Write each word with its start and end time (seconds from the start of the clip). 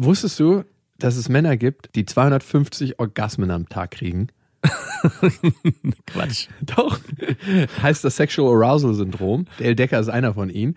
Wusstest 0.00 0.38
du, 0.38 0.64
dass 0.98 1.16
es 1.16 1.28
Männer 1.28 1.56
gibt, 1.56 1.94
die 1.94 2.04
250 2.06 2.98
Orgasmen 3.00 3.50
am 3.50 3.68
Tag 3.68 3.90
kriegen? 3.92 4.28
Quatsch. 6.06 6.48
Doch. 6.62 6.98
heißt 7.82 8.04
das 8.04 8.16
Sexual 8.16 8.52
Arousal 8.54 8.94
Syndrom. 8.94 9.46
Dale 9.58 9.74
Decker 9.76 9.98
ist 10.00 10.08
einer 10.08 10.34
von 10.34 10.50
ihnen. 10.50 10.76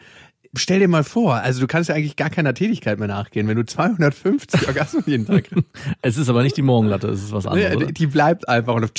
Stell 0.55 0.79
dir 0.79 0.87
mal 0.87 1.03
vor, 1.03 1.35
also 1.35 1.61
du 1.61 1.67
kannst 1.67 1.89
ja 1.89 1.95
eigentlich 1.95 2.17
gar 2.17 2.29
keiner 2.29 2.53
Tätigkeit 2.53 2.99
mehr 2.99 3.07
nachgehen, 3.07 3.47
wenn 3.47 3.55
du 3.55 3.65
250 3.65 4.67
Orgasmen 4.67 5.03
jeden 5.05 5.25
Tag 5.25 5.43
kriegst. 5.49 5.65
Es 6.01 6.17
ist 6.17 6.27
aber 6.29 6.43
nicht 6.43 6.57
die 6.57 6.61
Morgenlatte, 6.61 7.07
es 7.07 7.23
ist 7.23 7.31
was 7.31 7.47
anderes. 7.47 7.75
Oder? 7.75 7.85
die- 7.91 8.07
bleibt 8.07 8.49
einfach 8.49 8.73
und 8.75 8.91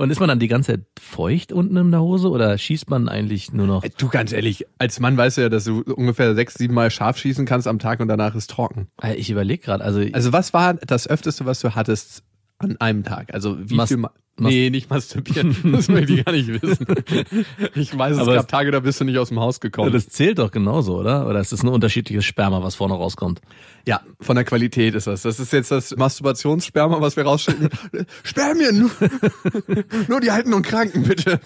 Und 0.00 0.10
ist 0.10 0.18
man 0.18 0.28
dann 0.30 0.38
die 0.38 0.48
ganze 0.48 0.72
Zeit 0.72 0.80
feucht 0.98 1.52
unten 1.52 1.76
in 1.76 1.90
der 1.90 2.00
Hose 2.00 2.30
oder 2.30 2.56
schießt 2.56 2.88
man 2.88 3.08
eigentlich 3.08 3.52
nur 3.52 3.66
noch? 3.66 3.84
Du 3.98 4.08
ganz 4.08 4.32
ehrlich, 4.32 4.64
als 4.78 4.98
Mann 4.98 5.16
weißt 5.16 5.36
du 5.36 5.42
ja, 5.42 5.48
dass 5.50 5.64
du 5.64 5.82
ungefähr 5.82 6.34
sechs, 6.34 6.54
sieben 6.54 6.72
Mal 6.72 6.90
scharf 6.90 7.18
schießen 7.18 7.44
kannst 7.44 7.68
am 7.68 7.78
Tag 7.78 8.00
und 8.00 8.08
danach 8.08 8.34
ist 8.34 8.48
trocken. 8.50 8.88
Äh, 9.02 9.16
Ich 9.16 9.28
überlege 9.30 9.62
gerade, 9.62 9.84
also, 9.84 10.00
Also 10.12 10.32
was 10.32 10.54
war 10.54 10.72
das 10.74 11.06
öfteste, 11.06 11.44
was 11.44 11.60
du 11.60 11.74
hattest 11.74 12.22
an 12.58 12.76
einem 12.80 13.04
Tag? 13.04 13.34
Also 13.34 13.58
wie 13.68 13.74
Mas- 13.74 13.88
viel 13.88 13.98
Ma 13.98 14.10
mas- 14.36 14.50
Nee, 14.52 14.70
nicht 14.70 14.88
masturbieren. 14.90 15.56
Das 15.72 15.88
möchte 15.88 16.12
ich 16.14 16.24
gar 16.24 16.32
nicht 16.32 16.48
wissen. 16.62 16.86
Ich 17.74 17.96
weiß, 17.96 18.12
es 18.14 18.18
Aber 18.18 18.34
gab 18.34 18.42
es- 18.44 18.46
Tage, 18.50 18.70
da 18.70 18.80
bist 18.80 19.00
du 19.00 19.04
nicht 19.04 19.18
aus 19.18 19.28
dem 19.28 19.40
Haus 19.40 19.60
gekommen. 19.60 19.92
das 19.92 20.08
zählt 20.08 20.38
doch 20.38 20.50
genauso, 20.50 20.98
oder? 20.98 21.26
Oder 21.28 21.40
ist 21.40 21.52
das 21.52 21.62
ein 21.62 21.68
unterschiedliches 21.68 22.24
Sperma, 22.24 22.62
was 22.62 22.74
vorne 22.74 22.94
rauskommt? 22.94 23.40
ja, 23.86 24.02
von 24.20 24.36
der 24.36 24.44
Qualität 24.44 24.94
ist 24.94 25.06
das. 25.06 25.22
Das 25.22 25.40
ist 25.40 25.52
jetzt 25.54 25.70
das 25.70 25.96
Masturbationssperma, 25.96 27.00
was 27.00 27.16
wir 27.16 27.24
rausschicken. 27.24 27.70
Spermien, 28.22 28.78
nur, 28.78 28.90
nur 30.08 30.20
die 30.20 30.30
Alten 30.30 30.52
und 30.52 30.62
Kranken, 30.62 31.02
bitte. 31.02 31.40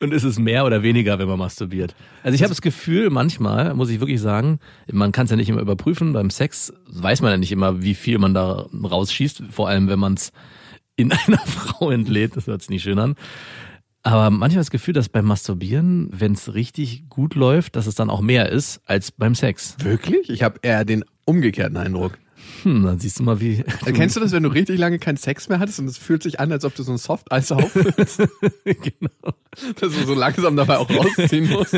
Und 0.00 0.14
ist 0.14 0.22
es 0.22 0.38
mehr 0.38 0.64
oder 0.64 0.82
weniger, 0.84 1.18
wenn 1.18 1.26
man 1.28 1.38
masturbiert? 1.38 1.96
Also 2.22 2.36
ich 2.36 2.42
habe 2.42 2.50
das 2.50 2.62
Gefühl, 2.62 3.10
manchmal, 3.10 3.74
muss 3.74 3.90
ich 3.90 3.98
wirklich 4.00 4.20
sagen, 4.20 4.60
man 4.90 5.10
kann 5.12 5.24
es 5.24 5.30
ja 5.32 5.36
nicht 5.36 5.48
immer 5.48 5.60
überprüfen. 5.60 6.12
Beim 6.12 6.30
Sex 6.30 6.72
weiß 6.86 7.22
man 7.22 7.32
ja 7.32 7.36
nicht 7.36 7.52
immer, 7.52 7.82
wie 7.82 7.94
viel 7.94 8.18
man 8.18 8.34
da 8.34 8.66
rausschießt. 8.72 9.42
Vor 9.50 9.68
allem, 9.68 9.88
wenn 9.88 9.98
man 9.98 10.14
es 10.14 10.32
in 10.98 11.12
einer 11.26 11.38
Frau 11.38 11.90
entlädt. 11.90 12.36
Das 12.36 12.46
hört 12.46 12.60
sich 12.60 12.70
nicht 12.70 12.82
schön 12.82 12.98
an. 12.98 13.14
Aber 14.02 14.30
manchmal 14.30 14.60
das 14.60 14.70
Gefühl, 14.70 14.94
dass 14.94 15.08
beim 15.08 15.24
Masturbieren, 15.24 16.08
wenn 16.12 16.32
es 16.32 16.54
richtig 16.54 17.08
gut 17.08 17.34
läuft, 17.34 17.76
dass 17.76 17.86
es 17.86 17.94
dann 17.94 18.10
auch 18.10 18.20
mehr 18.20 18.50
ist 18.50 18.80
als 18.84 19.10
beim 19.10 19.34
Sex. 19.34 19.76
Wirklich? 19.82 20.30
Ich 20.30 20.42
habe 20.42 20.60
eher 20.62 20.84
den 20.84 21.04
umgekehrten 21.24 21.76
Eindruck. 21.76 22.18
Hm, 22.62 22.84
dann 22.84 22.98
siehst 22.98 23.18
du 23.18 23.24
mal, 23.24 23.40
wie. 23.40 23.64
Kennst 23.84 24.16
du 24.16 24.20
das, 24.20 24.32
wenn 24.32 24.42
du 24.42 24.48
richtig 24.48 24.78
lange 24.78 24.98
keinen 24.98 25.16
Sex 25.16 25.48
mehr 25.48 25.58
hattest 25.58 25.80
und 25.80 25.86
es 25.86 25.98
fühlt 25.98 26.22
sich 26.22 26.40
an, 26.40 26.50
als 26.52 26.64
ob 26.64 26.74
du 26.74 26.82
so 26.82 26.92
ein 26.92 26.98
Soft-Eis 26.98 27.52
auffüllst? 27.52 28.18
genau. 28.64 29.34
dass 29.80 29.92
du 29.92 30.06
so 30.06 30.14
langsam 30.14 30.56
dabei 30.56 30.78
auch 30.78 30.88
rausziehen 30.88 31.50
musst? 31.50 31.76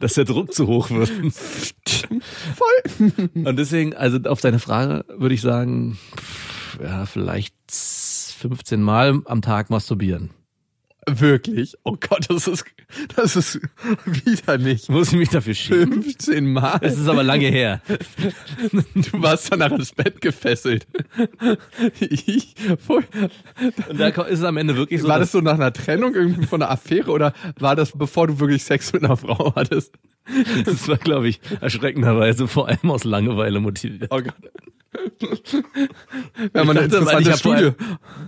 Dass 0.00 0.14
der 0.14 0.24
Druck 0.24 0.54
zu 0.54 0.66
hoch 0.66 0.90
wird. 0.90 1.10
Voll. 2.54 3.28
Und 3.34 3.56
deswegen, 3.58 3.94
also 3.94 4.18
auf 4.30 4.40
deine 4.40 4.60
Frage 4.60 5.04
würde 5.08 5.34
ich 5.34 5.40
sagen, 5.40 5.98
ja, 6.82 7.06
vielleicht 7.06 7.54
15 8.36 8.82
Mal 8.82 9.22
am 9.24 9.42
Tag 9.42 9.70
masturbieren. 9.70 10.30
Wirklich? 11.08 11.76
Oh 11.84 11.96
Gott, 12.00 12.26
das 12.28 12.48
ist, 12.48 12.64
das 13.14 13.36
ist 13.36 13.60
widerlich. 14.04 14.88
Muss 14.88 15.12
ich 15.12 15.18
mich 15.18 15.28
dafür 15.28 15.54
schämen? 15.54 16.02
15 16.02 16.52
Mal. 16.52 16.78
Es 16.82 16.98
ist 16.98 17.06
aber 17.06 17.22
lange 17.22 17.46
her. 17.46 17.80
Du 18.94 19.22
warst 19.22 19.52
danach 19.52 19.70
ans 19.70 19.92
Bett 19.92 20.20
gefesselt. 20.20 20.86
Ich, 22.00 22.56
voll. 22.84 23.04
Und 23.88 24.00
da 24.00 24.08
ist 24.08 24.40
es 24.40 24.44
am 24.44 24.56
Ende 24.56 24.74
wirklich 24.74 25.02
so. 25.02 25.08
war 25.08 25.20
das 25.20 25.30
so 25.30 25.40
nach 25.40 25.54
einer 25.54 25.72
Trennung 25.72 26.14
irgendwie 26.14 26.46
von 26.46 26.60
einer 26.60 26.72
Affäre 26.72 27.12
oder 27.12 27.32
war 27.58 27.76
das 27.76 27.92
bevor 27.92 28.26
du 28.26 28.40
wirklich 28.40 28.64
Sex 28.64 28.92
mit 28.92 29.04
einer 29.04 29.16
Frau 29.16 29.54
hattest? 29.54 29.94
das 30.64 30.88
war, 30.88 30.96
glaube 30.96 31.28
ich, 31.28 31.40
erschreckenderweise 31.60 32.48
vor 32.48 32.68
allem 32.68 32.90
aus 32.90 33.04
Langeweile 33.04 33.60
motiviert. 33.60 34.10
Oh 34.10 34.20
Gott. 34.20 34.34
Haben 36.54 36.70
eine 36.70 36.84
Ich 36.86 36.90
dachte, 36.90 37.22
ich 37.22 37.28
hab 37.30 37.38
Studie. 37.38 37.70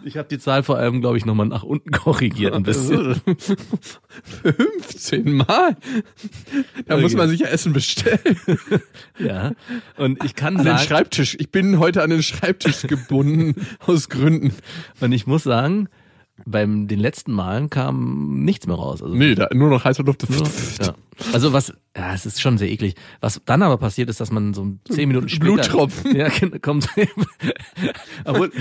Ich 0.05 0.17
habe 0.17 0.29
die 0.29 0.39
Zahl 0.39 0.63
vor 0.63 0.79
allem, 0.79 1.01
glaube 1.01 1.17
ich, 1.19 1.27
nochmal 1.27 1.47
nach 1.47 1.63
unten 1.63 1.91
korrigiert 1.91 2.55
ein 2.55 2.63
bisschen. 2.63 3.21
15 4.43 5.33
Mal. 5.33 5.77
Da 6.87 6.97
muss 6.97 7.15
man 7.15 7.29
sich 7.29 7.41
ja 7.41 7.49
Essen 7.49 7.73
bestellen. 7.73 8.39
ja. 9.19 9.53
Und 9.97 10.25
ich 10.25 10.35
kann 10.35 10.57
An 10.57 10.65
den 10.65 10.77
sagen, 10.77 10.89
Schreibtisch. 10.89 11.37
Ich 11.39 11.51
bin 11.51 11.79
heute 11.79 12.03
an 12.03 12.11
den 12.11 12.23
Schreibtisch 12.23 12.83
gebunden 12.83 13.55
aus 13.87 14.09
Gründen. 14.09 14.53
und 15.01 15.13
ich 15.13 15.27
muss 15.27 15.45
sagen, 15.45 15.89
beim 16.47 16.89
den 16.89 17.01
letzten 17.01 17.33
Malen 17.33 17.71
kam 17.71 18.45
nichts 18.45 18.67
mehr 18.67 18.77
raus. 18.77 19.03
Also 19.03 19.15
Nee, 19.15 19.35
da 19.35 19.49
nur 19.53 19.71
noch 19.71 19.85
heiße 19.85 20.03
Luft. 20.03 20.27
Ja. 20.81 20.95
Also 21.33 21.53
was, 21.53 21.73
ja, 21.97 22.15
es 22.15 22.27
ist 22.27 22.41
schon 22.41 22.59
sehr 22.59 22.71
eklig. 22.71 22.95
Was 23.21 23.41
dann 23.45 23.63
aber 23.63 23.77
passiert 23.77 24.09
ist, 24.09 24.21
dass 24.21 24.31
man 24.31 24.55
so 24.55 24.79
zehn 24.89 25.09
Minuten 25.09 25.29
später... 25.29 25.53
Bluttropfen. 25.55 26.15
Ja, 26.17 26.29
genau, 26.29 26.59
kommt... 26.61 26.89
Obwohl, 28.25 28.53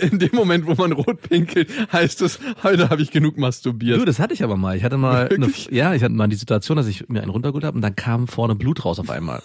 In 0.00 0.18
dem 0.18 0.30
Moment, 0.34 0.66
wo 0.66 0.74
man 0.74 0.92
rot 0.92 1.22
pinkelt, 1.22 1.70
heißt 1.92 2.22
es, 2.22 2.40
heute 2.62 2.90
habe 2.90 3.02
ich 3.02 3.10
genug 3.10 3.38
masturbiert. 3.38 4.00
du, 4.00 4.04
das 4.04 4.18
hatte 4.18 4.34
ich 4.34 4.42
aber 4.42 4.56
mal. 4.56 4.76
Ich 4.76 4.82
hatte 4.82 4.96
mal, 4.96 5.28
eine, 5.28 5.50
ja, 5.70 5.94
ich 5.94 6.02
hatte 6.02 6.14
mal 6.14 6.28
die 6.28 6.36
Situation, 6.36 6.76
dass 6.76 6.88
ich 6.88 7.08
mir 7.08 7.22
einen 7.22 7.30
runtergeholt 7.30 7.64
habe 7.64 7.76
und 7.76 7.82
dann 7.82 7.94
kam 7.94 8.26
vorne 8.26 8.56
Blut 8.56 8.84
raus 8.84 8.98
auf 8.98 9.10
einmal. 9.10 9.42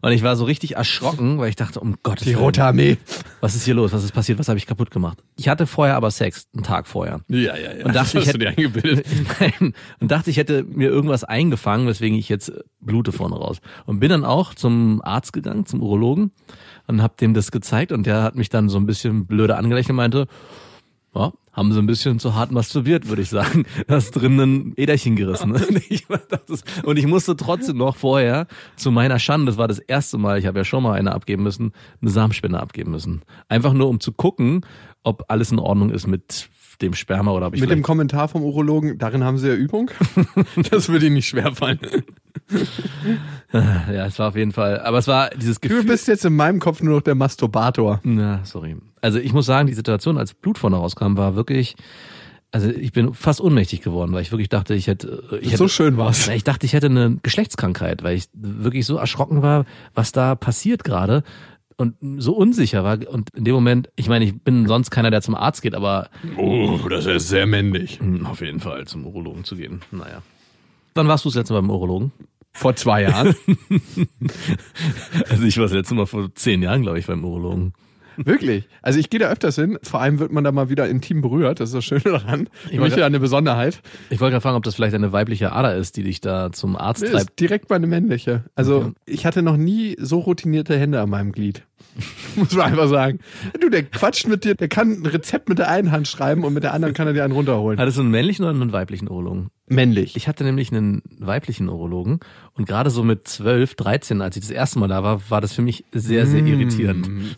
Und 0.00 0.12
ich 0.12 0.22
war 0.22 0.36
so 0.36 0.44
richtig 0.44 0.76
erschrocken, 0.76 1.38
weil 1.38 1.48
ich 1.48 1.56
dachte, 1.56 1.80
um 1.80 1.96
Gottes 2.02 2.24
Die 2.24 2.30
Willen, 2.34 2.44
Rote 2.44 2.64
Armee. 2.64 2.98
was 3.40 3.54
ist 3.54 3.64
hier 3.64 3.74
los? 3.74 3.92
Was 3.92 4.04
ist 4.04 4.12
passiert? 4.12 4.38
Was 4.38 4.48
habe 4.48 4.58
ich 4.58 4.66
kaputt 4.66 4.90
gemacht? 4.90 5.18
Ich 5.36 5.48
hatte 5.48 5.66
vorher 5.66 5.96
aber 5.96 6.10
Sex, 6.10 6.46
einen 6.54 6.62
Tag 6.62 6.86
vorher. 6.86 7.20
Ja, 7.28 7.56
ja, 7.56 7.72
ja. 7.74 7.84
Und 7.84 7.94
dachte, 7.94 7.94
das 7.94 8.08
ich 8.14 8.16
hast 8.16 8.26
du 8.26 8.28
hätte, 8.28 8.38
dir 8.38 8.48
eingebildet. 8.50 9.06
Nein, 9.40 9.74
und 10.00 10.10
dachte, 10.10 10.30
ich 10.30 10.36
hätte 10.36 10.64
mir 10.64 10.88
irgendwas 10.88 11.24
eingefangen, 11.24 11.86
weswegen 11.86 12.18
ich 12.18 12.28
jetzt 12.28 12.52
blute 12.80 13.12
vorne 13.12 13.36
raus. 13.36 13.58
Und 13.84 14.00
bin 14.00 14.10
dann 14.10 14.24
auch 14.24 14.54
zum 14.54 15.02
Arzt 15.02 15.32
gegangen, 15.32 15.66
zum 15.66 15.82
Urologen 15.82 16.30
und 16.86 17.02
hab 17.02 17.16
dem 17.16 17.34
das 17.34 17.50
gezeigt 17.50 17.92
und 17.92 18.06
der 18.06 18.22
hat 18.22 18.36
mich 18.36 18.48
dann 18.48 18.68
so 18.68 18.78
ein 18.78 18.86
bisschen 18.86 19.26
blöde 19.26 19.56
angelächelt 19.56 19.90
und 19.90 19.96
meinte, 19.96 20.26
ja, 21.14 21.32
haben 21.56 21.72
sie 21.72 21.78
ein 21.78 21.86
bisschen 21.86 22.18
zu 22.18 22.34
hart 22.34 22.52
masturbiert, 22.52 23.08
würde 23.08 23.22
ich 23.22 23.30
sagen. 23.30 23.64
Hast 23.88 24.12
drinnen 24.12 24.40
ein 24.40 24.74
Äderchen 24.76 25.16
gerissen. 25.16 25.54
Ist- 26.48 26.84
und 26.84 26.98
ich 26.98 27.06
musste 27.06 27.34
trotzdem 27.34 27.78
noch 27.78 27.96
vorher, 27.96 28.46
zu 28.76 28.90
meiner 28.90 29.18
Schande, 29.18 29.46
das 29.46 29.58
war 29.58 29.66
das 29.66 29.78
erste 29.78 30.18
Mal, 30.18 30.38
ich 30.38 30.46
habe 30.46 30.58
ja 30.58 30.64
schon 30.64 30.82
mal 30.82 30.92
eine 30.92 31.12
abgeben 31.12 31.42
müssen, 31.42 31.72
eine 32.02 32.10
Samenspende 32.10 32.60
abgeben 32.60 32.90
müssen. 32.90 33.22
Einfach 33.48 33.72
nur, 33.72 33.88
um 33.88 34.00
zu 34.00 34.12
gucken, 34.12 34.66
ob 35.02 35.24
alles 35.28 35.50
in 35.50 35.58
Ordnung 35.58 35.90
ist 35.90 36.06
mit 36.06 36.50
dem 36.82 36.94
Sperma 36.94 37.32
oder 37.32 37.48
ob 37.48 37.54
ich 37.54 37.60
Mit 37.60 37.70
dem 37.70 37.82
Kommentar 37.82 38.28
vom 38.28 38.42
Urologen, 38.42 38.98
darin 38.98 39.24
haben 39.24 39.38
sie 39.38 39.48
ja 39.48 39.54
Übung. 39.54 39.90
Das 40.70 40.88
würde 40.88 41.06
ihnen 41.06 41.14
nicht 41.14 41.28
schwerfallen. 41.28 41.78
Ja, 43.52 44.06
es 44.06 44.18
war 44.18 44.28
auf 44.28 44.36
jeden 44.36 44.52
Fall. 44.52 44.80
Aber 44.80 44.98
es 44.98 45.08
war 45.08 45.30
dieses 45.30 45.60
Gefühl. 45.60 45.82
Du 45.82 45.88
bist 45.88 46.08
jetzt 46.08 46.24
in 46.24 46.36
meinem 46.36 46.60
Kopf 46.60 46.82
nur 46.82 46.96
noch 46.96 47.02
der 47.02 47.14
Masturbator. 47.14 48.00
Ja, 48.04 48.40
sorry. 48.44 48.76
Also 49.00 49.18
ich 49.18 49.32
muss 49.32 49.46
sagen, 49.46 49.66
die 49.66 49.74
Situation, 49.74 50.18
als 50.18 50.34
Blut 50.34 50.58
vorne 50.58 50.76
rauskam, 50.76 51.16
war 51.16 51.36
wirklich. 51.36 51.76
Also 52.52 52.70
ich 52.70 52.92
bin 52.92 53.12
fast 53.12 53.40
ohnmächtig 53.40 53.82
geworden, 53.82 54.12
weil 54.12 54.22
ich 54.22 54.30
wirklich 54.30 54.48
dachte, 54.48 54.74
ich 54.74 54.86
hätte. 54.86 55.24
Ich 55.40 55.48
hätte 55.48 55.58
So 55.58 55.68
schön 55.68 55.96
war's. 55.96 56.26
Na, 56.26 56.34
ich 56.34 56.44
dachte, 56.44 56.66
ich 56.66 56.72
hätte 56.72 56.86
eine 56.86 57.18
Geschlechtskrankheit, 57.22 58.02
weil 58.02 58.16
ich 58.16 58.28
wirklich 58.32 58.86
so 58.86 58.96
erschrocken 58.96 59.42
war, 59.42 59.64
was 59.94 60.12
da 60.12 60.34
passiert 60.34 60.84
gerade 60.84 61.22
und 61.76 61.94
so 62.18 62.34
unsicher 62.34 62.84
war. 62.84 62.98
Und 63.08 63.30
in 63.34 63.44
dem 63.44 63.54
Moment, 63.54 63.88
ich 63.96 64.08
meine, 64.08 64.24
ich 64.24 64.40
bin 64.42 64.66
sonst 64.66 64.90
keiner, 64.90 65.10
der 65.10 65.22
zum 65.22 65.34
Arzt 65.34 65.62
geht, 65.62 65.74
aber 65.74 66.08
Oh, 66.36 66.78
das 66.88 67.06
ist 67.06 67.28
sehr 67.28 67.46
männlich. 67.46 67.98
hm, 68.00 68.26
auf 68.26 68.40
jeden 68.40 68.60
Fall 68.60 68.86
zum 68.86 69.06
Urologen 69.06 69.44
zu 69.44 69.56
gehen. 69.56 69.80
Naja. 69.90 70.22
Wann 70.94 71.08
warst 71.08 71.24
du 71.24 71.28
das 71.28 71.36
letzte 71.36 71.52
Mal 71.54 71.60
beim 71.60 71.70
Urologen? 71.70 72.12
Vor 72.52 72.74
zwei 72.76 73.02
Jahren. 73.02 73.34
Also 75.28 75.44
ich 75.44 75.56
war 75.58 75.64
das 75.64 75.72
letzte 75.72 75.94
Mal 75.94 76.06
vor 76.06 76.34
zehn 76.34 76.62
Jahren, 76.62 76.82
glaube 76.82 76.98
ich, 76.98 77.06
beim 77.06 77.24
Urologen. 77.24 77.74
Wirklich. 78.16 78.68
Also 78.82 78.98
ich 78.98 79.10
gehe 79.10 79.20
da 79.20 79.28
öfters 79.28 79.56
hin. 79.56 79.78
Vor 79.82 80.00
allem 80.00 80.18
wird 80.18 80.32
man 80.32 80.44
da 80.44 80.52
mal 80.52 80.68
wieder 80.68 80.88
intim 80.88 81.20
berührt. 81.20 81.60
Das 81.60 81.70
ist 81.70 81.74
das 81.74 81.84
Schöne 81.84 82.02
daran. 82.02 82.48
Ich 82.70 82.78
möchte 82.78 83.00
ja 83.00 83.06
eine 83.06 83.20
Besonderheit. 83.20 83.80
Ich 84.10 84.20
wollte 84.20 84.32
gerade 84.32 84.42
fragen, 84.42 84.56
ob 84.56 84.62
das 84.64 84.74
vielleicht 84.74 84.94
eine 84.94 85.12
weibliche 85.12 85.52
Ader 85.52 85.74
ist, 85.76 85.96
die 85.96 86.02
dich 86.02 86.20
da 86.20 86.52
zum 86.52 86.76
Arzt 86.76 87.02
treibt. 87.02 87.14
ist 87.14 87.40
direkt 87.40 87.70
meine 87.70 87.86
männliche. 87.86 88.44
Also 88.54 88.92
ich 89.04 89.26
hatte 89.26 89.42
noch 89.42 89.56
nie 89.56 89.96
so 89.98 90.20
routinierte 90.20 90.78
Hände 90.78 91.00
an 91.00 91.10
meinem 91.10 91.32
Glied. 91.32 91.62
Muss 92.36 92.52
man 92.54 92.66
einfach 92.66 92.88
sagen. 92.88 93.20
Du, 93.60 93.70
der 93.70 93.84
quatscht 93.84 94.28
mit 94.28 94.44
dir, 94.44 94.54
der 94.54 94.68
kann 94.68 94.90
ein 95.02 95.06
Rezept 95.06 95.48
mit 95.48 95.58
der 95.58 95.70
einen 95.70 95.92
Hand 95.92 96.08
schreiben 96.08 96.44
und 96.44 96.52
mit 96.52 96.62
der 96.62 96.74
anderen 96.74 96.94
kann 96.94 97.06
er 97.06 97.12
dir 97.14 97.24
einen 97.24 97.32
runterholen. 97.32 97.78
Hattest 97.78 97.96
du 97.96 98.02
einen 98.02 98.10
männlichen 98.10 98.44
oder 98.44 98.54
einen 98.54 98.72
weiblichen 98.72 99.08
Urologen? 99.08 99.50
Männlich. 99.68 100.14
Ich 100.14 100.28
hatte 100.28 100.44
nämlich 100.44 100.70
einen 100.70 101.02
weiblichen 101.18 101.68
Urologen 101.68 102.20
und 102.54 102.68
gerade 102.68 102.90
so 102.90 103.02
mit 103.02 103.26
12, 103.26 103.74
13, 103.74 104.22
als 104.22 104.36
ich 104.36 104.42
das 104.42 104.50
erste 104.50 104.78
Mal 104.78 104.86
da 104.88 105.02
war, 105.02 105.28
war 105.28 105.40
das 105.40 105.52
für 105.54 105.62
mich 105.62 105.84
sehr, 105.92 106.26
sehr 106.26 106.44
irritierend. 106.44 107.08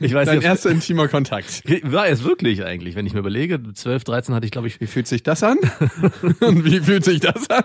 Ich 0.00 0.12
weiß 0.12 0.26
Dein 0.26 0.38
nicht, 0.38 0.44
erster 0.44 0.70
intimer 0.70 1.06
Kontakt. 1.06 1.62
war 1.84 2.08
es 2.08 2.24
wirklich 2.24 2.64
eigentlich, 2.64 2.96
wenn 2.96 3.06
ich 3.06 3.14
mir 3.14 3.20
überlege, 3.20 3.60
12, 3.72 4.02
13 4.02 4.34
hatte 4.34 4.44
ich 4.44 4.50
glaube 4.50 4.66
ich, 4.66 4.80
Wie 4.80 4.88
fühlt 4.88 5.06
sich 5.06 5.22
das 5.22 5.44
an? 5.44 5.58
und 6.40 6.64
wie 6.64 6.80
fühlt 6.80 7.04
sich 7.04 7.20
das 7.20 7.48
an? 7.48 7.62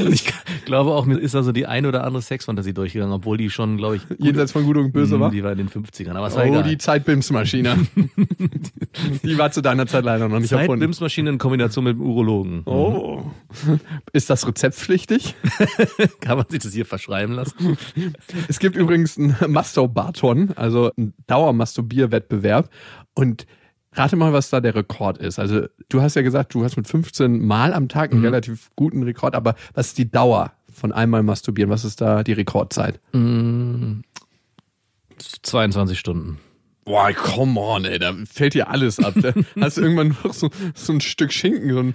und 0.00 0.12
ich 0.12 0.24
glaube 0.64 0.90
auch, 0.90 1.06
mir 1.06 1.16
ist 1.16 1.36
da 1.36 1.44
so 1.44 1.52
die 1.52 1.66
eine 1.66 1.86
oder 1.86 2.02
andere 2.02 2.22
Sexfantasie 2.22 2.72
durchgegangen, 2.74 3.12
obwohl 3.14 3.36
die 3.36 3.50
schon, 3.50 3.76
glaube 3.76 3.96
ich, 3.96 4.02
Jenseits 4.18 4.50
von 4.50 4.64
Gut 4.64 4.78
und 4.78 4.92
Böse 4.92 5.17
War? 5.20 5.30
die 5.30 5.42
war 5.44 5.52
in 5.52 5.58
den 5.58 5.68
50ern, 5.68 6.12
aber 6.14 6.26
es 6.28 6.34
war 6.36 6.44
Oh, 6.44 6.48
egal. 6.48 6.62
die 6.64 6.78
Zeitbimsmaschine. 6.78 7.76
die 9.22 9.38
war 9.38 9.50
zu 9.50 9.60
deiner 9.62 9.86
Zeit 9.86 10.04
leider 10.04 10.28
noch 10.28 10.38
nicht 10.38 10.52
erfunden. 10.52 10.80
Zeitbimsmaschine 10.80 11.30
in 11.30 11.38
Kombination 11.38 11.84
mit 11.84 11.94
dem 11.96 12.02
Urologen. 12.02 12.62
Oh. 12.66 13.22
Ist 14.12 14.30
das 14.30 14.46
rezeptpflichtig? 14.46 15.34
Kann 16.20 16.38
man 16.38 16.46
sich 16.48 16.60
das 16.60 16.72
hier 16.72 16.86
verschreiben 16.86 17.34
lassen? 17.34 17.76
Es 18.48 18.58
gibt 18.58 18.76
übrigens 18.76 19.18
einen 19.18 19.36
Masturbaton, 19.48 20.52
also 20.56 20.90
einen 20.96 21.14
Dauermasturbierwettbewerb. 21.26 22.70
Und 23.14 23.46
rate 23.92 24.16
mal, 24.16 24.32
was 24.32 24.50
da 24.50 24.60
der 24.60 24.74
Rekord 24.74 25.18
ist. 25.18 25.38
Also 25.38 25.62
du 25.88 26.00
hast 26.02 26.14
ja 26.14 26.22
gesagt, 26.22 26.54
du 26.54 26.62
hast 26.64 26.76
mit 26.76 26.86
15 26.86 27.44
Mal 27.44 27.72
am 27.74 27.88
Tag 27.88 28.12
einen 28.12 28.24
relativ 28.24 28.70
guten 28.76 29.02
Rekord, 29.02 29.34
aber 29.34 29.54
was 29.74 29.88
ist 29.88 29.98
die 29.98 30.10
Dauer 30.10 30.52
von 30.72 30.92
einmal 30.92 31.22
masturbieren? 31.24 31.70
Was 31.70 31.84
ist 31.84 32.00
da 32.00 32.22
die 32.22 32.32
Rekordzeit? 32.34 33.00
22 35.42 35.98
Stunden. 35.98 36.38
Boah, 36.88 37.12
come 37.12 37.60
on, 37.60 37.84
ey, 37.84 37.98
da 37.98 38.14
fällt 38.24 38.54
dir 38.54 38.70
alles 38.70 38.98
ab. 38.98 39.12
Da 39.20 39.34
hast 39.60 39.76
du 39.76 39.82
irgendwann 39.82 40.16
noch 40.24 40.32
so, 40.32 40.48
so 40.74 40.94
ein 40.94 41.02
Stück 41.02 41.34
Schinken, 41.34 41.70
so 41.74 41.80
ein, 41.80 41.94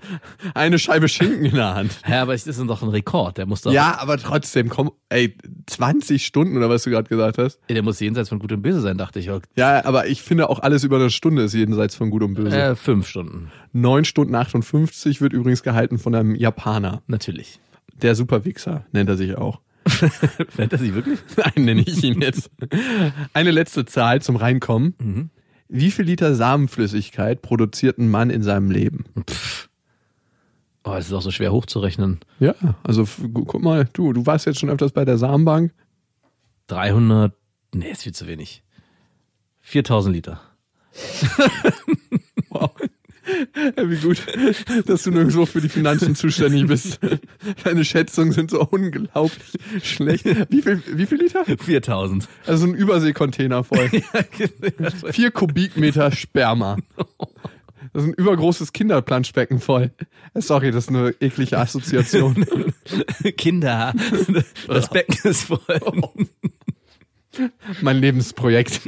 eine 0.53 0.77
Scheibe 0.77 1.07
Schinken 1.07 1.45
in 1.45 1.55
der 1.55 1.73
Hand. 1.73 1.99
Ja, 2.07 2.21
aber 2.21 2.33
das 2.33 2.45
ist 2.45 2.59
doch 2.59 2.83
ein 2.83 2.89
Rekord. 2.89 3.39
Der 3.39 3.47
muss 3.47 3.61
doch, 3.61 3.71
Ja, 3.73 3.97
aber 3.99 4.19
trotzdem, 4.19 4.69
komm, 4.69 4.91
ey, 5.09 5.35
20 5.65 6.23
Stunden 6.23 6.55
oder 6.55 6.69
was 6.69 6.83
du 6.83 6.91
gerade 6.91 7.09
gesagt 7.09 7.39
hast. 7.39 7.59
der 7.67 7.81
muss 7.81 7.99
jenseits 7.99 8.29
von 8.29 8.37
Gut 8.37 8.51
und 8.51 8.61
Böse 8.61 8.81
sein, 8.81 8.99
dachte 8.99 9.17
ich. 9.17 9.31
Ja, 9.55 9.83
aber 9.83 10.05
ich 10.05 10.21
finde 10.21 10.47
auch 10.47 10.59
alles 10.59 10.83
über 10.83 10.97
eine 10.97 11.09
Stunde 11.09 11.41
ist 11.41 11.55
jenseits 11.55 11.95
von 11.95 12.11
Gut 12.11 12.21
und 12.21 12.35
Böse. 12.35 12.55
Äh, 12.55 12.75
fünf 12.75 13.07
Stunden. 13.07 13.51
9 13.71 14.05
Stunden 14.05 14.35
58 14.35 15.21
wird 15.21 15.33
übrigens 15.33 15.63
gehalten 15.63 15.97
von 15.97 16.13
einem 16.13 16.35
Japaner. 16.35 17.01
Natürlich. 17.07 17.59
Der 17.99 18.13
Superwichser 18.13 18.85
nennt 18.91 19.09
er 19.09 19.17
sich 19.17 19.37
auch. 19.37 19.59
Er 20.57 20.77
sich 20.77 20.93
wirklich? 20.93 21.19
Nein, 21.37 21.65
nenne 21.65 21.81
ich 21.81 22.03
ihn 22.03 22.21
jetzt. 22.21 22.49
Eine 23.33 23.51
letzte 23.51 23.85
Zahl 23.85 24.21
zum 24.21 24.35
Reinkommen. 24.35 25.29
Wie 25.67 25.91
viel 25.91 26.05
Liter 26.05 26.35
Samenflüssigkeit 26.35 27.41
produziert 27.41 27.97
ein 27.97 28.09
Mann 28.09 28.29
in 28.29 28.43
seinem 28.43 28.71
Leben? 28.71 29.05
Oh, 30.83 30.93
es 30.93 31.07
ist 31.07 31.13
auch 31.13 31.21
so 31.21 31.31
schwer 31.31 31.51
hochzurechnen. 31.51 32.19
Ja, 32.39 32.55
also 32.83 33.07
guck 33.33 33.61
mal, 33.61 33.87
du, 33.93 34.13
du 34.13 34.25
warst 34.25 34.45
jetzt 34.45 34.59
schon 34.59 34.69
öfters 34.69 34.91
bei 34.91 35.05
der 35.05 35.17
Samenbank. 35.17 35.73
300, 36.67 37.33
nee, 37.73 37.91
ist 37.91 38.03
viel 38.03 38.13
zu 38.13 38.27
wenig. 38.27 38.63
4000 39.61 40.15
Liter. 40.15 40.41
Wie 43.75 43.97
gut, 43.97 44.21
dass 44.85 45.03
du 45.03 45.11
nirgendwo 45.11 45.45
für 45.45 45.61
die 45.61 45.69
Finanzen 45.69 46.15
zuständig 46.15 46.67
bist. 46.67 46.99
Deine 47.63 47.85
Schätzungen 47.85 48.31
sind 48.31 48.51
so 48.51 48.67
unglaublich 48.69 49.53
schlecht. 49.83 50.25
Wie 50.49 50.61
viel, 50.61 50.81
wie 50.93 51.05
viel 51.05 51.19
Liter? 51.19 51.43
4000. 51.45 52.27
Also 52.45 52.65
ein 52.65 52.73
Überseekontainer 52.73 53.63
voll. 53.63 53.89
Vier 55.11 55.31
Kubikmeter 55.31 56.11
Sperma. 56.11 56.77
Das 57.93 58.03
ist 58.03 58.09
ein 58.09 58.13
übergroßes 58.13 58.73
Kinderplanschbecken 58.73 59.59
voll. 59.59 59.91
Sorry, 60.33 60.71
das 60.71 60.85
ist 60.85 60.89
eine 60.89 61.13
eklige 61.19 61.59
Assoziation. 61.59 62.45
Kinder. 63.37 63.93
Das 64.67 64.89
Becken 64.89 65.29
ist 65.29 65.43
voll. 65.43 65.59
Mein 67.81 67.97
Lebensprojekt. 67.99 68.81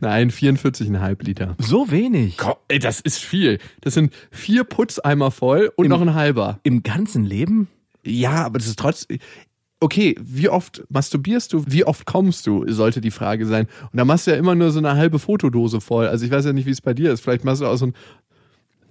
Nein, 0.00 0.30
44,5 0.30 1.24
Liter. 1.24 1.56
So 1.58 1.90
wenig. 1.90 2.36
Komm, 2.36 2.54
ey, 2.68 2.78
das 2.78 3.00
ist 3.00 3.18
viel. 3.18 3.58
Das 3.80 3.94
sind 3.94 4.12
vier 4.30 4.64
Putzeimer 4.64 5.30
voll 5.30 5.72
und 5.76 5.88
noch 5.88 6.00
ein 6.00 6.14
halber. 6.14 6.60
Im 6.62 6.82
ganzen 6.82 7.24
Leben? 7.24 7.68
Ja, 8.04 8.44
aber 8.44 8.58
das 8.58 8.68
ist 8.68 8.78
trotzdem. 8.78 9.18
Okay, 9.82 10.14
wie 10.20 10.50
oft 10.50 10.82
masturbierst 10.90 11.52
du? 11.54 11.64
Wie 11.66 11.84
oft 11.84 12.04
kommst 12.04 12.46
du? 12.46 12.70
Sollte 12.70 13.00
die 13.00 13.10
Frage 13.10 13.46
sein. 13.46 13.66
Und 13.90 13.96
da 13.96 14.04
machst 14.04 14.26
du 14.26 14.30
ja 14.30 14.36
immer 14.36 14.54
nur 14.54 14.70
so 14.72 14.78
eine 14.78 14.96
halbe 14.96 15.18
Fotodose 15.18 15.80
voll. 15.80 16.06
Also 16.06 16.26
ich 16.26 16.30
weiß 16.30 16.44
ja 16.44 16.52
nicht, 16.52 16.66
wie 16.66 16.70
es 16.70 16.82
bei 16.82 16.92
dir 16.92 17.12
ist. 17.12 17.20
Vielleicht 17.22 17.44
machst 17.44 17.62
du 17.62 17.66
auch 17.66 17.76
so 17.76 17.86
ein 17.86 17.94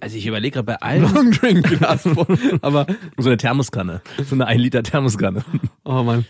Also 0.00 0.16
ich 0.16 0.26
überlege 0.26 0.54
gerade 0.54 0.66
bei 0.66 0.76
allen 0.76 1.02
Long 1.14 1.30
Drink 1.30 1.78
Glas 1.78 2.02
voll. 2.02 2.36
Aber 2.62 2.86
so 3.18 3.28
eine 3.28 3.36
Thermoskanne. 3.36 4.02
So 4.24 4.34
eine 4.34 4.46
1 4.48 4.60
Liter 4.60 4.82
Thermoskanne. 4.82 5.44
oh 5.84 6.02
Mann. 6.02 6.26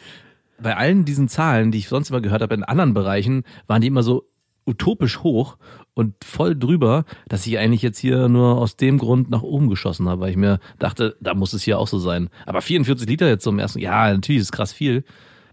Bei 0.62 0.76
allen 0.76 1.04
diesen 1.04 1.28
Zahlen, 1.28 1.70
die 1.70 1.78
ich 1.78 1.88
sonst 1.88 2.10
immer 2.10 2.20
gehört 2.20 2.42
habe 2.42 2.54
in 2.54 2.64
anderen 2.64 2.94
Bereichen, 2.94 3.44
waren 3.66 3.80
die 3.80 3.88
immer 3.88 4.02
so 4.02 4.28
utopisch 4.66 5.20
hoch 5.20 5.56
und 5.94 6.14
voll 6.22 6.56
drüber, 6.56 7.04
dass 7.28 7.46
ich 7.46 7.58
eigentlich 7.58 7.82
jetzt 7.82 7.98
hier 7.98 8.28
nur 8.28 8.58
aus 8.58 8.76
dem 8.76 8.98
Grund 8.98 9.30
nach 9.30 9.42
oben 9.42 9.68
geschossen 9.68 10.08
habe, 10.08 10.20
weil 10.20 10.30
ich 10.30 10.36
mir 10.36 10.60
dachte, 10.78 11.16
da 11.20 11.34
muss 11.34 11.52
es 11.52 11.62
hier 11.62 11.78
auch 11.78 11.88
so 11.88 11.98
sein. 11.98 12.28
Aber 12.46 12.62
44 12.62 13.08
Liter 13.08 13.28
jetzt 13.28 13.44
zum 13.44 13.58
ersten, 13.58 13.80
ja, 13.80 14.12
natürlich 14.12 14.42
ist 14.42 14.52
krass 14.52 14.72
viel. 14.72 15.04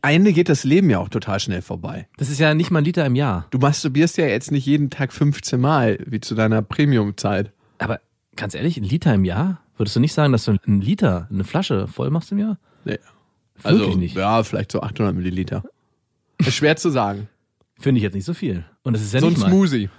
Ende 0.01 0.33
geht 0.33 0.49
das 0.49 0.63
Leben 0.63 0.89
ja 0.89 0.99
auch 0.99 1.09
total 1.09 1.39
schnell 1.39 1.61
vorbei. 1.61 2.07
Das 2.17 2.29
ist 2.29 2.39
ja 2.39 2.53
nicht 2.53 2.71
mal 2.71 2.79
ein 2.79 2.85
Liter 2.85 3.05
im 3.05 3.15
Jahr. 3.15 3.47
Du 3.49 3.57
masturbierst 3.57 4.17
ja 4.17 4.25
jetzt 4.25 4.51
nicht 4.51 4.65
jeden 4.65 4.89
Tag 4.89 5.11
15 5.11 5.59
Mal, 5.59 5.99
wie 6.05 6.21
zu 6.21 6.35
deiner 6.35 6.61
Premium-Zeit. 6.61 7.51
Aber 7.79 7.99
ganz 8.35 8.55
ehrlich, 8.55 8.77
ein 8.77 8.83
Liter 8.83 9.13
im 9.13 9.25
Jahr? 9.25 9.61
Würdest 9.75 9.95
du 9.95 9.99
nicht 9.99 10.13
sagen, 10.13 10.31
dass 10.31 10.45
du 10.45 10.57
einen 10.65 10.81
Liter, 10.81 11.27
eine 11.31 11.43
Flasche 11.43 11.87
voll 11.87 12.09
machst 12.09 12.31
im 12.31 12.39
Jahr? 12.39 12.57
Nee. 12.85 12.99
Wirklich 13.63 13.87
Also, 13.87 13.97
nicht. 13.97 14.15
ja, 14.15 14.43
vielleicht 14.43 14.71
so 14.71 14.81
800 14.81 15.15
Milliliter. 15.15 15.63
Ist 16.39 16.53
schwer 16.55 16.75
zu 16.75 16.89
sagen. 16.89 17.27
Finde 17.79 17.99
ich 17.99 18.03
jetzt 18.03 18.15
nicht 18.15 18.25
so 18.25 18.33
viel. 18.33 18.65
Und 18.83 18.95
es 18.95 19.01
ist 19.03 19.13
ja 19.13 19.19
so 19.19 19.27
ein 19.27 19.33
nicht 19.33 19.41
mal 19.41 19.49
Smoothie. 19.49 19.89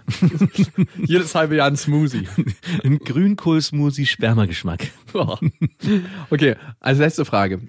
Jedes 1.07 1.35
halbe 1.37 1.57
Jahr 1.57 1.69
ein 1.69 1.77
Smoothie. 1.77 2.27
ein 2.85 2.99
Grünkohl-Smoothie 2.99 4.07
Spermageschmack. 4.07 4.89
Boah. 5.13 5.39
Okay, 6.31 6.57
als 6.81 6.99
letzte 6.99 7.25
Frage. 7.25 7.61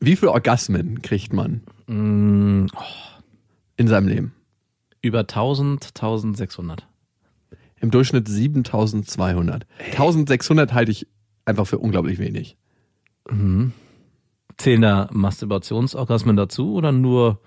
Wie 0.00 0.16
viele 0.16 0.32
Orgasmen 0.32 1.00
kriegt 1.02 1.32
man 1.32 1.62
Mm, 1.86 2.66
in 3.76 3.88
seinem 3.88 4.08
Leben? 4.08 4.32
Über 5.02 5.20
1000, 5.20 5.84
1600. 5.94 6.86
Im 7.80 7.90
Durchschnitt 7.90 8.26
7200. 8.28 9.66
1600 9.92 10.72
halte 10.72 10.90
ich 10.90 11.06
einfach 11.44 11.66
für 11.66 11.78
unglaublich 11.78 12.18
wenig. 12.18 12.56
Zählen 14.56 14.82
da 14.82 15.08
Masturbationsorgasmen 15.12 16.36
dazu 16.36 16.74
oder 16.74 16.92
nur 16.92 17.40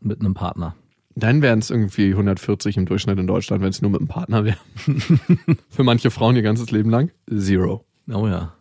mit 0.00 0.20
einem 0.20 0.34
Partner? 0.34 0.74
Dann 1.14 1.40
wären 1.40 1.60
es 1.60 1.70
irgendwie 1.70 2.10
140 2.10 2.76
im 2.76 2.84
Durchschnitt 2.84 3.18
in 3.18 3.26
Deutschland, 3.26 3.62
wenn 3.62 3.70
es 3.70 3.80
nur 3.80 3.90
mit 3.90 4.00
einem 4.00 4.08
Partner 4.08 4.44
wäre. 4.44 4.58
für 5.70 5.82
manche 5.82 6.10
Frauen 6.10 6.36
ihr 6.36 6.42
ganzes 6.42 6.70
Leben 6.70 6.90
lang 6.90 7.10
Zero. 7.34 7.84
Oh 8.12 8.26
ja. 8.26 8.52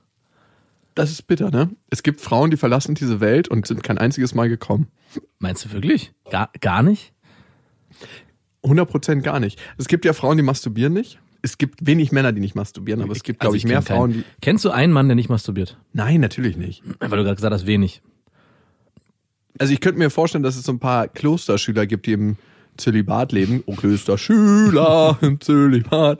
Das 0.96 1.12
ist 1.12 1.24
bitter, 1.24 1.52
ne? 1.52 1.70
Es 1.90 2.02
gibt 2.02 2.22
Frauen, 2.22 2.52
die 2.52 2.58
verlassen 2.58 2.96
diese 2.96 3.20
Welt 3.20 3.50
und 3.50 3.68
sind 3.68 3.84
kein 3.84 3.98
einziges 3.98 4.34
Mal 4.34 4.48
gekommen. 4.48 4.88
Meinst 5.40 5.66
du 5.66 5.74
wirklich? 5.74 6.14
Gar, 6.32 6.50
gar 6.62 6.82
nicht? 6.82 7.14
100 8.64 8.90
Prozent 8.90 9.24
gar 9.24 9.42
nicht. 9.42 9.62
Es 9.78 9.90
gibt 9.90 10.06
ja 10.06 10.14
Frauen, 10.14 10.38
die 10.38 10.44
masturbieren 10.44 10.94
nicht. 10.94 11.20
Es 11.46 11.60
gibt 11.60 11.86
wenig 11.86 12.12
Männer, 12.12 12.32
die 12.34 12.42
nicht 12.42 12.56
masturbieren, 12.56 13.04
aber 13.04 13.12
es 13.12 13.22
gibt, 13.22 13.40
glaube 13.40 13.54
Also 13.54 13.58
ich, 13.58 13.66
mehr 13.66 13.84
keinen. 13.84 13.86
Frauen, 13.86 14.14
die. 14.14 14.24
Kennst 14.42 14.66
du 14.66 14.72
einen 14.72 14.92
Mann, 14.92 15.08
der 15.08 15.14
nicht 15.16 15.30
masturbiert? 15.30 15.78
Nein, 15.94 16.20
natürlich 16.20 16.58
nicht. 16.58 16.82
Weil 17.00 17.10
du 17.10 17.18
gerade 17.24 17.36
gesagt 17.36 17.54
hast, 17.54 17.68
wenig. 17.68 18.02
Also 19.60 19.72
ich 19.72 19.80
könnte 19.80 20.00
mir 20.00 20.10
vorstellen, 20.10 20.44
dass 20.44 20.56
es 20.56 20.64
so 20.64 20.72
ein 20.72 20.80
paar 20.80 21.08
Klosterschüler 21.08 21.86
gibt, 21.86 22.08
die 22.08 22.14
im 22.14 22.38
Zölibat 22.78 23.32
leben. 23.32 23.62
Oh, 23.68 23.76
Klosterschüler 23.76 25.20
im 25.22 25.40
Zölibat. 25.40 26.20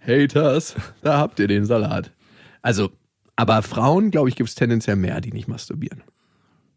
Haters, 0.00 0.74
da 1.02 1.18
habt 1.18 1.38
ihr 1.38 1.46
den 1.46 1.66
Salat. 1.66 2.10
Also, 2.62 2.90
aber 3.36 3.60
Frauen, 3.62 4.10
glaube 4.10 4.30
ich, 4.30 4.36
gibt 4.36 4.48
es 4.48 4.54
tendenziell 4.54 4.96
mehr, 4.96 5.20
die 5.20 5.32
nicht 5.32 5.48
masturbieren. 5.48 6.02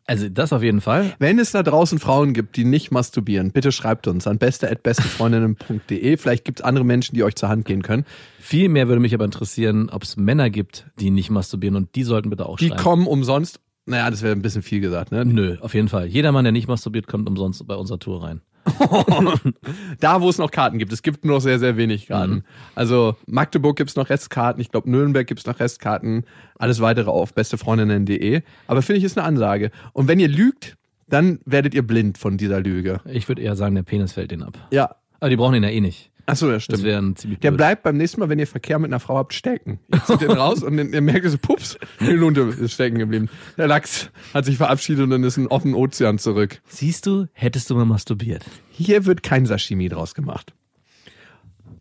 Also 0.08 0.28
das 0.30 0.52
auf 0.52 0.64
jeden 0.64 0.82
Fall. 0.82 1.14
Wenn 1.20 1.40
es 1.40 1.52
da 1.52 1.64
draußen 1.64 2.00
Frauen 2.00 2.34
gibt, 2.34 2.58
die 2.58 2.66
nicht 2.66 2.92
masturbieren, 2.92 3.52
bitte 3.52 3.72
schreibt 3.72 4.08
uns 4.08 4.28
an 4.28 4.38
beste.bestefreundinnen.de. 4.40 6.18
Vielleicht 6.18 6.46
gibt 6.46 6.60
es 6.60 6.66
andere 6.66 6.84
Menschen, 6.86 7.16
die 7.16 7.24
euch 7.24 7.36
zur 7.36 7.50
Hand 7.50 7.66
gehen 7.66 7.82
können. 7.82 8.06
Viel 8.40 8.70
mehr 8.70 8.88
würde 8.88 9.00
mich 9.02 9.14
aber 9.14 9.26
interessieren, 9.26 9.90
ob 9.90 10.04
es 10.04 10.18
Männer 10.18 10.50
gibt, 10.50 10.88
die 11.00 11.12
nicht 11.12 11.30
masturbieren 11.30 11.76
und 11.76 11.96
die 11.96 12.04
sollten 12.04 12.30
bitte 12.30 12.46
auch 12.48 12.58
Die 12.58 12.68
schreiben. 12.68 12.82
kommen 12.82 13.08
umsonst. 13.08 13.60
Naja, 13.86 14.10
das 14.10 14.22
wäre 14.22 14.34
ein 14.34 14.42
bisschen 14.42 14.62
viel 14.62 14.80
gesagt, 14.80 15.12
ne? 15.12 15.26
Nö, 15.26 15.58
auf 15.62 15.74
jeden 15.74 15.88
Fall. 15.88 16.06
Jeder 16.08 16.32
Mann, 16.32 16.46
der 16.46 16.52
nicht 16.52 16.68
masturbiert, 16.68 17.08
kommt 17.08 17.28
umsonst 17.28 17.66
bei 17.66 17.76
unserer 17.76 18.00
Tour 18.00 18.24
rein. 18.24 18.42
Da, 20.00 20.22
wo 20.22 20.30
es 20.30 20.38
noch 20.38 20.52
Karten 20.52 20.78
gibt. 20.78 20.92
Es 20.92 21.02
gibt 21.02 21.26
nur 21.26 21.36
noch 21.36 21.42
sehr, 21.42 21.60
sehr 21.60 21.78
wenig 21.78 22.08
Karten. 22.08 22.44
Also 22.76 23.16
Magdeburg 23.26 23.78
gibt's 23.78 23.96
noch 23.96 24.10
Restkarten. 24.10 24.62
Ich 24.62 24.72
glaube, 24.72 24.90
Nürnberg 24.90 25.28
gibt's 25.28 25.46
noch 25.46 25.60
Restkarten. 25.60 26.26
Alles 26.58 26.80
weitere 26.80 27.10
auf 27.10 27.34
bestefreundinnen.de. 27.34 28.42
Aber 28.68 28.82
finde 28.82 29.00
ich, 29.00 29.04
ist 29.04 29.18
eine 29.18 29.28
Ansage. 29.28 29.72
Und 29.94 30.08
wenn 30.08 30.20
ihr 30.20 30.28
lügt, 30.28 30.78
dann 31.08 31.40
werdet 31.46 31.74
ihr 31.74 31.86
blind 31.86 32.18
von 32.18 32.38
dieser 32.38 32.62
Lüge. 32.62 33.02
Ich 33.06 33.28
würde 33.28 33.42
eher 33.42 33.56
sagen, 33.56 33.76
der 33.76 33.84
Penis 33.84 34.14
fällt 34.14 34.32
den 34.32 34.44
ab. 34.44 34.58
Ja. 34.72 34.96
Aber 35.20 35.30
die 35.30 35.36
brauchen 35.36 35.54
ihn 35.54 35.64
ja 35.64 35.70
eh 35.70 35.82
nicht. 35.82 36.11
Achso, 36.26 36.48
das 36.48 36.56
Das 36.56 36.64
stimmt. 36.64 36.84
wäre 36.84 37.02
ein 37.02 37.16
ziemlich 37.16 37.40
Der 37.40 37.52
blöd. 37.52 37.58
bleibt 37.58 37.84
beim 37.84 37.98
nächsten 37.98 38.20
Mal, 38.20 38.30
wenn 38.30 38.40
ihr 38.40 38.48
Verkehr 38.48 38.80
mit 38.80 38.90
einer 38.90 39.00
Frau 39.00 39.18
habt, 39.18 39.34
stecken. 39.34 39.80
Ihr 39.94 40.04
zieht 40.06 40.22
den 40.22 40.32
raus 40.32 40.64
und 40.64 40.78
ihr 40.78 41.02
merkt 41.02 41.28
so, 41.30 41.38
pups, 41.38 41.78
die 42.00 42.06
Lunte 42.12 42.42
ist 42.42 42.74
stecken 42.74 43.00
geblieben. 43.00 43.30
Der 43.58 43.68
Lachs 43.68 44.10
hat 44.34 44.46
sich 44.46 44.58
verabschiedet 44.58 45.04
und 45.04 45.10
dann 45.10 45.24
ist 45.24 45.38
ein 45.38 45.48
offener 45.48 45.78
Ozean 45.78 46.18
zurück. 46.20 46.62
Siehst 46.68 47.06
du, 47.06 47.28
hättest 47.34 47.70
du 47.70 47.76
mal 47.76 47.86
masturbiert. 47.86 48.46
Hier 48.70 49.06
wird 49.06 49.24
kein 49.24 49.46
Sashimi 49.46 49.90
draus 49.90 50.14
gemacht. 50.16 50.54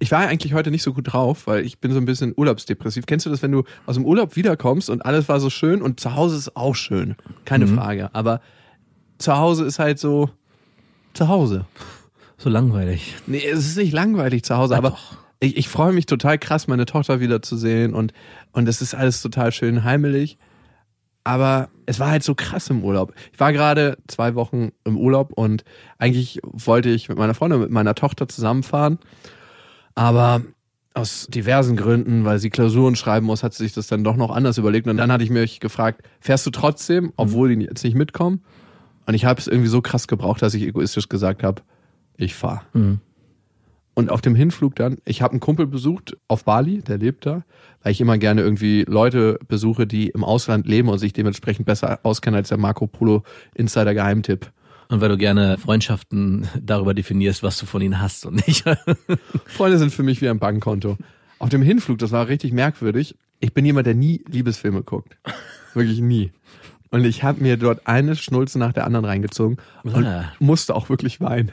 Ich 0.03 0.11
war 0.11 0.21
eigentlich 0.21 0.55
heute 0.55 0.71
nicht 0.71 0.83
so 0.83 0.95
gut 0.95 1.13
drauf, 1.13 1.47
weil 1.47 1.65
ich 1.67 1.79
bin 1.79 1.93
so 1.93 1.99
ein 1.99 2.07
bisschen 2.07 2.33
urlaubsdepressiv. 2.35 3.05
Kennst 3.05 3.27
du 3.27 3.31
das, 3.31 3.43
wenn 3.43 3.53
du 3.53 3.65
aus 3.85 3.97
dem 3.97 4.07
Urlaub 4.07 4.35
wiederkommst 4.35 4.89
und 4.89 5.05
alles 5.05 5.29
war 5.29 5.41
so 5.41 5.51
schön 5.51 5.83
und 5.83 6.01
zu 6.01 6.15
Hause 6.15 6.37
ist 6.39 6.57
auch 6.57 6.75
schön? 6.75 7.17
Keine 7.45 7.67
Frage. 7.67 8.09
Aber 8.15 8.41
zu 9.19 9.37
Hause 9.37 9.67
ist 9.67 9.79
halt 9.79 9.99
so 9.99 10.31
zu 11.13 11.29
Hause. 11.29 11.67
So 12.43 12.49
langweilig. 12.49 13.17
Nee, 13.27 13.47
es 13.47 13.67
ist 13.67 13.77
nicht 13.77 13.93
langweilig 13.93 14.45
zu 14.45 14.57
Hause, 14.57 14.75
aber 14.75 14.97
ich, 15.41 15.59
ich 15.59 15.69
freue 15.69 15.93
mich 15.93 16.07
total 16.07 16.39
krass, 16.39 16.69
meine 16.69 16.87
Tochter 16.87 17.21
wiederzusehen 17.21 17.93
und, 17.93 18.15
und 18.53 18.67
es 18.67 18.81
ist 18.81 18.95
alles 18.95 19.21
total 19.21 19.53
schön 19.53 19.85
heimelig. 19.85 20.39
Aber 21.23 21.69
es 21.85 22.01
war 22.01 22.09
halt 22.09 22.23
so 22.23 22.35
krass 22.35 22.71
im 22.71 22.83
Urlaub. 22.83 23.13
Ich 23.35 23.39
war 23.39 23.53
gerade 23.53 23.99
zwei 24.09 24.35
Wochen 24.37 24.71
im 24.85 24.97
Urlaub 24.97 25.35
und 25.35 25.65
eigentlich 25.99 26.41
wollte 26.43 26.89
ich 26.89 27.11
mit 27.11 27.19
meiner 27.19 27.35
Freundin, 27.35 27.61
mit 27.61 27.71
meiner 27.71 27.95
Tochter 27.95 28.27
zusammenfahren. 28.27 28.99
Aber 29.95 30.41
aus 30.95 31.27
diversen 31.29 31.77
Gründen, 31.77 32.25
weil 32.25 32.39
sie 32.39 32.49
Klausuren 32.49 32.97
schreiben 32.97 33.27
muss, 33.27 33.43
hat 33.43 33.53
sie 33.53 33.65
sich 33.65 33.75
das 33.75 33.87
dann 33.87 34.03
doch 34.03 34.17
noch 34.17 34.31
anders 34.31 34.57
überlegt. 34.57 34.87
Und 34.87 34.97
dann 34.97 35.13
hatte 35.13 35.25
ich 35.25 35.31
mich 35.31 35.61
gefragt, 35.61 36.09
fährst 36.21 36.47
du 36.47 36.51
trotzdem, 36.51 37.13
obwohl 37.17 37.55
die 37.55 37.67
jetzt 37.67 37.85
nicht 37.85 37.97
mitkommen? 37.97 38.43
Und 39.05 39.13
ich 39.13 39.27
habe 39.27 39.39
es 39.39 39.47
irgendwie 39.47 39.69
so 39.69 39.83
krass 39.83 40.09
gebraucht, 40.09 40.41
dass 40.41 40.55
ich 40.55 40.63
egoistisch 40.63 41.11
gesagt 41.11 41.43
habe, 41.43 41.61
ich 42.25 42.35
fahre. 42.35 42.63
Und 43.95 44.11
auf 44.11 44.21
dem 44.21 44.35
Hinflug 44.35 44.77
dann, 44.77 44.99
ich 45.05 45.21
habe 45.21 45.33
einen 45.33 45.41
Kumpel 45.41 45.67
besucht 45.67 46.17
auf 46.29 46.45
Bali, 46.45 46.81
der 46.81 46.99
lebt 46.99 47.27
da, 47.27 47.45
weil 47.83 47.93
ich 47.93 48.01
immer 48.01 48.19
gerne 48.19 48.41
irgendwie 48.41 48.85
Leute 48.89 49.39
besuche, 49.47 49.87
die 49.87 50.09
im 50.09 50.25
Ausland 50.25 50.67
leben 50.67 50.89
und 50.89 50.99
sich 50.99 51.13
dementsprechend 51.13 51.67
besser 51.67 52.01
auskennen 52.03 52.39
als 52.39 52.49
der 52.49 52.59
Marco 52.59 52.87
Polo 52.87 53.25
Insider 53.55 53.93
Geheimtipp. 53.93 54.53
Und 54.89 55.01
weil 55.01 55.09
du 55.09 55.19
gerne 55.19 55.59
Freundschaften 55.59 56.49
darüber 56.61 56.95
definierst, 56.95 57.43
was 57.43 57.59
du 57.59 57.67
von 57.67 57.81
ihnen 57.81 58.01
hast 58.01 58.27
und 58.27 58.47
nicht. 58.47 58.65
Freunde 59.47 59.79
sind 59.79 59.93
für 59.93 60.03
mich 60.03 60.21
wie 60.21 60.29
ein 60.29 60.39
Bankkonto. 60.39 60.97
Auf 61.39 61.49
dem 61.49 61.63
Hinflug, 61.63 61.99
das 61.99 62.11
war 62.11 62.27
richtig 62.29 62.53
merkwürdig. 62.53 63.17
Ich 63.39 63.55
bin 63.55 63.65
jemand, 63.65 63.87
der 63.87 63.95
nie 63.95 64.25
Liebesfilme 64.29 64.83
guckt. 64.83 65.17
Wirklich 65.75 66.01
nie. 66.01 66.33
Und 66.93 67.05
ich 67.05 67.23
habe 67.23 67.41
mir 67.41 67.57
dort 67.57 67.87
eine 67.87 68.17
Schnulze 68.17 68.59
nach 68.59 68.73
der 68.73 68.85
anderen 68.85 69.05
reingezogen 69.05 69.59
und 69.85 70.05
Ah. 70.05 70.33
musste 70.41 70.75
auch 70.75 70.89
wirklich 70.89 71.21
weinen. 71.21 71.53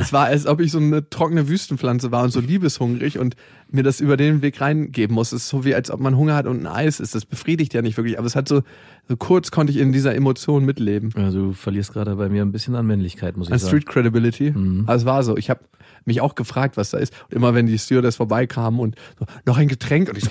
Es 0.00 0.12
war, 0.12 0.26
als 0.26 0.46
ob 0.46 0.60
ich 0.60 0.70
so 0.70 0.78
eine 0.78 1.10
trockene 1.10 1.48
Wüstenpflanze 1.48 2.12
war 2.12 2.22
und 2.22 2.30
so 2.30 2.38
liebeshungrig 2.38 3.18
und 3.18 3.34
mir 3.72 3.82
das 3.82 3.98
über 3.98 4.16
den 4.16 4.42
Weg 4.42 4.60
reingeben 4.60 5.12
muss. 5.14 5.32
Es 5.32 5.42
ist 5.42 5.48
so 5.48 5.64
wie, 5.64 5.74
als 5.74 5.90
ob 5.90 5.98
man 5.98 6.16
Hunger 6.16 6.36
hat 6.36 6.46
und 6.46 6.60
ein 6.60 6.66
Eis 6.68 7.00
ist. 7.00 7.16
Das 7.16 7.26
befriedigt 7.26 7.74
ja 7.74 7.82
nicht 7.82 7.96
wirklich. 7.96 8.16
Aber 8.16 8.28
es 8.28 8.36
hat 8.36 8.46
so, 8.46 8.62
so 9.08 9.16
kurz 9.16 9.50
konnte 9.50 9.72
ich 9.72 9.78
in 9.78 9.92
dieser 9.92 10.14
Emotion 10.14 10.64
mitleben. 10.64 11.12
Also 11.16 11.48
du 11.48 11.52
verlierst 11.52 11.92
gerade 11.92 12.16
bei 12.16 12.28
mir 12.28 12.42
ein 12.42 12.52
bisschen 12.52 12.74
an 12.74 12.86
Männlichkeit, 12.86 13.36
muss 13.36 13.48
ich 13.48 13.52
An 13.52 13.58
sagen. 13.58 13.68
Street 13.68 13.86
Credibility. 13.86 14.52
Mhm. 14.52 14.84
Aber 14.86 14.94
es 14.94 15.04
war 15.04 15.22
so. 15.22 15.36
Ich 15.36 15.50
habe 15.50 15.60
mich 16.06 16.20
auch 16.20 16.34
gefragt, 16.34 16.76
was 16.76 16.90
da 16.90 16.98
ist. 16.98 17.12
Und 17.24 17.36
immer 17.36 17.54
wenn 17.54 17.66
die 17.66 17.78
Stewardess 17.78 18.16
vorbeikam 18.16 18.80
und 18.80 18.96
so, 19.18 19.26
noch 19.44 19.58
ein 19.58 19.68
Getränk 19.68 20.08
und 20.08 20.16
ich 20.16 20.24
so, 20.24 20.30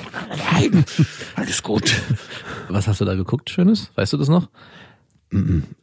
nein, 0.51 0.86
alles 1.36 1.62
gut. 1.62 2.01
Was 2.70 2.88
hast 2.88 3.01
du 3.01 3.06
da 3.06 3.15
geguckt, 3.15 3.50
Schönes? 3.50 3.92
Weißt 3.96 4.13
du 4.13 4.18
das 4.18 4.30
noch? 4.30 4.50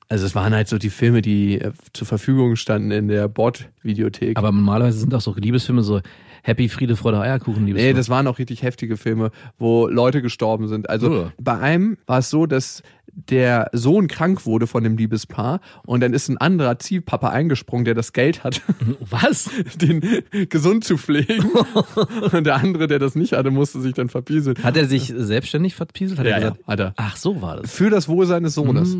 Also 0.08 0.26
es 0.26 0.34
waren 0.34 0.54
halt 0.54 0.68
so 0.68 0.78
die 0.78 0.90
Filme, 0.90 1.22
die 1.22 1.60
äh, 1.60 1.72
zur 1.92 2.06
Verfügung 2.06 2.56
standen 2.56 2.90
in 2.90 3.08
der 3.08 3.28
Bord-Videothek. 3.28 4.36
Aber 4.36 4.52
normalerweise 4.52 4.98
sind 4.98 5.14
auch 5.14 5.20
so 5.20 5.34
Liebesfilme 5.34 5.82
so 5.82 6.00
Happy, 6.42 6.68
Friede, 6.68 6.96
Freude, 6.96 7.20
Eierkuchen, 7.20 7.62
Nee, 7.64 7.70
Liebesfilme. 7.70 7.96
das 7.98 8.08
waren 8.08 8.26
auch 8.26 8.38
richtig 8.38 8.62
heftige 8.62 8.96
Filme, 8.96 9.30
wo 9.58 9.86
Leute 9.86 10.22
gestorben 10.22 10.68
sind. 10.68 10.88
Also 10.90 11.10
Oh. 11.10 11.32
bei 11.38 11.58
einem 11.58 11.96
war 12.06 12.18
es 12.18 12.30
so, 12.30 12.46
dass 12.46 12.82
der 13.12 13.68
Sohn 13.72 14.06
krank 14.06 14.46
wurde 14.46 14.68
von 14.68 14.84
dem 14.84 14.96
Liebespaar 14.96 15.60
und 15.84 16.00
dann 16.00 16.14
ist 16.14 16.28
ein 16.28 16.38
anderer 16.38 16.78
Ziehpapa 16.78 17.28
eingesprungen, 17.30 17.84
der 17.84 17.94
das 17.94 18.12
Geld 18.12 18.44
hat, 18.44 18.62
Was? 19.10 19.50
den 19.80 20.00
gesund 20.48 20.84
zu 20.84 20.96
pflegen. 20.96 21.44
und 22.32 22.44
der 22.46 22.54
andere, 22.56 22.86
der 22.86 23.00
das 23.00 23.16
nicht 23.16 23.32
hatte, 23.32 23.50
musste 23.50 23.80
sich 23.80 23.94
dann 23.94 24.08
verpieseln. 24.08 24.56
Hat 24.62 24.76
er 24.76 24.86
sich 24.86 25.12
selbstständig 25.14 25.74
verpieselt? 25.74 26.20
Hat 26.20 26.26
Ja, 26.26 26.36
er 26.36 26.40
ja, 26.40 26.48
gesagt, 26.50 26.68
hat 26.68 26.80
er. 26.80 26.94
ach 26.96 27.16
so 27.16 27.42
war 27.42 27.56
das. 27.56 27.72
Für 27.72 27.90
das 27.90 28.08
Wohl 28.08 28.26
seines 28.26 28.54
Sohnes. 28.54 28.96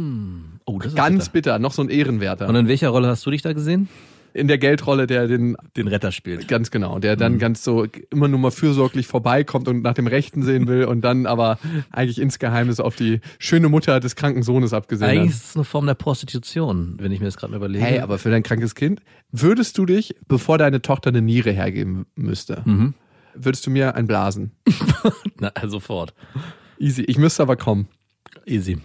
Oh, 0.65 0.79
das 0.79 0.89
ist 0.89 0.97
Ganz 0.97 1.29
bitter. 1.29 1.53
bitter, 1.53 1.59
noch 1.61 1.73
so 1.73 1.83
ein 1.83 1.89
Ehrenwerter. 1.89 2.49
Und 2.49 2.57
in 2.57 2.67
welcher 2.67 2.89
Rolle 2.89 3.07
hast 3.09 3.25
du 3.25 3.31
dich 3.31 3.43
da 3.43 3.53
gesehen? 3.53 3.89
In 4.33 4.49
der 4.49 4.59
Geldrolle, 4.59 5.07
der 5.07 5.27
den 5.27 5.57
Den 5.77 5.89
Retter 5.89 6.13
spielt. 6.13 6.49
Ganz 6.49 6.71
genau, 6.71 6.99
der 6.99 7.17
dann 7.17 7.39
ganz 7.39 7.65
so 7.65 7.87
immer 8.11 8.29
nur 8.29 8.39
mal 8.39 8.51
fürsorglich 8.51 9.07
vorbeikommt 9.07 9.69
und 9.69 9.83
nach 9.83 9.95
dem 9.95 10.07
Rechten 10.07 10.43
sehen 10.43 10.67
will 10.69 10.85
und 10.85 11.03
dann 11.03 11.27
aber 11.27 11.59
eigentlich 11.91 12.21
insgeheim 12.21 12.71
auf 12.79 12.95
die 12.95 13.21
schöne 13.39 13.69
Mutter 13.69 13.99
des 14.01 14.17
kranken 14.17 14.43
Sohnes 14.43 14.73
abgesehen 14.73 15.11
Eigentlich 15.11 15.31
hat. 15.31 15.37
ist 15.37 15.45
es 15.51 15.57
eine 15.57 15.65
Form 15.65 15.87
der 15.87 15.95
Prostitution, 15.95 16.95
wenn 16.99 17.11
ich 17.11 17.19
mir 17.21 17.27
das 17.27 17.37
gerade 17.37 17.51
mal 17.51 17.57
überlege. 17.57 17.85
Hey, 17.85 17.99
aber 17.99 18.19
für 18.19 18.31
dein 18.31 18.43
krankes 18.43 18.75
Kind, 18.75 19.01
würdest 19.33 19.77
du 19.79 19.87
dich, 19.87 20.15
bevor 20.29 20.59
deine 20.59 20.83
Tochter 20.83 21.09
eine 21.09 21.23
Niere 21.23 21.51
hergeben 21.51 22.07
müsste, 22.15 22.63
würdest 23.35 23.67
du 23.67 23.71
mir 23.71 23.95
ein 23.97 24.07
blasen? 24.07 24.53
Na, 25.41 25.53
sofort. 25.67 26.15
Easy. 26.79 27.03
Ich 27.03 27.19
müsste 27.19 27.43
aber 27.43 27.57
kommen. 27.57 27.89
Easy. 28.47 28.79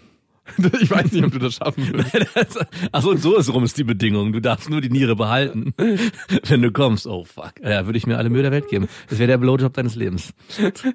Ich 0.81 0.91
weiß 0.91 1.11
nicht, 1.11 1.23
ob 1.23 1.31
du 1.31 1.39
das 1.39 1.55
schaffen 1.55 1.87
würdest. 1.93 2.65
Achso, 2.91 3.11
und 3.11 3.21
so 3.21 3.35
ist 3.37 3.51
rum 3.53 3.63
ist 3.63 3.77
die 3.77 3.83
Bedingung. 3.83 4.33
Du 4.33 4.39
darfst 4.41 4.69
nur 4.69 4.81
die 4.81 4.89
Niere 4.89 5.15
behalten, 5.15 5.73
wenn 6.47 6.61
du 6.61 6.71
kommst. 6.71 7.07
Oh 7.07 7.23
fuck. 7.25 7.53
Ja, 7.63 7.85
würde 7.85 7.97
ich 7.97 8.07
mir 8.07 8.17
alle 8.17 8.29
Mühe 8.29 8.41
der 8.41 8.51
Welt 8.51 8.67
geben. 8.67 8.87
Das 9.09 9.19
wäre 9.19 9.27
der 9.27 9.37
Blowjob 9.37 9.73
deines 9.73 9.95
Lebens. 9.95 10.33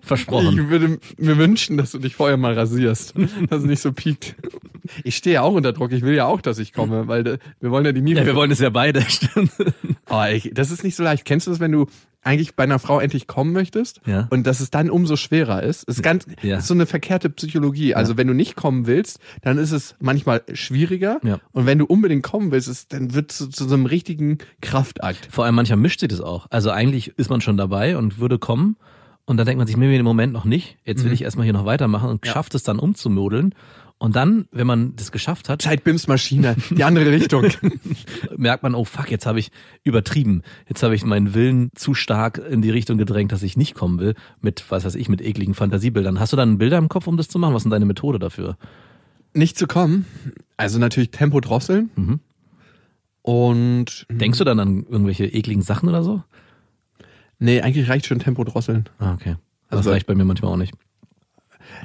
Versprochen. 0.02 0.58
Ich 0.58 0.68
würde 0.68 0.98
mir 1.18 1.38
wünschen, 1.38 1.76
dass 1.76 1.92
du 1.92 1.98
dich 1.98 2.14
vorher 2.14 2.36
mal 2.36 2.54
rasierst, 2.54 3.14
dass 3.48 3.60
es 3.60 3.66
nicht 3.66 3.80
so 3.80 3.92
piekt. 3.92 4.36
Ich 5.04 5.16
stehe 5.16 5.34
ja 5.34 5.42
auch 5.42 5.52
unter 5.54 5.72
Druck. 5.72 5.92
Ich 5.92 6.02
will 6.02 6.14
ja 6.14 6.26
auch, 6.26 6.40
dass 6.40 6.58
ich 6.58 6.72
komme, 6.72 7.06
weil 7.08 7.26
äh, 7.26 7.38
wir 7.60 7.70
wollen 7.70 7.84
ja 7.84 7.92
die 7.92 8.02
Niere. 8.02 8.20
Ja, 8.20 8.26
wir 8.26 8.34
wollen 8.34 8.50
es 8.50 8.60
ja 8.60 8.70
beide. 8.70 9.02
Stimmt. 9.02 9.52
Oh, 10.08 10.24
ich, 10.30 10.50
das 10.54 10.70
ist 10.70 10.84
nicht 10.84 10.96
so 10.96 11.02
leicht. 11.02 11.24
Kennst 11.24 11.46
du 11.46 11.50
das, 11.50 11.60
wenn 11.60 11.72
du 11.72 11.86
eigentlich 12.22 12.54
bei 12.54 12.64
einer 12.64 12.78
Frau 12.78 13.00
endlich 13.00 13.26
kommen 13.26 13.52
möchtest 13.52 14.00
Ja. 14.06 14.26
und 14.30 14.46
dass 14.46 14.60
es 14.60 14.70
dann 14.70 14.90
umso 14.90 15.16
schwerer 15.16 15.62
ist? 15.62 15.84
Ist 15.84 16.02
ganz, 16.02 16.26
Ja. 16.42 16.58
ist 16.58 16.66
so 16.66 16.74
eine 16.74 16.86
verkehrte 16.86 17.30
Psychologie. 17.30 17.94
Also 17.94 18.16
wenn 18.16 18.26
du 18.26 18.34
nicht 18.34 18.56
kommen 18.56 18.86
willst, 18.86 19.20
dann 19.42 19.56
ist 19.58 19.72
es 19.72 19.94
manchmal 20.00 20.42
schwieriger. 20.52 21.18
Ja. 21.24 21.38
Und 21.52 21.66
wenn 21.66 21.78
du 21.78 21.86
unbedingt 21.86 22.22
kommen 22.22 22.50
willst, 22.52 22.68
ist, 22.68 22.92
dann 22.92 23.14
wird 23.14 23.30
es 23.32 23.38
zu, 23.38 23.48
zu 23.48 23.66
so 23.68 23.74
einem 23.74 23.86
richtigen 23.86 24.38
Kraftakt. 24.60 25.28
Vor 25.30 25.44
allem 25.44 25.54
manchmal 25.54 25.78
mischt 25.78 26.00
sich 26.00 26.08
das 26.10 26.20
auch. 26.20 26.46
Also 26.50 26.70
eigentlich 26.70 27.16
ist 27.18 27.30
man 27.30 27.40
schon 27.40 27.56
dabei 27.56 27.96
und 27.96 28.18
würde 28.18 28.38
kommen. 28.38 28.76
Und 29.24 29.36
dann 29.36 29.46
denkt 29.46 29.58
man 29.58 29.66
sich, 29.66 29.76
mir 29.76 29.96
im 29.96 30.04
Moment 30.04 30.32
noch 30.32 30.44
nicht. 30.44 30.76
Jetzt 30.84 31.04
will 31.04 31.12
ich 31.12 31.22
erstmal 31.22 31.44
hier 31.44 31.52
noch 31.52 31.64
weitermachen 31.64 32.08
und 32.10 32.26
schafft 32.26 32.54
es 32.54 32.64
dann 32.64 32.78
umzumodeln. 32.80 33.54
Und 34.02 34.16
dann, 34.16 34.48
wenn 34.50 34.66
man 34.66 34.96
das 34.96 35.12
geschafft 35.12 35.50
hat, 35.50 35.60
Zeitbims 35.60 36.08
Maschine, 36.08 36.56
die 36.70 36.84
andere 36.84 37.12
Richtung. 37.12 37.46
merkt 38.36 38.62
man, 38.62 38.74
oh 38.74 38.84
fuck, 38.84 39.10
jetzt 39.10 39.26
habe 39.26 39.38
ich 39.38 39.52
übertrieben. 39.84 40.40
Jetzt 40.68 40.82
habe 40.82 40.94
ich 40.94 41.04
meinen 41.04 41.34
Willen 41.34 41.68
zu 41.74 41.92
stark 41.92 42.38
in 42.38 42.62
die 42.62 42.70
Richtung 42.70 42.96
gedrängt, 42.96 43.30
dass 43.30 43.42
ich 43.42 43.58
nicht 43.58 43.74
kommen 43.74 43.98
will. 44.00 44.14
Mit, 44.40 44.64
was 44.70 44.86
weiß 44.86 44.94
ich, 44.94 45.10
mit 45.10 45.20
ekligen 45.20 45.52
Fantasiebildern. 45.52 46.18
Hast 46.18 46.32
du 46.32 46.38
dann 46.38 46.56
Bilder 46.56 46.78
im 46.78 46.88
Kopf, 46.88 47.06
um 47.08 47.18
das 47.18 47.28
zu 47.28 47.38
machen? 47.38 47.52
Was 47.52 47.60
ist 47.60 47.64
denn 47.64 47.72
deine 47.72 47.84
Methode 47.84 48.18
dafür? 48.18 48.56
nicht 49.32 49.56
zu 49.56 49.68
kommen. 49.68 50.06
Also 50.56 50.78
natürlich 50.80 51.10
Tempo 51.12 51.38
drosseln. 51.40 51.90
Mhm. 51.94 52.18
Und 53.22 54.06
Denkst 54.10 54.38
du 54.38 54.44
dann 54.44 54.58
an 54.60 54.86
irgendwelche 54.88 55.26
ekligen 55.26 55.62
Sachen 55.62 55.88
oder 55.88 56.02
so? 56.02 56.22
nee, 57.38 57.60
eigentlich 57.60 57.88
reicht 57.88 58.06
schon 58.06 58.18
Tempo 58.18 58.44
drosseln. 58.44 58.88
Ah, 58.98 59.12
okay. 59.14 59.36
Also 59.68 59.78
Also- 59.78 59.90
das 59.90 59.94
reicht 59.94 60.06
bei 60.06 60.14
mir 60.14 60.24
manchmal 60.24 60.52
auch 60.52 60.56
nicht. 60.56 60.74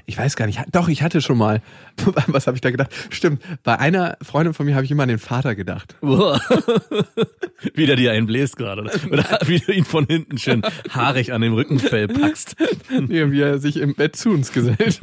Ich 0.05 0.17
weiß 0.17 0.35
gar 0.35 0.45
nicht. 0.45 0.59
Doch, 0.71 0.87
ich 0.87 1.01
hatte 1.01 1.21
schon 1.21 1.37
mal. 1.37 1.61
Was 2.27 2.47
habe 2.47 2.57
ich 2.57 2.61
da 2.61 2.71
gedacht? 2.71 2.91
Stimmt. 3.09 3.41
Bei 3.63 3.79
einer 3.79 4.17
Freundin 4.21 4.53
von 4.53 4.65
mir 4.65 4.75
habe 4.75 4.85
ich 4.85 4.91
immer 4.91 5.03
an 5.03 5.09
den 5.09 5.19
Vater 5.19 5.55
gedacht. 5.55 5.95
wie 6.01 7.85
der 7.85 7.95
dir 7.95 8.11
einen 8.11 8.27
bläst 8.27 8.57
gerade. 8.57 8.81
Oder, 8.81 8.93
oder 9.11 9.39
wie 9.45 9.59
du 9.59 9.71
ihn 9.71 9.85
von 9.85 10.05
hinten 10.05 10.37
schön 10.37 10.61
haarig 10.89 11.33
an 11.33 11.41
dem 11.41 11.53
Rückenfell 11.53 12.07
packst. 12.07 12.55
Nee, 12.89 13.31
wie 13.31 13.41
er 13.41 13.59
sich 13.59 13.77
im 13.77 13.95
Bett 13.95 14.15
zu 14.15 14.29
uns 14.29 14.51
gesellt. 14.51 14.99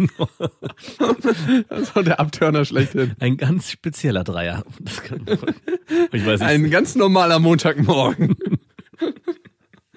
Das 1.69 1.97
war 1.97 2.03
der 2.03 2.21
Abtörner 2.21 2.65
schlechthin. 2.65 3.13
Ein 3.21 3.37
ganz 3.37 3.71
spezieller 3.71 4.25
Dreier. 4.25 4.65
Kann, 5.07 5.27
ich 6.13 6.27
weiß 6.27 6.41
nicht. 6.41 6.49
Ein 6.49 6.71
ganz 6.71 6.95
normaler 6.95 7.39
Montagmorgen. 7.39 8.37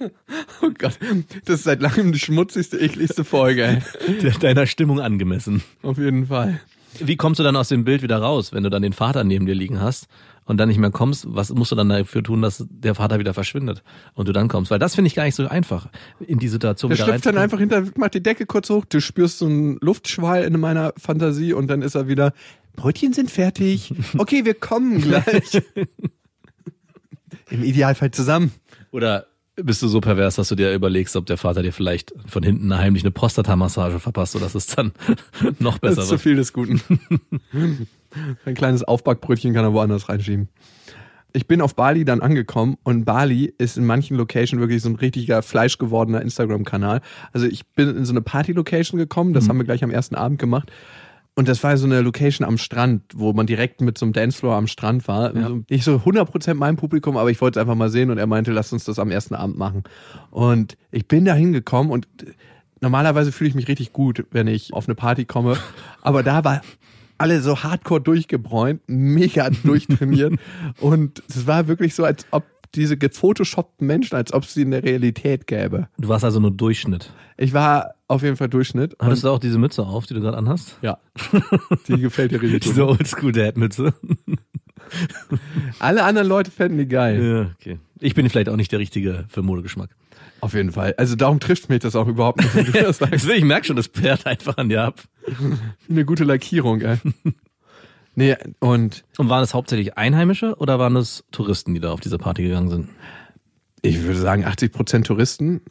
Oh 0.61 0.69
Gott, 0.77 0.97
das 1.45 1.59
ist 1.59 1.63
seit 1.63 1.81
langem 1.81 2.11
die 2.11 2.19
schmutzigste, 2.19 2.79
ekligste 2.79 3.23
Folge, 3.23 3.81
ey. 4.07 4.31
deiner 4.39 4.65
Stimmung 4.65 4.99
angemessen. 4.99 5.63
Auf 5.83 5.97
jeden 5.97 6.27
Fall. 6.27 6.59
Wie 6.99 7.17
kommst 7.17 7.39
du 7.39 7.43
dann 7.43 7.55
aus 7.55 7.69
dem 7.69 7.83
Bild 7.83 8.01
wieder 8.01 8.17
raus, 8.17 8.53
wenn 8.53 8.63
du 8.63 8.69
dann 8.69 8.81
den 8.81 8.93
Vater 8.93 9.23
neben 9.23 9.45
dir 9.45 9.55
liegen 9.55 9.81
hast 9.81 10.07
und 10.45 10.57
dann 10.57 10.69
nicht 10.69 10.77
mehr 10.77 10.91
kommst? 10.91 11.25
Was 11.27 11.49
musst 11.49 11.71
du 11.71 11.75
dann 11.75 11.89
dafür 11.89 12.23
tun, 12.23 12.41
dass 12.41 12.65
der 12.69 12.95
Vater 12.95 13.19
wieder 13.19 13.33
verschwindet 13.33 13.83
und 14.13 14.27
du 14.27 14.31
dann 14.31 14.47
kommst? 14.47 14.71
Weil 14.71 14.79
das 14.79 14.95
finde 14.95 15.07
ich 15.07 15.15
gar 15.15 15.25
nicht 15.25 15.35
so 15.35 15.47
einfach, 15.47 15.89
in 16.19 16.39
die 16.39 16.47
Situation 16.47 16.89
Der 16.89 16.97
wieder 16.97 17.07
schlüpft 17.07 17.25
dann 17.25 17.37
einfach 17.37 17.59
hinter, 17.59 17.83
macht 17.97 18.13
die 18.13 18.23
Decke 18.23 18.45
kurz 18.45 18.69
hoch, 18.69 18.85
du 18.85 19.01
spürst 19.01 19.39
so 19.39 19.45
einen 19.45 19.77
Luftschwall 19.81 20.43
in 20.43 20.59
meiner 20.59 20.93
Fantasie 20.97 21.53
und 21.53 21.67
dann 21.67 21.81
ist 21.81 21.95
er 21.95 22.07
wieder 22.07 22.33
Brötchen 22.75 23.13
sind 23.13 23.31
fertig. 23.31 23.93
Okay, 24.17 24.45
wir 24.45 24.53
kommen 24.53 25.01
gleich. 25.01 25.61
Im 27.49 27.63
Idealfall 27.63 28.11
zusammen. 28.11 28.51
Oder 28.91 29.27
bist 29.55 29.81
du 29.81 29.87
so 29.87 30.01
pervers, 30.01 30.35
dass 30.35 30.49
du 30.49 30.55
dir 30.55 30.73
überlegst, 30.73 31.15
ob 31.15 31.25
der 31.25 31.37
Vater 31.37 31.63
dir 31.63 31.71
vielleicht 31.73 32.13
von 32.27 32.43
hinten 32.43 32.75
heimlich 32.77 33.03
eine 33.03 33.11
Prostatamassage 33.11 33.99
verpasst, 33.99 34.33
sodass 34.33 34.55
es 34.55 34.67
dann 34.67 34.91
noch 35.59 35.77
Das 35.77 35.95
besser 35.95 36.01
ist 36.01 36.07
zu 36.07 36.11
wird? 36.13 36.21
viel 36.21 36.35
des 36.35 36.53
Guten. 36.53 36.81
Ein 38.45 38.53
kleines 38.53 38.83
Aufbackbrötchen 38.83 39.53
kann 39.53 39.65
er 39.65 39.73
woanders 39.73 40.07
reinschieben. 40.09 40.49
Ich 41.33 41.47
bin 41.47 41.59
auf 41.59 41.75
Bali 41.75 42.05
dann 42.05 42.21
angekommen 42.21 42.77
und 42.83 43.03
Bali 43.03 43.53
ist 43.57 43.77
in 43.77 43.85
manchen 43.85 44.15
Locations 44.15 44.61
wirklich 44.61 44.81
so 44.81 44.87
ein 44.87 44.95
richtiger 44.95 45.41
fleischgewordener 45.41 46.21
Instagram-Kanal. 46.21 47.01
Also 47.33 47.45
ich 47.45 47.65
bin 47.67 47.89
in 47.89 48.05
so 48.05 48.13
eine 48.13 48.21
Party-Location 48.21 48.97
gekommen, 48.97 49.33
das 49.33 49.49
haben 49.49 49.57
wir 49.57 49.65
gleich 49.65 49.83
am 49.83 49.91
ersten 49.91 50.15
Abend 50.15 50.39
gemacht. 50.39 50.71
Und 51.37 51.49
das 51.49 51.63
war 51.63 51.75
so 51.75 51.85
eine 51.85 51.99
Location 51.99 52.47
am 52.47 52.57
Strand, 52.57 53.03
wo 53.13 53.33
man 53.33 53.45
direkt 53.45 53.81
mit 53.81 53.97
so 53.97 54.05
einem 54.05 54.13
Dancefloor 54.13 54.55
am 54.55 54.67
Strand 54.67 55.07
war. 55.09 55.35
Ja. 55.35 55.43
Also 55.43 55.63
nicht 55.69 55.83
so 55.83 55.97
100% 55.97 56.53
mein 56.53 56.77
Publikum, 56.77 57.17
aber 57.17 57.29
ich 57.29 57.41
wollte 57.41 57.59
es 57.59 57.61
einfach 57.61 57.75
mal 57.75 57.89
sehen 57.89 58.09
und 58.09 58.17
er 58.17 58.25
meinte, 58.25 58.53
lass 58.53 58.71
uns 58.71 58.85
das 58.85 58.99
am 58.99 59.11
ersten 59.11 59.35
Abend 59.35 59.57
machen. 59.57 59.83
Und 60.31 60.77
ich 60.91 61.07
bin 61.07 61.25
da 61.25 61.33
hingekommen 61.33 61.91
und 61.91 62.07
normalerweise 62.79 63.33
fühle 63.33 63.49
ich 63.49 63.55
mich 63.55 63.67
richtig 63.67 63.91
gut, 63.91 64.25
wenn 64.31 64.47
ich 64.47 64.73
auf 64.73 64.87
eine 64.87 64.95
Party 64.95 65.25
komme. 65.25 65.57
Aber 66.01 66.23
da 66.23 66.45
war 66.45 66.61
alle 67.17 67.41
so 67.41 67.63
hardcore 67.63 68.01
durchgebräunt, 68.01 68.81
mega 68.87 69.49
durchtrainiert. 69.63 70.35
und 70.79 71.21
es 71.27 71.45
war 71.47 71.67
wirklich 71.67 71.95
so, 71.95 72.05
als 72.05 72.25
ob 72.31 72.45
diese 72.75 72.97
gefotoshoppten 72.97 73.87
Menschen, 73.87 74.15
als 74.15 74.33
ob 74.33 74.43
es 74.43 74.53
sie 74.53 74.61
in 74.61 74.71
der 74.71 74.83
Realität 74.83 75.47
gäbe. 75.47 75.87
Du 75.97 76.07
warst 76.07 76.23
also 76.23 76.39
nur 76.39 76.51
Durchschnitt. 76.51 77.11
Ich 77.37 77.53
war 77.53 77.94
auf 78.07 78.21
jeden 78.23 78.35
Fall 78.37 78.49
Durchschnitt. 78.49 78.95
Hattest 78.99 79.23
du 79.23 79.29
auch 79.29 79.39
diese 79.39 79.57
Mütze 79.57 79.83
auf, 79.83 80.05
die 80.05 80.13
du 80.13 80.21
gerade 80.21 80.37
anhast? 80.37 80.77
ja, 80.81 80.97
die 81.87 81.97
gefällt 81.99 82.31
dir 82.31 82.41
richtig 82.41 82.61
Diese. 82.63 82.87
Oldschool-Dad-Mütze. 82.87 83.93
Alle 85.79 86.03
anderen 86.03 86.27
Leute 86.27 86.51
fänden 86.51 86.77
die 86.77 86.87
geil. 86.87 87.23
Ja, 87.23 87.51
okay. 87.59 87.79
Ich 87.99 88.13
bin 88.13 88.29
vielleicht 88.29 88.49
auch 88.49 88.55
nicht 88.55 88.71
der 88.71 88.79
Richtige 88.79 89.25
für 89.29 89.41
Modegeschmack. 89.41 89.89
Auf 90.41 90.53
jeden 90.53 90.71
Fall. 90.71 90.93
Also 90.97 91.15
darum 91.15 91.39
trifft 91.39 91.69
mich 91.69 91.79
das 91.79 91.95
auch 91.95 92.07
überhaupt 92.07 92.39
nicht. 92.41 92.55
wenn 92.55 92.65
du 92.65 92.71
das 92.73 92.97
sagst. 92.99 93.27
Ich 93.29 93.43
merke 93.43 93.65
schon, 93.65 93.75
das 93.75 93.87
perlt 93.87 94.27
einfach 94.27 94.57
an 94.57 94.69
dir 94.69 94.83
ab. 94.83 95.01
Eine 95.89 96.05
gute 96.05 96.23
Lackierung, 96.23 96.81
ey. 96.81 96.97
Nee, 98.13 98.35
und 98.59 99.03
Und 99.17 99.29
waren 99.29 99.43
es 99.43 99.53
hauptsächlich 99.53 99.97
Einheimische 99.97 100.55
oder 100.57 100.77
waren 100.77 100.95
es 100.95 101.23
Touristen, 101.31 101.73
die 101.73 101.79
da 101.79 101.91
auf 101.91 101.99
diese 101.99 102.17
Party 102.17 102.43
gegangen 102.43 102.69
sind? 102.69 102.89
ich 103.81 104.01
würde 104.01 104.19
sagen 104.19 104.45
80% 104.45 105.03
Touristen. 105.03 105.61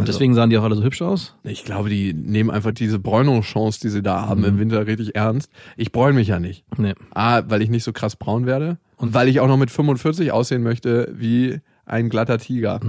Und 0.00 0.08
deswegen 0.08 0.34
sahen 0.34 0.50
die 0.50 0.58
auch 0.58 0.64
alle 0.64 0.76
so 0.76 0.82
hübsch 0.82 1.02
aus? 1.02 1.34
Ich 1.44 1.64
glaube, 1.64 1.88
die 1.88 2.12
nehmen 2.12 2.50
einfach 2.50 2.72
diese 2.72 2.98
Bräunungschance, 2.98 3.80
die 3.80 3.88
sie 3.88 4.02
da 4.02 4.26
haben 4.26 4.44
im 4.44 4.58
Winter 4.58 4.86
richtig 4.86 5.14
ernst. 5.14 5.50
Ich 5.76 5.92
bräune 5.92 6.14
mich 6.14 6.28
ja 6.28 6.40
nicht. 6.40 6.64
Nee. 6.76 6.94
A, 7.12 7.42
weil 7.48 7.62
ich 7.62 7.70
nicht 7.70 7.84
so 7.84 7.92
krass 7.92 8.16
braun 8.16 8.46
werde 8.46 8.78
und 8.96 9.14
weil 9.14 9.28
ich 9.28 9.40
auch 9.40 9.48
noch 9.48 9.56
mit 9.56 9.70
45 9.70 10.32
aussehen 10.32 10.62
möchte 10.62 11.12
wie 11.16 11.60
ein 11.86 12.08
glatter 12.08 12.38
Tiger. 12.38 12.80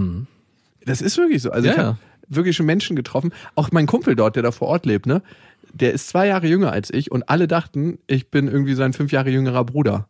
Das 0.86 1.01
ist 1.01 1.18
wirklich 1.18 1.41
so. 1.41 1.51
Also 1.51 1.68
Ja, 1.68 1.74
ich 1.74 1.80
habe 1.80 1.98
wirklich 2.27 2.56
schon 2.56 2.65
Menschen 2.65 2.96
getroffen. 2.96 3.32
Auch 3.56 3.72
mein 3.72 3.88
Kumpel 3.88 4.15
dort, 4.15 4.36
der 4.36 4.44
da 4.44 4.51
vor 4.51 4.68
Ort 4.68 4.86
lebt, 4.86 5.06
ne? 5.06 5.22
Der 5.74 5.94
ist 5.94 6.10
zwei 6.10 6.27
Jahre 6.27 6.48
jünger 6.48 6.72
als 6.72 6.91
ich 6.91 7.12
und 7.12 7.30
alle 7.30 7.48
dachten, 7.48 8.00
ich 8.08 8.30
bin 8.30 8.48
irgendwie 8.48 8.74
sein 8.74 8.94
fünf 8.94 9.12
Jahre 9.12 9.30
jüngerer 9.30 9.63
Bruder. 9.63 10.08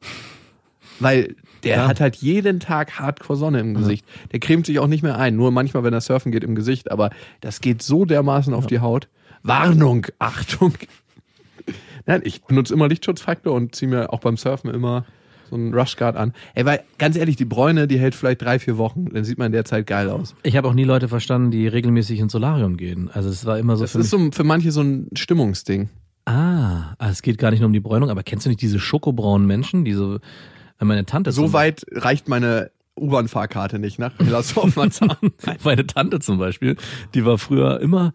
Weil 0.99 1.35
der 1.63 1.77
Ja. 1.77 1.87
hat 1.87 1.99
halt 1.99 2.15
jeden 2.17 2.59
Tag 2.59 2.99
Hardcore 2.99 3.37
Sonne 3.37 3.59
im 3.59 3.73
Gesicht. 3.73 4.05
Der 4.31 4.39
cremt 4.39 4.65
sich 4.65 4.79
auch 4.79 4.87
nicht 4.87 5.03
mehr 5.03 5.17
ein. 5.17 5.35
Nur 5.35 5.51
manchmal, 5.51 5.83
wenn 5.83 5.93
er 5.93 6.01
surfen 6.01 6.31
geht, 6.31 6.43
im 6.43 6.55
Gesicht. 6.55 6.91
Aber 6.91 7.09
das 7.41 7.61
geht 7.61 7.81
so 7.81 8.05
dermaßen 8.05 8.53
auf 8.53 8.67
die 8.67 8.79
Haut. 8.79 9.07
Warnung, 9.43 10.05
Achtung. 10.19 10.73
Nein, 12.05 12.21
ich 12.23 12.41
benutze 12.43 12.73
immer 12.73 12.87
Lichtschutzfaktor 12.87 13.53
und 13.53 13.75
ziehe 13.75 13.89
mir 13.89 14.11
auch 14.11 14.19
beim 14.19 14.37
Surfen 14.37 14.69
immer 14.73 15.05
so 15.49 15.55
einen 15.55 15.73
Rushguard 15.73 16.15
an. 16.15 16.33
Ey, 16.55 16.65
weil 16.65 16.81
ganz 16.97 17.15
ehrlich, 17.17 17.35
die 17.35 17.45
Bräune, 17.45 17.87
die 17.87 17.99
hält 17.99 18.15
vielleicht 18.15 18.41
drei, 18.41 18.57
vier 18.57 18.77
Wochen. 18.77 19.05
Dann 19.13 19.23
sieht 19.23 19.37
man 19.37 19.47
in 19.47 19.51
der 19.51 19.65
Zeit 19.65 19.85
geil 19.85 20.09
aus. 20.09 20.33
Ich 20.43 20.55
habe 20.57 20.67
auch 20.67 20.73
nie 20.73 20.83
Leute 20.85 21.07
verstanden, 21.09 21.51
die 21.51 21.67
regelmäßig 21.67 22.19
ins 22.19 22.31
Solarium 22.31 22.77
gehen. 22.77 23.09
Also 23.13 23.29
es 23.29 23.45
war 23.45 23.59
immer 23.59 23.75
so 23.75 23.83
Das 23.83 23.91
für 23.91 23.99
ist 23.99 24.09
so 24.09 24.31
für 24.31 24.43
manche 24.43 24.71
so 24.71 24.81
ein 24.81 25.09
Stimmungsding. 25.13 25.89
Ah, 26.25 26.93
also 26.99 27.11
es 27.11 27.21
geht 27.21 27.37
gar 27.37 27.51
nicht 27.51 27.59
nur 27.59 27.67
um 27.67 27.73
die 27.73 27.79
Bräunung, 27.79 28.09
aber 28.09 28.23
kennst 28.23 28.45
du 28.45 28.49
nicht 28.49 28.61
diese 28.61 28.79
schokobraunen 28.79 29.45
Menschen, 29.47 29.83
die 29.85 29.93
so 29.93 30.19
meine 30.87 31.05
Tante 31.05 31.31
So 31.31 31.53
weit 31.53 31.85
reicht 31.91 32.27
meine 32.27 32.71
U-Bahn-Fahrkarte 32.99 33.79
nicht 33.79 33.99
nach 33.99 34.11
Hellersdorf-Marzahn. 34.19 35.15
Meine 35.63 35.87
Tante 35.87 36.19
zum 36.19 36.37
Beispiel, 36.37 36.75
die 37.15 37.25
war 37.25 37.37
früher 37.37 37.79
immer, 37.79 38.13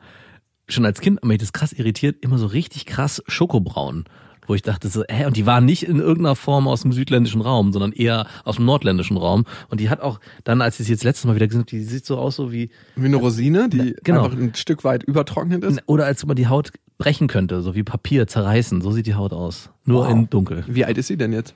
schon 0.69 0.85
als 0.85 1.01
Kind, 1.01 1.25
mich 1.25 1.39
das 1.39 1.53
krass 1.53 1.73
irritiert, 1.73 2.17
immer 2.23 2.39
so 2.39 2.47
richtig 2.47 2.85
krass 2.87 3.23
schokobraun. 3.27 4.05
Wo 4.47 4.55
ich 4.55 4.63
dachte 4.63 4.89
so, 4.89 5.03
hä, 5.09 5.25
und 5.27 5.37
die 5.37 5.45
war 5.47 5.61
nicht 5.61 5.83
in 5.89 5.99
irgendeiner 5.99 6.37
Form 6.37 6.69
aus 6.69 6.83
dem 6.83 6.93
südländischen 6.93 7.41
Raum, 7.41 7.73
sondern 7.73 7.91
eher 7.91 8.27
aus 8.45 8.57
dem 8.57 8.65
nordländischen 8.67 9.17
Raum. 9.17 9.45
Und 9.71 9.81
die 9.81 9.91
hat 9.91 10.01
auch 10.01 10.21
dann, 10.45 10.61
als 10.63 10.79
ich 10.79 10.87
sie 10.87 10.93
jetzt 10.93 11.03
letztes 11.03 11.25
Mal 11.25 11.35
wieder 11.35 11.49
gesehen 11.49 11.63
habe, 11.63 11.71
die 11.71 11.83
sieht 11.83 12.07
so 12.07 12.17
aus 12.19 12.37
so 12.37 12.53
wie, 12.53 12.71
Wie 12.95 13.07
eine 13.07 13.17
Rosine, 13.17 13.69
die 13.69 13.97
Genau. 14.05 14.25
einfach 14.25 14.39
ein 14.39 14.55
Stück 14.55 14.85
weit 14.85 15.03
übertrocknet 15.03 15.65
ist. 15.65 15.81
oder 15.87 16.05
als 16.05 16.23
ob 16.23 16.29
man 16.29 16.37
die 16.37 16.47
Haut 16.47 16.71
brechen 16.99 17.27
könnte, 17.27 17.61
so 17.63 17.75
wie 17.75 17.83
Papier 17.83 18.29
zerreißen. 18.29 18.83
So 18.83 18.93
sieht 18.93 19.07
die 19.07 19.15
Haut 19.17 19.33
aus. 19.33 19.71
Nur 19.85 20.05
Wow. 20.05 20.13
in 20.13 20.31
dunkel. 20.31 20.65
Wie 20.69 20.85
alt 20.85 20.97
ist 20.99 21.09
sie 21.09 21.17
denn 21.17 21.33
jetzt? 21.33 21.55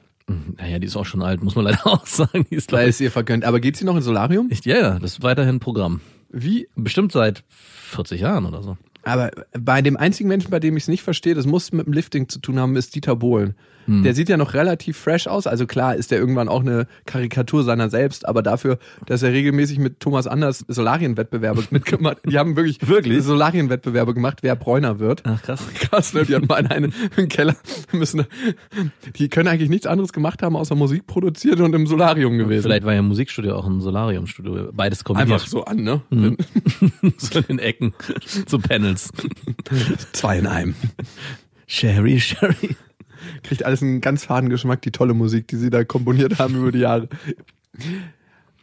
Naja, 0.59 0.79
die 0.79 0.87
ist 0.87 0.97
auch 0.97 1.05
schon 1.05 1.23
alt, 1.23 1.43
muss 1.43 1.55
man 1.55 1.64
leider 1.66 1.87
auch 1.87 2.07
sagen. 2.07 2.47
Die 2.51 2.55
ist, 2.55 2.73
ich, 2.73 2.79
es 2.79 3.01
ihr 3.01 3.11
vergönnt. 3.11 3.45
Aber 3.45 3.61
geht 3.61 3.77
sie 3.77 3.85
noch 3.85 3.97
ins 3.97 4.05
Solarium? 4.05 4.49
ich, 4.51 4.64
ja, 4.64 4.77
ja, 4.79 4.99
das 4.99 5.12
ist 5.12 5.23
weiterhin 5.23 5.61
Programm. 5.61 6.01
Wie? 6.31 6.69
Bestimmt 6.77 7.12
seit 7.12 7.43
40 7.49 8.21
Jahren 8.21 8.47
oder 8.47 8.62
so. 8.62 8.77
Aber 9.03 9.31
bei 9.59 9.83
dem 9.83 9.97
einzigen 9.97 10.29
Menschen, 10.29 10.51
bei 10.51 10.61
dem 10.61 10.77
ich 10.77 10.85
es 10.85 10.89
nicht 10.89 11.03
verstehe, 11.03 11.35
das 11.35 11.47
muss 11.47 11.73
mit 11.73 11.87
dem 11.87 11.93
Lifting 11.93 12.29
zu 12.29 12.39
tun 12.39 12.59
haben, 12.59 12.77
ist 12.77 12.95
Dieter 12.95 13.17
Bohlen. 13.17 13.55
Der 13.91 14.15
sieht 14.15 14.29
ja 14.29 14.37
noch 14.37 14.55
relativ 14.55 14.97
fresh 14.97 15.27
aus. 15.27 15.49
Also 15.49 15.67
klar 15.67 15.97
ist 15.97 16.13
der 16.13 16.19
irgendwann 16.19 16.49
auch 16.49 16.61
eine 16.61 16.87
Karikatur 17.07 17.65
seiner 17.65 17.91
selbst, 17.91 18.27
aber 18.27 18.43
dafür, 18.43 18.79
dass 19.07 19.23
er 19.23 19.33
regelmäßig 19.33 19.81
mit 19.81 19.99
Thomas 19.99 20.29
Anders 20.29 20.65
Solarienwettbewerbe 20.69 21.65
mitgemacht 21.71 22.19
Die 22.25 22.39
haben 22.39 22.55
wirklich, 22.55 22.87
Wirklich? 22.87 23.23
Solarienwettbewerbe 23.25 24.15
gemacht, 24.15 24.39
wer 24.43 24.55
bräuner 24.55 25.01
wird. 25.01 25.23
Ach 25.25 25.43
krass. 25.43 25.61
Krass, 25.81 26.15
ne? 26.15 26.25
Die 26.25 26.37
hatten 26.37 26.47
mal 26.47 26.65
eine 26.67 26.91
im 27.17 27.29
Keller 27.29 27.57
müssen. 27.93 28.27
Die 29.17 29.29
können 29.29 29.49
eigentlich 29.49 29.71
nichts 29.71 29.87
anderes 29.87 30.13
gemacht 30.13 30.43
haben, 30.43 30.55
außer 30.55 30.77
Musik 30.77 31.07
produziert 31.09 31.61
und 31.61 31.75
im 31.75 31.87
Solarium 31.87 32.39
gewesen. 32.39 32.63
Vielleicht 32.63 32.85
war 32.85 32.95
ja 32.95 33.03
Musikstudio 33.03 33.57
auch 33.57 33.67
ein 33.67 33.81
Solariumstudio. 33.81 34.71
Beides 34.73 35.03
kombiniert. 35.03 35.33
Einfach 35.33 35.49
so 35.49 35.65
an, 35.65 35.83
ne? 35.83 36.03
so 37.17 37.39
in 37.39 37.45
den 37.49 37.59
Ecken. 37.59 37.93
So 38.47 38.59
Panels. 38.90 39.11
Zwei 40.12 40.38
in 40.38 40.46
einem. 40.46 40.74
Sherry, 41.66 42.20
Sherry. 42.20 42.76
Kriegt 43.42 43.64
alles 43.64 43.83
einen 43.83 44.00
ganz 44.00 44.24
faden 44.24 44.48
Geschmack, 44.48 44.83
die 44.83 44.90
tolle 44.90 45.14
Musik, 45.14 45.48
die 45.48 45.57
sie 45.57 45.70
da 45.70 45.85
komponiert 45.85 46.38
haben 46.38 46.57
über 46.57 46.72
die 46.72 46.81
Jahre. 46.81 47.09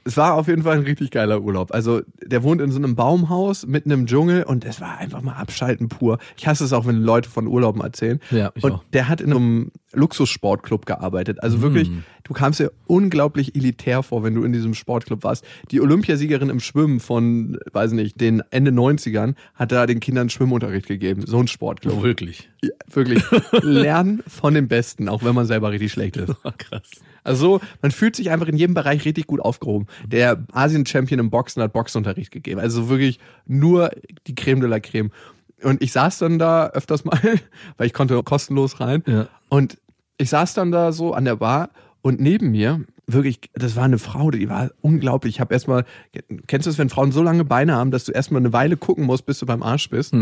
Es 0.04 0.18
war 0.18 0.36
auf 0.36 0.48
jeden 0.48 0.64
Fall 0.64 0.78
ein 0.78 0.84
richtig 0.84 1.12
geiler 1.12 1.42
Urlaub. 1.42 1.74
Also 1.74 2.02
der 2.24 2.44
wohnt 2.44 2.62
in 2.62 2.72
so 2.72 2.78
einem 2.78 2.96
Baumhaus 2.96 3.66
mitten 3.68 3.92
im 3.92 4.06
Dschungel 4.06 4.44
und 4.44 4.66
es 4.66 4.82
war 4.82 4.98
einfach 4.98 5.22
mal 5.22 5.34
abschalten 5.34 5.90
pur. 5.90 6.18
Ich 6.38 6.48
hasse 6.48 6.64
es 6.64 6.74
auch, 6.74 6.86
wenn 6.86 6.98
Leute 6.98 7.30
von 7.30 7.48
Urlauben 7.48 7.82
erzählen. 7.82 8.20
Ja, 8.32 8.52
ich 8.56 8.64
und 8.64 8.72
auch. 8.72 8.84
der 8.94 9.10
hat 9.10 9.22
in 9.22 9.32
einem 9.32 9.72
Luxussportclub 9.94 10.86
gearbeitet. 10.86 11.42
Also 11.44 11.62
wirklich, 11.62 11.90
Mm. 11.90 12.04
du 12.24 12.34
kamst 12.34 12.60
dir 12.60 12.72
unglaublich 12.88 13.56
elitär 13.56 14.04
vor, 14.04 14.24
wenn 14.24 14.36
du 14.36 14.44
in 14.44 14.52
diesem 14.54 14.74
Sportclub 14.74 15.24
warst. 15.24 15.46
Die 15.72 15.80
Olympiasiegerin 15.82 16.50
im 16.50 16.60
Schwimmen 16.60 17.00
von, 17.00 17.58
weiß 17.72 17.92
nicht, 17.94 18.20
den 18.20 18.44
Ende 18.52 18.72
90ern 18.72 19.36
hat 19.56 19.72
da 19.72 19.86
den 19.86 20.00
Kindern 20.00 20.30
Schwimmunterricht 20.30 20.88
gegeben. 20.88 21.24
So 21.26 21.40
ein 21.40 21.48
Sportclub. 21.48 22.04
Wirklich. 22.04 22.50
Ja, 22.62 22.72
wirklich. 22.92 23.24
Lernen 23.62 24.24
von 24.28 24.54
dem 24.54 24.68
Besten, 24.68 25.10
auch 25.10 25.24
wenn 25.24 25.36
man 25.36 25.46
selber 25.46 25.72
richtig 25.72 25.92
schlecht 25.92 26.18
ist. 26.18 26.34
Oh, 26.44 26.52
krass. 26.58 26.90
Also 27.24 27.60
man 27.82 27.92
fühlt 27.92 28.16
sich 28.16 28.30
einfach 28.30 28.48
in 28.48 28.56
jedem 28.56 28.74
Bereich 28.74 29.04
richtig 29.04 29.28
gut 29.28 29.42
aufgehoben. 29.42 29.88
Der 30.06 30.46
Asien-Champion 30.54 31.20
im 31.20 31.30
Boxen 31.30 31.62
hat 31.62 31.74
Boxunterricht 31.74 32.32
gegeben. 32.32 32.60
Also 32.62 32.88
wirklich 32.90 33.20
nur 33.46 33.92
die 34.28 34.36
Creme 34.36 34.62
de 34.62 34.70
la 34.70 34.80
Creme. 34.80 35.12
Und 35.64 35.82
ich 35.82 35.92
saß 35.92 36.20
dann 36.20 36.40
da 36.40 36.68
öfters 36.68 37.06
mal, 37.06 37.20
weil 37.78 37.88
ich 37.88 37.94
konnte 37.94 38.22
kostenlos 38.24 38.80
rein. 38.80 39.04
Ja. 39.08 39.28
Und 39.50 39.78
ich 40.18 40.30
saß 40.30 40.54
dann 40.54 40.72
da 40.72 40.92
so 40.92 41.14
an 41.14 41.26
der 41.26 41.36
Bar 41.38 41.70
und 42.02 42.20
neben 42.20 42.52
mir, 42.52 42.82
wirklich, 43.08 43.40
das 43.54 43.76
war 43.76 43.84
eine 43.84 44.00
Frau, 44.00 44.32
die 44.32 44.50
war 44.50 44.72
unglaublich. 44.82 45.36
Ich 45.36 45.40
habe 45.40 45.54
erstmal, 45.54 45.86
kennst 46.48 46.66
du 46.66 46.72
es, 46.72 46.78
wenn 46.78 46.90
Frauen 46.90 47.12
so 47.12 47.24
lange 47.24 47.46
Beine 47.46 47.76
haben, 47.76 47.92
dass 47.92 48.06
du 48.06 48.12
erstmal 48.12 48.42
eine 48.42 48.54
Weile 48.54 48.78
gucken 48.78 49.06
musst, 49.06 49.26
bis 49.26 49.40
du 49.40 49.46
beim 49.46 49.64
Arsch 49.64 49.90
bist? 49.90 50.14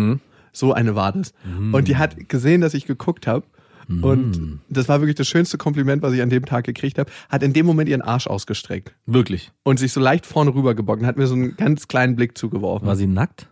So 0.52 0.74
eine 0.74 0.96
war 0.96 1.12
das. 1.12 1.34
Und 1.72 1.88
die 1.88 1.98
hat 1.98 2.30
gesehen, 2.30 2.62
dass 2.62 2.74
ich 2.74 2.86
geguckt 2.86 3.28
habe. 3.28 3.46
Und 3.88 4.60
das 4.70 4.90
war 4.90 5.02
wirklich 5.02 5.16
das 5.16 5.28
schönste 5.28 5.58
Kompliment, 5.58 6.02
was 6.02 6.14
ich 6.14 6.22
an 6.22 6.30
dem 6.30 6.46
Tag 6.46 6.66
gekriegt 6.66 6.98
habe. 6.98 7.12
Hat 7.30 7.44
in 7.44 7.54
dem 7.54 7.66
Moment 7.66 7.90
ihren 7.90 8.02
Arsch 8.02 8.28
ausgestreckt 8.28 8.96
Wirklich. 9.06 9.52
und 9.64 9.78
sich 9.78 9.92
so 9.92 10.00
leicht 10.00 10.26
vorne 10.26 10.56
rüber 10.56 10.74
gebockt 10.76 11.02
und 11.02 11.08
hat 11.08 11.18
mir 11.18 11.28
so 11.28 11.36
einen 11.36 11.56
ganz 11.56 11.88
kleinen 11.88 12.16
Blick 12.16 12.38
zugeworfen. 12.38 12.88
War 12.88 12.96
sie 12.96 13.08
nackt? 13.08 13.48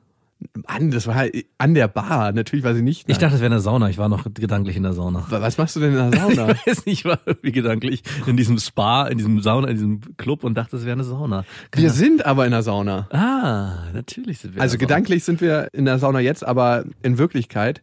An, 0.65 0.91
das 0.91 1.07
war 1.07 1.15
halt 1.15 1.45
an 1.57 1.73
der 1.73 1.87
Bar. 1.87 2.31
Natürlich 2.31 2.63
war 2.65 2.73
sie 2.75 2.81
nicht. 2.81 3.01
Ich 3.01 3.07
nackt. 3.07 3.21
dachte, 3.23 3.35
es 3.35 3.41
wäre 3.41 3.51
eine 3.51 3.61
Sauna. 3.61 3.89
Ich 3.89 3.97
war 3.97 4.09
noch 4.09 4.25
gedanklich 4.33 4.75
in 4.77 4.83
der 4.83 4.93
Sauna. 4.93 5.25
was 5.29 5.57
machst 5.57 5.75
du 5.75 5.79
denn 5.79 5.95
in 5.95 6.11
der 6.11 6.19
Sauna? 6.35 6.51
Ich 6.51 6.67
weiß 6.67 6.85
nicht, 6.85 6.99
ich 6.99 7.05
war 7.05 7.19
irgendwie 7.25 7.51
gedanklich 7.51 8.03
in 8.25 8.37
diesem 8.37 8.57
Spa, 8.59 9.07
in 9.07 9.17
diesem 9.17 9.41
Sauna, 9.41 9.67
in 9.67 9.73
diesem 9.75 10.17
Club 10.17 10.43
und 10.43 10.55
dachte, 10.55 10.77
es 10.77 10.83
wäre 10.85 10.93
eine 10.93 11.03
Sauna. 11.03 11.45
Wir 11.73 11.89
sind 11.89 12.25
aber 12.25 12.45
in 12.45 12.51
der 12.51 12.63
Sauna. 12.63 13.07
Ah, 13.11 13.91
natürlich 13.93 14.39
sind 14.39 14.55
wir. 14.55 14.61
Also 14.61 14.75
in 14.75 14.79
der 14.79 14.87
Sauna. 14.87 14.95
gedanklich 14.99 15.23
sind 15.23 15.41
wir 15.41 15.67
in 15.73 15.85
der 15.85 15.99
Sauna 15.99 16.19
jetzt, 16.19 16.45
aber 16.45 16.83
in 17.01 17.17
Wirklichkeit. 17.17 17.81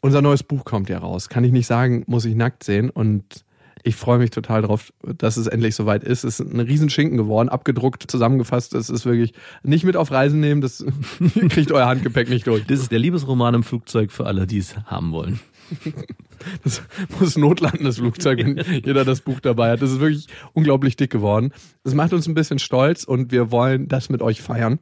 unser 0.00 0.22
neues 0.22 0.42
Buch 0.42 0.64
kommt 0.64 0.88
ja 0.88 0.98
raus. 0.98 1.28
Kann 1.28 1.42
ich 1.44 1.52
nicht 1.52 1.66
sagen, 1.66 2.04
muss 2.06 2.24
ich 2.24 2.34
nackt 2.34 2.62
sehen. 2.64 2.90
Und 2.90 3.44
ich 3.86 3.94
freue 3.94 4.18
mich 4.18 4.30
total 4.30 4.62
drauf, 4.62 4.92
dass 5.02 5.36
es 5.36 5.46
endlich 5.46 5.76
soweit 5.76 6.02
ist. 6.02 6.24
Es 6.24 6.40
ist 6.40 6.52
ein 6.52 6.58
Riesenschinken 6.58 7.16
geworden, 7.16 7.48
abgedruckt, 7.48 8.10
zusammengefasst. 8.10 8.74
Das 8.74 8.90
ist 8.90 9.06
wirklich 9.06 9.32
nicht 9.62 9.84
mit 9.84 9.96
auf 9.96 10.10
Reisen 10.10 10.40
nehmen, 10.40 10.60
das 10.60 10.84
kriegt 11.50 11.70
euer 11.70 11.86
Handgepäck 11.86 12.28
nicht 12.28 12.48
durch. 12.48 12.66
Das 12.66 12.80
ist 12.80 12.90
der 12.90 12.98
Liebesroman 12.98 13.54
im 13.54 13.62
Flugzeug 13.62 14.10
für 14.10 14.26
alle, 14.26 14.48
die 14.48 14.58
es 14.58 14.76
haben 14.86 15.12
wollen. 15.12 15.38
Das 16.64 16.82
muss 17.18 17.36
notlanden, 17.36 17.84
das 17.84 17.98
Flugzeug, 17.98 18.38
wenn 18.38 18.56
jeder 18.84 19.04
das 19.04 19.20
Buch 19.20 19.40
dabei 19.40 19.70
hat. 19.70 19.82
Das 19.82 19.90
ist 19.90 20.00
wirklich 20.00 20.26
unglaublich 20.52 20.96
dick 20.96 21.10
geworden. 21.10 21.52
Das 21.84 21.94
macht 21.94 22.12
uns 22.12 22.26
ein 22.26 22.34
bisschen 22.34 22.58
stolz 22.58 23.04
und 23.04 23.32
wir 23.32 23.50
wollen 23.50 23.88
das 23.88 24.08
mit 24.08 24.22
euch 24.22 24.40
feiern. 24.42 24.78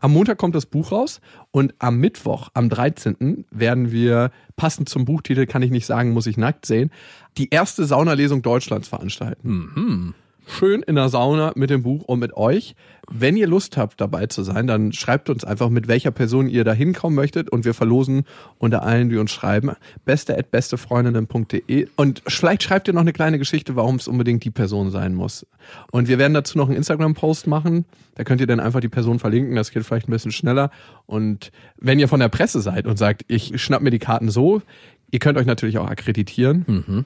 Am 0.00 0.12
Montag 0.12 0.38
kommt 0.38 0.54
das 0.54 0.66
Buch 0.66 0.90
raus 0.92 1.20
und 1.50 1.74
am 1.78 1.98
Mittwoch, 1.98 2.48
am 2.54 2.68
13. 2.68 3.44
werden 3.50 3.92
wir, 3.92 4.30
passend 4.56 4.88
zum 4.88 5.04
Buchtitel 5.04 5.46
kann 5.46 5.62
ich 5.62 5.70
nicht 5.70 5.86
sagen, 5.86 6.10
muss 6.10 6.26
ich 6.26 6.36
nackt 6.36 6.66
sehen, 6.66 6.90
die 7.38 7.50
erste 7.50 7.84
Saunalesung 7.84 8.42
Deutschlands 8.42 8.88
veranstalten. 8.88 9.48
Mhm. 9.48 10.14
Schön 10.46 10.82
in 10.82 10.96
der 10.96 11.08
Sauna 11.08 11.52
mit 11.54 11.70
dem 11.70 11.82
Buch 11.82 12.02
und 12.04 12.18
mit 12.18 12.36
euch. 12.36 12.74
Wenn 13.10 13.36
ihr 13.36 13.46
Lust 13.46 13.76
habt, 13.76 14.00
dabei 14.00 14.26
zu 14.26 14.42
sein, 14.42 14.66
dann 14.66 14.92
schreibt 14.92 15.30
uns 15.30 15.44
einfach, 15.44 15.68
mit 15.68 15.86
welcher 15.86 16.10
Person 16.10 16.48
ihr 16.48 16.64
da 16.64 16.72
hinkommen 16.72 17.14
möchtet 17.14 17.50
und 17.50 17.64
wir 17.64 17.74
verlosen 17.74 18.24
unter 18.58 18.82
allen, 18.82 19.08
die 19.08 19.18
uns 19.18 19.30
schreiben, 19.30 19.72
beste 20.04 20.36
at 20.36 20.50
bestefreundinnen.de 20.50 21.88
und 21.96 22.22
vielleicht 22.26 22.62
schreibt 22.62 22.88
ihr 22.88 22.94
noch 22.94 23.02
eine 23.02 23.12
kleine 23.12 23.38
Geschichte, 23.38 23.76
warum 23.76 23.96
es 23.96 24.08
unbedingt 24.08 24.44
die 24.44 24.50
Person 24.50 24.90
sein 24.90 25.14
muss. 25.14 25.46
Und 25.90 26.08
wir 26.08 26.18
werden 26.18 26.34
dazu 26.34 26.58
noch 26.58 26.68
einen 26.68 26.76
Instagram-Post 26.76 27.46
machen. 27.46 27.84
Da 28.14 28.24
könnt 28.24 28.40
ihr 28.40 28.46
dann 28.46 28.60
einfach 28.60 28.80
die 28.80 28.88
Person 28.88 29.18
verlinken. 29.18 29.54
Das 29.54 29.70
geht 29.70 29.84
vielleicht 29.84 30.08
ein 30.08 30.12
bisschen 30.12 30.32
schneller. 30.32 30.70
Und 31.06 31.52
wenn 31.78 31.98
ihr 31.98 32.08
von 32.08 32.20
der 32.20 32.28
Presse 32.28 32.60
seid 32.60 32.86
und 32.86 32.98
sagt, 32.98 33.24
ich 33.28 33.60
schnapp 33.62 33.82
mir 33.82 33.90
die 33.90 33.98
Karten 33.98 34.30
so, 34.30 34.60
ihr 35.10 35.18
könnt 35.18 35.38
euch 35.38 35.46
natürlich 35.46 35.78
auch 35.78 35.88
akkreditieren. 35.88 36.64
Mhm. 36.66 37.04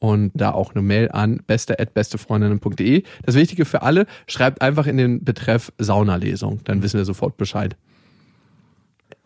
Und 0.00 0.32
da 0.34 0.50
auch 0.52 0.74
eine 0.74 0.82
Mail 0.82 1.10
an 1.10 1.40
beste.bestefreundinnen.de. 1.46 3.04
Das 3.24 3.34
Wichtige 3.34 3.64
für 3.64 3.82
alle, 3.82 4.06
schreibt 4.26 4.62
einfach 4.62 4.86
in 4.86 4.96
den 4.96 5.24
Betreff 5.24 5.72
Saunalesung. 5.78 6.60
Dann 6.64 6.82
wissen 6.82 6.96
wir 6.98 7.04
sofort 7.04 7.36
Bescheid. 7.36 7.76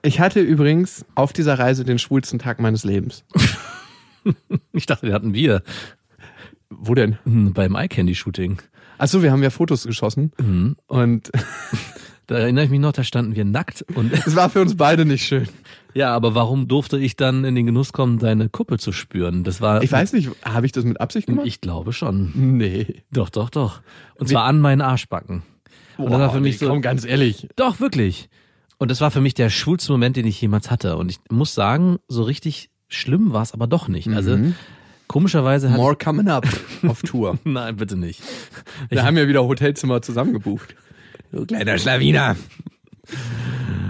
Ich 0.02 0.20
hatte 0.20 0.40
übrigens 0.40 1.06
auf 1.14 1.32
dieser 1.32 1.58
Reise 1.58 1.84
den 1.84 1.98
schwulsten 1.98 2.38
Tag 2.38 2.60
meines 2.60 2.84
Lebens. 2.84 3.24
Ich 4.72 4.87
dachte, 4.87 5.04
den 5.04 5.14
hatten 5.14 5.34
wir 5.34 5.62
Wo 6.70 6.94
denn? 6.94 7.18
hm, 7.24 7.52
beim 7.52 7.74
Eye-Candy-Shooting. 7.74 8.62
Achso, 8.96 9.22
wir 9.22 9.30
haben 9.30 9.42
ja 9.42 9.50
Fotos 9.50 9.84
geschossen. 9.84 10.32
Mhm. 10.38 10.76
Und 10.87 11.30
Da 12.26 12.38
erinnere 12.38 12.64
ich 12.64 12.70
mich 12.70 12.80
noch, 12.80 12.92
da 12.92 13.04
standen 13.04 13.37
wir 13.37 13.44
nackt 13.44 13.84
und 13.94 14.12
es 14.26 14.34
war 14.34 14.48
für 14.48 14.60
uns 14.60 14.76
beide 14.76 15.04
nicht 15.04 15.26
schön. 15.26 15.48
Ja, 15.94 16.14
aber 16.14 16.35
warum 16.35 16.68
durfte 16.68 16.98
ich 16.98 17.16
dann 17.16 17.44
in 17.44 17.54
den 17.54 17.66
Genuss 17.66 17.92
kommen, 17.92 18.18
deine 18.18 18.48
Kuppel 18.48 18.78
zu 18.78 18.92
spüren? 18.92 19.44
Das 19.44 19.61
war 19.61 19.83
Ich 19.83 19.92
weiß 19.92 20.12
nicht, 20.12 20.30
habe 20.44 20.66
ich 20.66 20.72
das 20.72 20.85
mit 20.85 21.00
Absicht 21.00 21.26
gemacht? 21.26 21.46
ich 21.46 21.61
glaube 21.61 21.92
schon. 21.92 22.33
nee. 22.35 23.02
Doch, 23.11 23.30
doch, 23.30 23.50
doch. 23.50 23.80
Und 24.16 24.28
zwar 24.28 24.44
an 24.44 24.61
meinen 24.61 24.80
Arschbacken. 24.80 25.42
Und 25.96 26.11
das 26.11 26.18
war 26.18 26.30
für 26.33 26.40
mich 26.40 26.61
nee, 26.61 26.66
so 26.66 26.72
Komm, 26.72 26.83
ganz 26.83 27.04
ehrlich. 27.04 27.48
Doch, 27.57 27.80
wirklich. 27.80 28.28
Und 28.78 28.90
das 28.90 29.00
war 29.00 29.11
für 29.11 29.20
mich 29.20 29.35
der 29.35 29.50
schwulste 29.50 29.92
Moment, 29.92 30.16
den 30.16 30.26
ich 30.26 30.40
jemals 30.40 30.70
hatte. 30.70 30.96
Und 30.96 31.11
ich 31.11 31.18
muss 31.30 31.54
sagen, 31.54 31.98
so 32.09 32.22
richtig 32.24 32.70
schlimm 32.88 33.33
war 33.33 33.42
es 33.42 33.52
aber 33.52 33.66
doch 33.66 33.88
nicht. 33.88 34.09
Also 34.09 34.38
komischerweise 35.07 35.70
hat 35.70 35.76
More 35.76 35.96
coming 35.96 36.28
up 36.28 36.46
auf 36.87 37.02
Tour. 37.02 37.38
Nein, 37.44 37.76
bitte 37.76 37.96
nicht. 37.96 38.22
Wir 38.88 39.04
haben 39.04 39.16
ja 39.16 39.28
wieder 39.28 39.44
Hotelzimmer 39.44 40.02
zusammengebucht. 40.02 40.74
Du 41.33 41.44
kleiner 41.46 41.78
Schlawiner. 41.78 42.37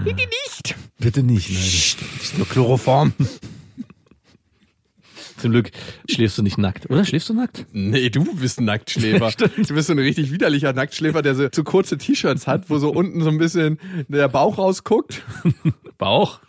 Bitte 0.03 0.23
nicht. 0.23 0.75
Bitte 0.99 1.23
nicht. 1.23 1.49
Nein. 1.49 1.59
Das 2.17 2.23
ist 2.23 2.37
nur 2.37 2.47
Chloroform. 2.47 3.13
Zum 5.37 5.51
Glück 5.51 5.71
schläfst 6.09 6.37
du 6.37 6.43
nicht 6.43 6.57
nackt, 6.57 6.89
oder? 6.89 7.03
Schläfst 7.03 7.27
du 7.29 7.33
nackt? 7.33 7.65
Nee, 7.73 8.09
du 8.09 8.23
bist 8.35 8.59
ein 8.59 8.65
Nacktschläfer. 8.65 9.31
du 9.37 9.73
bist 9.73 9.87
so 9.87 9.93
ein 9.93 9.99
richtig 9.99 10.31
widerlicher 10.31 10.71
Nacktschläfer, 10.73 11.21
der 11.21 11.35
so 11.35 11.49
zu 11.49 11.63
kurze 11.63 11.97
T-Shirts 11.97 12.47
hat, 12.47 12.69
wo 12.69 12.77
so 12.77 12.89
unten 12.91 13.21
so 13.21 13.29
ein 13.29 13.37
bisschen 13.37 13.77
der 14.07 14.29
Bauch 14.29 14.57
rausguckt. 14.57 15.23
Bauch? 15.97 16.39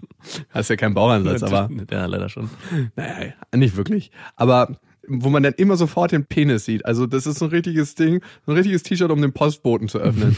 Hast 0.51 0.71
ja 0.71 0.77
keinen 0.77 0.95
Bauchansatz, 0.95 1.43
aber 1.43 1.69
Ja, 1.91 2.07
leider 2.07 2.29
schon. 2.29 2.49
naja, 2.95 3.33
nicht 3.55 3.77
wirklich. 3.77 4.11
Aber 4.37 4.79
wo 5.09 5.31
man 5.31 5.43
dann 5.43 5.55
immer 5.55 5.77
sofort 5.77 6.13
den 6.13 6.25
Penis 6.25 6.65
sieht. 6.65 6.85
Also 6.85 7.07
das 7.07 7.27
ist 7.27 7.39
so 7.39 7.45
ein 7.47 7.51
richtiges 7.51 7.95
Ding, 7.97 8.23
so 8.45 8.53
ein 8.53 8.57
richtiges 8.57 8.83
T-Shirt, 8.83 9.11
um 9.11 9.21
den 9.21 9.33
Postboten 9.33 9.89
zu 9.89 9.99
öffnen. 9.99 10.37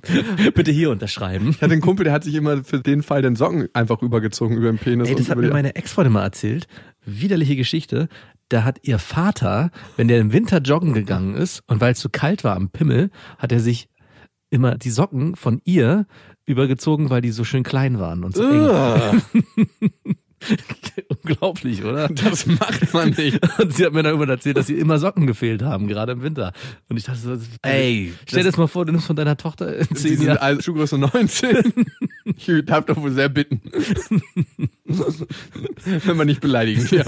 Bitte 0.54 0.70
hier 0.70 0.90
unterschreiben. 0.90 1.50
Ich 1.50 1.62
hatte 1.62 1.72
einen 1.72 1.80
Kumpel, 1.80 2.04
der 2.04 2.12
hat 2.12 2.24
sich 2.24 2.34
immer 2.34 2.64
für 2.64 2.80
den 2.80 3.02
Fall 3.02 3.22
den 3.22 3.36
Socken 3.36 3.68
einfach 3.72 4.02
übergezogen 4.02 4.56
über 4.56 4.70
den 4.70 4.78
Penis. 4.78 5.08
Ey, 5.08 5.14
das 5.14 5.28
hat 5.28 5.38
mir 5.38 5.50
meine 5.50 5.74
Ex-Freundin 5.74 6.12
mal 6.12 6.22
erzählt. 6.22 6.66
Widerliche 7.04 7.56
Geschichte. 7.56 8.08
Da 8.48 8.64
hat 8.64 8.80
ihr 8.82 8.98
Vater, 8.98 9.70
wenn 9.96 10.08
der 10.08 10.20
im 10.20 10.32
Winter 10.32 10.58
joggen 10.58 10.92
gegangen 10.92 11.34
ist 11.34 11.62
und 11.66 11.80
weil 11.80 11.92
es 11.92 12.00
zu 12.00 12.10
kalt 12.10 12.44
war 12.44 12.56
am 12.56 12.70
Pimmel, 12.70 13.10
hat 13.38 13.52
er 13.52 13.60
sich 13.60 13.88
immer 14.50 14.76
die 14.76 14.90
Socken 14.90 15.36
von 15.36 15.60
ihr 15.64 16.06
übergezogen, 16.44 17.08
weil 17.08 17.22
die 17.22 17.30
so 17.30 17.44
schön 17.44 17.62
klein 17.62 17.98
waren 17.98 18.24
und 18.24 18.36
so 18.36 18.42
eng. 18.42 19.22
Unglaublich, 21.08 21.84
oder? 21.84 22.08
das 22.08 22.46
macht 22.46 22.92
man 22.92 23.10
nicht. 23.10 23.38
Und 23.58 23.72
sie 23.74 23.84
hat 23.86 23.92
mir 23.92 24.02
dann 24.02 24.12
irgendwann 24.12 24.30
erzählt, 24.30 24.56
dass 24.56 24.68
ihr 24.68 24.78
immer 24.78 24.98
Socken 24.98 25.26
gefehlt 25.26 25.62
haben, 25.62 25.88
gerade 25.88 26.12
im 26.12 26.22
Winter. 26.22 26.52
Und 26.88 26.96
ich 26.96 27.04
dachte 27.04 27.18
so, 27.20 27.36
Ey, 27.62 28.12
stell 28.26 28.40
dir 28.42 28.50
das 28.50 28.56
mal 28.58 28.66
vor, 28.66 28.84
du 28.84 28.92
nimmst 28.92 29.06
von 29.06 29.16
deiner 29.16 29.36
Tochter 29.36 29.76
in 29.76 29.86
Sie 29.90 29.94
zehn 29.94 30.16
sind 30.18 30.26
Jahren. 30.26 30.38
also 30.38 30.62
Schuhgröße 30.62 30.98
19. 30.98 31.72
Ich 32.24 32.64
darf 32.66 32.86
doch 32.86 32.96
wohl 32.96 33.10
sehr 33.10 33.28
bitten. 33.28 33.60
Wenn 36.04 36.16
man 36.16 36.26
nicht 36.26 36.40
beleidigen 36.40 36.86
ja. 36.90 37.04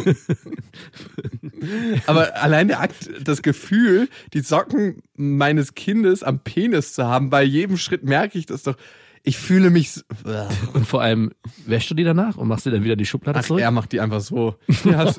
Aber 2.06 2.36
allein 2.42 2.68
der 2.68 2.80
Akt, 2.80 3.10
das 3.22 3.42
Gefühl, 3.42 4.08
die 4.32 4.40
Socken 4.40 5.02
meines 5.16 5.74
Kindes 5.74 6.22
am 6.22 6.40
Penis 6.40 6.94
zu 6.94 7.04
haben, 7.04 7.30
bei 7.30 7.42
jedem 7.42 7.76
Schritt 7.76 8.04
merke 8.04 8.38
ich 8.38 8.46
das 8.46 8.64
doch. 8.64 8.76
Ich 9.24 9.38
fühle 9.38 9.70
mich. 9.70 9.90
so- 9.92 10.02
Und 10.74 10.86
vor 10.86 11.00
allem, 11.02 11.32
wäschst 11.66 11.90
du 11.90 11.94
die 11.94 12.04
danach 12.04 12.36
und 12.36 12.46
machst 12.46 12.66
dir 12.66 12.70
dann 12.70 12.84
wieder 12.84 12.94
die 12.96 13.06
Schublade 13.06 13.38
Ach, 13.40 13.44
zurück? 13.44 13.60
er 13.62 13.70
macht 13.70 13.90
die 13.92 14.00
einfach 14.00 14.20
so. 14.20 14.54
Ja, 14.84 15.12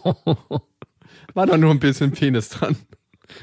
war 1.33 1.47
doch 1.47 1.57
nur 1.57 1.71
ein 1.71 1.79
bisschen 1.79 2.11
Penis 2.11 2.49
dran. 2.49 2.75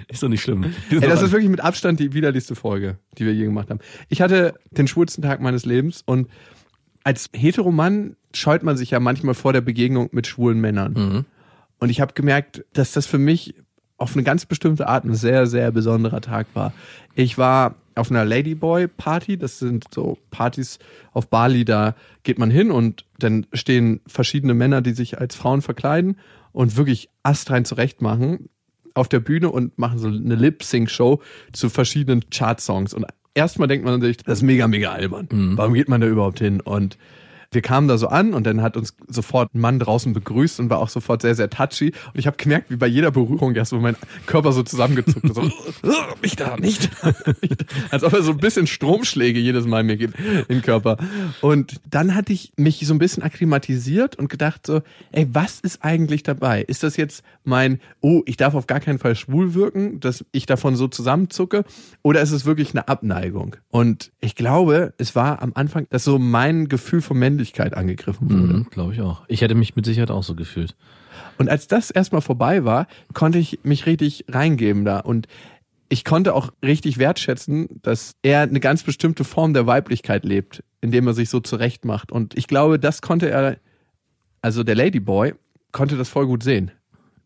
Ist 0.08 0.22
doch 0.22 0.28
nicht 0.28 0.42
schlimm. 0.42 0.64
Ey, 0.90 1.00
das 1.00 1.20
ist 1.22 1.32
wirklich 1.32 1.50
mit 1.50 1.60
Abstand 1.60 1.98
die 2.00 2.14
widerlichste 2.14 2.54
Folge, 2.54 2.98
die 3.18 3.26
wir 3.26 3.34
je 3.34 3.44
gemacht 3.44 3.68
haben. 3.70 3.80
Ich 4.08 4.22
hatte 4.22 4.54
den 4.70 4.86
schwulsten 4.86 5.22
Tag 5.22 5.40
meines 5.40 5.66
Lebens 5.66 6.02
und 6.06 6.28
als 7.04 7.28
Heteromann 7.34 8.16
scheut 8.32 8.62
man 8.62 8.76
sich 8.76 8.90
ja 8.92 9.00
manchmal 9.00 9.34
vor 9.34 9.52
der 9.52 9.60
Begegnung 9.60 10.08
mit 10.12 10.26
schwulen 10.28 10.60
Männern. 10.60 10.92
Mhm. 10.92 11.24
Und 11.80 11.88
ich 11.90 12.00
habe 12.00 12.14
gemerkt, 12.14 12.64
dass 12.72 12.92
das 12.92 13.06
für 13.06 13.18
mich 13.18 13.56
auf 13.98 14.14
eine 14.14 14.22
ganz 14.22 14.46
bestimmte 14.46 14.86
Art 14.86 15.04
ein 15.04 15.14
sehr, 15.14 15.46
sehr 15.48 15.72
besonderer 15.72 16.20
Tag 16.20 16.46
war. 16.54 16.72
Ich 17.16 17.36
war 17.38 17.74
auf 17.94 18.10
einer 18.10 18.24
Ladyboy-Party, 18.24 19.38
das 19.38 19.58
sind 19.58 19.84
so 19.92 20.18
Partys 20.30 20.78
auf 21.12 21.28
Bali, 21.28 21.64
da 21.64 21.94
geht 22.22 22.38
man 22.38 22.50
hin 22.50 22.70
und 22.70 23.04
dann 23.18 23.46
stehen 23.52 24.00
verschiedene 24.06 24.54
Männer, 24.54 24.82
die 24.82 24.92
sich 24.92 25.18
als 25.18 25.34
Frauen 25.34 25.62
verkleiden 25.62 26.16
und 26.52 26.76
wirklich 26.76 27.08
astrein 27.22 27.64
zurecht 27.64 28.02
machen 28.02 28.48
auf 28.94 29.08
der 29.08 29.20
Bühne 29.20 29.50
und 29.50 29.78
machen 29.78 29.98
so 29.98 30.08
eine 30.08 30.34
Lip-Sync-Show 30.34 31.20
zu 31.52 31.68
verschiedenen 31.70 32.28
Chart-Songs. 32.30 32.94
Und 32.94 33.06
erstmal 33.34 33.68
denkt 33.68 33.84
man 33.84 34.00
sich, 34.00 34.18
das 34.18 34.38
ist 34.38 34.42
mega, 34.42 34.68
mega 34.68 34.92
albern. 34.92 35.28
Warum 35.56 35.74
geht 35.74 35.88
man 35.88 36.00
da 36.00 36.06
überhaupt 36.06 36.38
hin? 36.38 36.60
Und 36.60 36.98
wir 37.52 37.62
kamen 37.62 37.88
da 37.88 37.98
so 37.98 38.08
an 38.08 38.34
und 38.34 38.46
dann 38.46 38.62
hat 38.62 38.76
uns 38.76 38.94
sofort 39.08 39.54
ein 39.54 39.60
Mann 39.60 39.78
draußen 39.78 40.12
begrüßt 40.12 40.60
und 40.60 40.70
war 40.70 40.78
auch 40.78 40.88
sofort 40.88 41.22
sehr, 41.22 41.34
sehr 41.34 41.50
touchy. 41.50 41.92
Und 42.12 42.18
ich 42.18 42.26
habe 42.26 42.36
gemerkt, 42.36 42.70
wie 42.70 42.76
bei 42.76 42.86
jeder 42.86 43.10
Berührung 43.10 43.54
erst 43.54 43.70
so 43.70 43.78
mein 43.78 43.96
Körper 44.26 44.52
so 44.52 44.62
zusammengezuckt 44.62 45.24
ist. 45.24 45.34
So, 45.34 45.42
nicht 46.22 46.40
da, 46.40 46.56
nicht 46.56 46.90
da. 47.02 47.12
Als 47.90 48.04
ob 48.04 48.12
er 48.12 48.22
so 48.22 48.32
ein 48.32 48.38
bisschen 48.38 48.66
Stromschläge 48.66 49.38
jedes 49.38 49.66
Mal 49.66 49.84
mir 49.84 49.96
gibt 49.96 50.18
in 50.18 50.44
den 50.48 50.62
Körper. 50.62 50.96
Und 51.40 51.80
dann 51.90 52.14
hatte 52.14 52.32
ich 52.32 52.52
mich 52.56 52.86
so 52.86 52.94
ein 52.94 52.98
bisschen 52.98 53.22
akklimatisiert 53.22 54.16
und 54.16 54.28
gedacht 54.28 54.66
so, 54.66 54.82
ey, 55.12 55.28
was 55.32 55.60
ist 55.60 55.84
eigentlich 55.84 56.22
dabei? 56.22 56.62
Ist 56.62 56.82
das 56.82 56.96
jetzt 56.96 57.22
mein, 57.44 57.80
oh, 58.00 58.22
ich 58.26 58.36
darf 58.36 58.54
auf 58.54 58.66
gar 58.66 58.80
keinen 58.80 58.98
Fall 58.98 59.14
schwul 59.14 59.54
wirken, 59.54 60.00
dass 60.00 60.24
ich 60.32 60.46
davon 60.46 60.76
so 60.76 60.88
zusammenzucke? 60.88 61.64
Oder 62.02 62.22
ist 62.22 62.32
es 62.32 62.44
wirklich 62.44 62.70
eine 62.70 62.88
Abneigung? 62.88 63.56
Und 63.70 64.10
ich 64.20 64.34
glaube, 64.34 64.94
es 64.98 65.14
war 65.14 65.42
am 65.42 65.52
Anfang, 65.54 65.86
dass 65.90 66.04
so 66.04 66.18
mein 66.18 66.68
Gefühl 66.68 67.02
von 67.02 67.18
Männlichkeit 67.42 67.74
angegriffen 67.74 68.30
wurde. 68.30 68.54
Mhm, 68.54 68.66
Glaube 68.70 68.92
ich 68.94 69.00
auch. 69.00 69.22
Ich 69.28 69.40
hätte 69.40 69.54
mich 69.54 69.74
mit 69.74 69.84
Sicherheit 69.84 70.10
auch 70.10 70.22
so 70.22 70.34
gefühlt. 70.34 70.76
Und 71.38 71.48
als 71.48 71.66
das 71.66 71.90
erstmal 71.90 72.20
vorbei 72.20 72.64
war, 72.64 72.86
konnte 73.14 73.38
ich 73.38 73.60
mich 73.64 73.86
richtig 73.86 74.26
reingeben 74.28 74.84
da. 74.84 75.00
Und 75.00 75.26
ich 75.88 76.04
konnte 76.04 76.34
auch 76.34 76.52
richtig 76.64 76.98
wertschätzen, 76.98 77.80
dass 77.82 78.14
er 78.22 78.42
eine 78.42 78.60
ganz 78.60 78.84
bestimmte 78.84 79.24
Form 79.24 79.54
der 79.54 79.66
Weiblichkeit 79.66 80.24
lebt, 80.24 80.62
indem 80.80 81.06
er 81.06 81.14
sich 81.14 81.28
so 81.30 81.40
zurecht 81.40 81.84
macht. 81.84 82.12
Und 82.12 82.38
ich 82.38 82.46
glaube, 82.46 82.78
das 82.78 83.02
konnte 83.02 83.28
er, 83.28 83.58
also 84.40 84.62
der 84.62 84.76
Ladyboy, 84.76 85.34
konnte 85.72 85.96
das 85.96 86.08
voll 86.08 86.26
gut 86.26 86.42
sehen. 86.42 86.70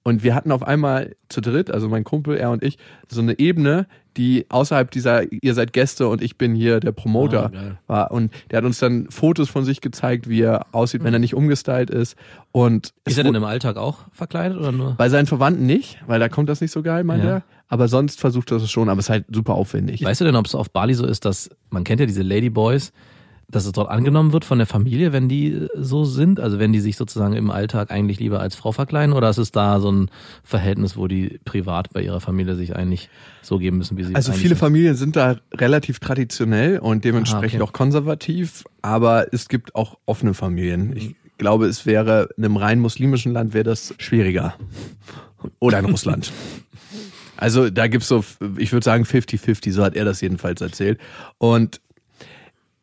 Und 0.06 0.22
wir 0.22 0.36
hatten 0.36 0.52
auf 0.52 0.62
einmal 0.62 1.16
zu 1.28 1.40
dritt, 1.40 1.68
also 1.72 1.88
mein 1.88 2.04
Kumpel, 2.04 2.36
er 2.36 2.52
und 2.52 2.62
ich, 2.62 2.78
so 3.08 3.20
eine 3.20 3.40
Ebene, 3.40 3.86
die 4.16 4.46
außerhalb 4.48 4.88
dieser, 4.92 5.24
ihr 5.32 5.52
seid 5.52 5.72
Gäste 5.72 6.06
und 6.06 6.22
ich 6.22 6.38
bin 6.38 6.54
hier 6.54 6.78
der 6.78 6.92
Promoter 6.92 7.48
geil. 7.48 7.78
war. 7.88 8.12
Und 8.12 8.30
der 8.52 8.58
hat 8.58 8.64
uns 8.64 8.78
dann 8.78 9.08
Fotos 9.10 9.48
von 9.48 9.64
sich 9.64 9.80
gezeigt, 9.80 10.28
wie 10.28 10.42
er 10.42 10.66
aussieht, 10.70 11.02
wenn 11.02 11.12
er 11.12 11.18
nicht 11.18 11.34
umgestylt 11.34 11.90
ist. 11.90 12.14
Und 12.52 12.92
Ist 13.04 13.18
er 13.18 13.24
denn 13.24 13.34
im 13.34 13.42
Alltag 13.42 13.76
auch 13.76 13.98
verkleidet 14.12 14.56
oder 14.56 14.70
nur? 14.70 14.94
bei 14.96 15.08
seinen 15.08 15.26
Verwandten 15.26 15.66
nicht, 15.66 15.98
weil 16.06 16.20
da 16.20 16.28
kommt 16.28 16.48
das 16.48 16.60
nicht 16.60 16.70
so 16.70 16.82
geil, 16.82 17.02
meint 17.02 17.24
Ja. 17.24 17.30
er. 17.30 17.42
Aber 17.68 17.88
sonst 17.88 18.20
versucht 18.20 18.52
er 18.52 18.58
es 18.58 18.70
schon, 18.70 18.88
aber 18.88 19.00
es 19.00 19.06
ist 19.06 19.10
halt 19.10 19.24
super 19.34 19.54
aufwendig. 19.56 20.04
Weißt 20.04 20.20
du 20.20 20.24
denn, 20.24 20.36
ob 20.36 20.46
es 20.46 20.54
auf 20.54 20.70
Bali 20.70 20.94
so 20.94 21.04
ist, 21.04 21.24
dass 21.24 21.50
man 21.70 21.82
kennt 21.82 21.98
ja 21.98 22.06
diese 22.06 22.22
Ladyboys, 22.22 22.92
dass 23.48 23.64
es 23.64 23.72
dort 23.72 23.88
angenommen 23.88 24.32
wird 24.32 24.44
von 24.44 24.58
der 24.58 24.66
Familie, 24.66 25.12
wenn 25.12 25.28
die 25.28 25.52
äh, 25.52 25.68
so 25.76 26.04
sind? 26.04 26.40
Also 26.40 26.58
wenn 26.58 26.72
die 26.72 26.80
sich 26.80 26.96
sozusagen 26.96 27.34
im 27.34 27.50
Alltag 27.50 27.90
eigentlich 27.90 28.18
lieber 28.18 28.40
als 28.40 28.56
Frau 28.56 28.72
verkleiden 28.72 29.12
oder 29.14 29.30
ist 29.30 29.38
es 29.38 29.52
da 29.52 29.78
so 29.80 29.90
ein 29.92 30.10
Verhältnis, 30.42 30.96
wo 30.96 31.06
die 31.06 31.38
privat 31.44 31.92
bei 31.92 32.02
ihrer 32.02 32.20
Familie 32.20 32.56
sich 32.56 32.74
eigentlich 32.74 33.08
so 33.42 33.58
geben 33.58 33.78
müssen, 33.78 33.96
wie 33.96 34.04
sie 34.04 34.14
Also 34.14 34.32
viele 34.32 34.50
sind? 34.50 34.58
Familien 34.58 34.94
sind 34.96 35.14
da 35.16 35.36
relativ 35.54 36.00
traditionell 36.00 36.78
und 36.78 37.04
dementsprechend 37.04 37.60
Ah, 37.60 37.64
okay. 37.64 37.70
auch 37.70 37.72
konservativ, 37.72 38.64
aber 38.82 39.32
es 39.32 39.48
gibt 39.48 39.74
auch 39.74 39.96
offene 40.06 40.34
Familien. 40.34 40.96
Ich 40.96 41.14
glaube, 41.38 41.66
es 41.66 41.86
wäre 41.86 42.28
in 42.36 42.44
einem 42.44 42.56
rein 42.56 42.80
muslimischen 42.80 43.32
Land 43.32 43.54
wäre 43.54 43.64
das 43.64 43.94
schwieriger. 43.98 44.54
Oder 45.60 45.78
in 45.78 45.84
Russland. 45.84 46.32
Also 47.38 47.68
da 47.68 47.86
gibt's 47.86 48.08
so, 48.08 48.24
ich 48.56 48.72
würde 48.72 48.82
sagen 48.84 49.04
50-50, 49.04 49.70
so 49.72 49.84
hat 49.84 49.94
er 49.94 50.06
das 50.06 50.22
jedenfalls 50.22 50.62
erzählt. 50.62 50.98
Und 51.36 51.82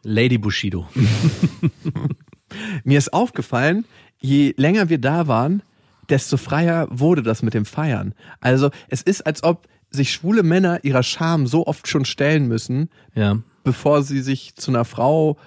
Lady 0.03 0.37
Bushido. 0.37 0.87
mir 2.83 2.97
ist 2.97 3.13
aufgefallen, 3.13 3.85
je 4.19 4.53
länger 4.57 4.89
wir 4.89 4.99
da 4.99 5.27
waren, 5.27 5.63
desto 6.09 6.37
freier 6.37 6.87
wurde 6.91 7.23
das 7.23 7.41
mit 7.41 7.53
dem 7.53 7.65
Feiern. 7.65 8.13
Also 8.41 8.69
es 8.89 9.01
ist, 9.01 9.21
als 9.25 9.43
ob 9.43 9.67
sich 9.89 10.11
schwule 10.11 10.43
Männer 10.43 10.83
ihrer 10.83 11.03
Scham 11.03 11.47
so 11.47 11.65
oft 11.67 11.87
schon 11.87 12.05
stellen 12.05 12.47
müssen, 12.47 12.89
Ja. 13.15 13.39
bevor 13.63 14.03
sie 14.03 14.21
sich 14.21 14.55
zu 14.55 14.71
einer 14.71 14.85
Frau, 14.85 15.37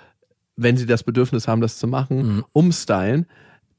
wenn 0.56 0.76
sie 0.76 0.86
das 0.86 1.02
Bedürfnis 1.02 1.46
haben, 1.48 1.60
das 1.60 1.78
zu 1.78 1.86
machen, 1.86 2.42
umstylen, 2.52 3.26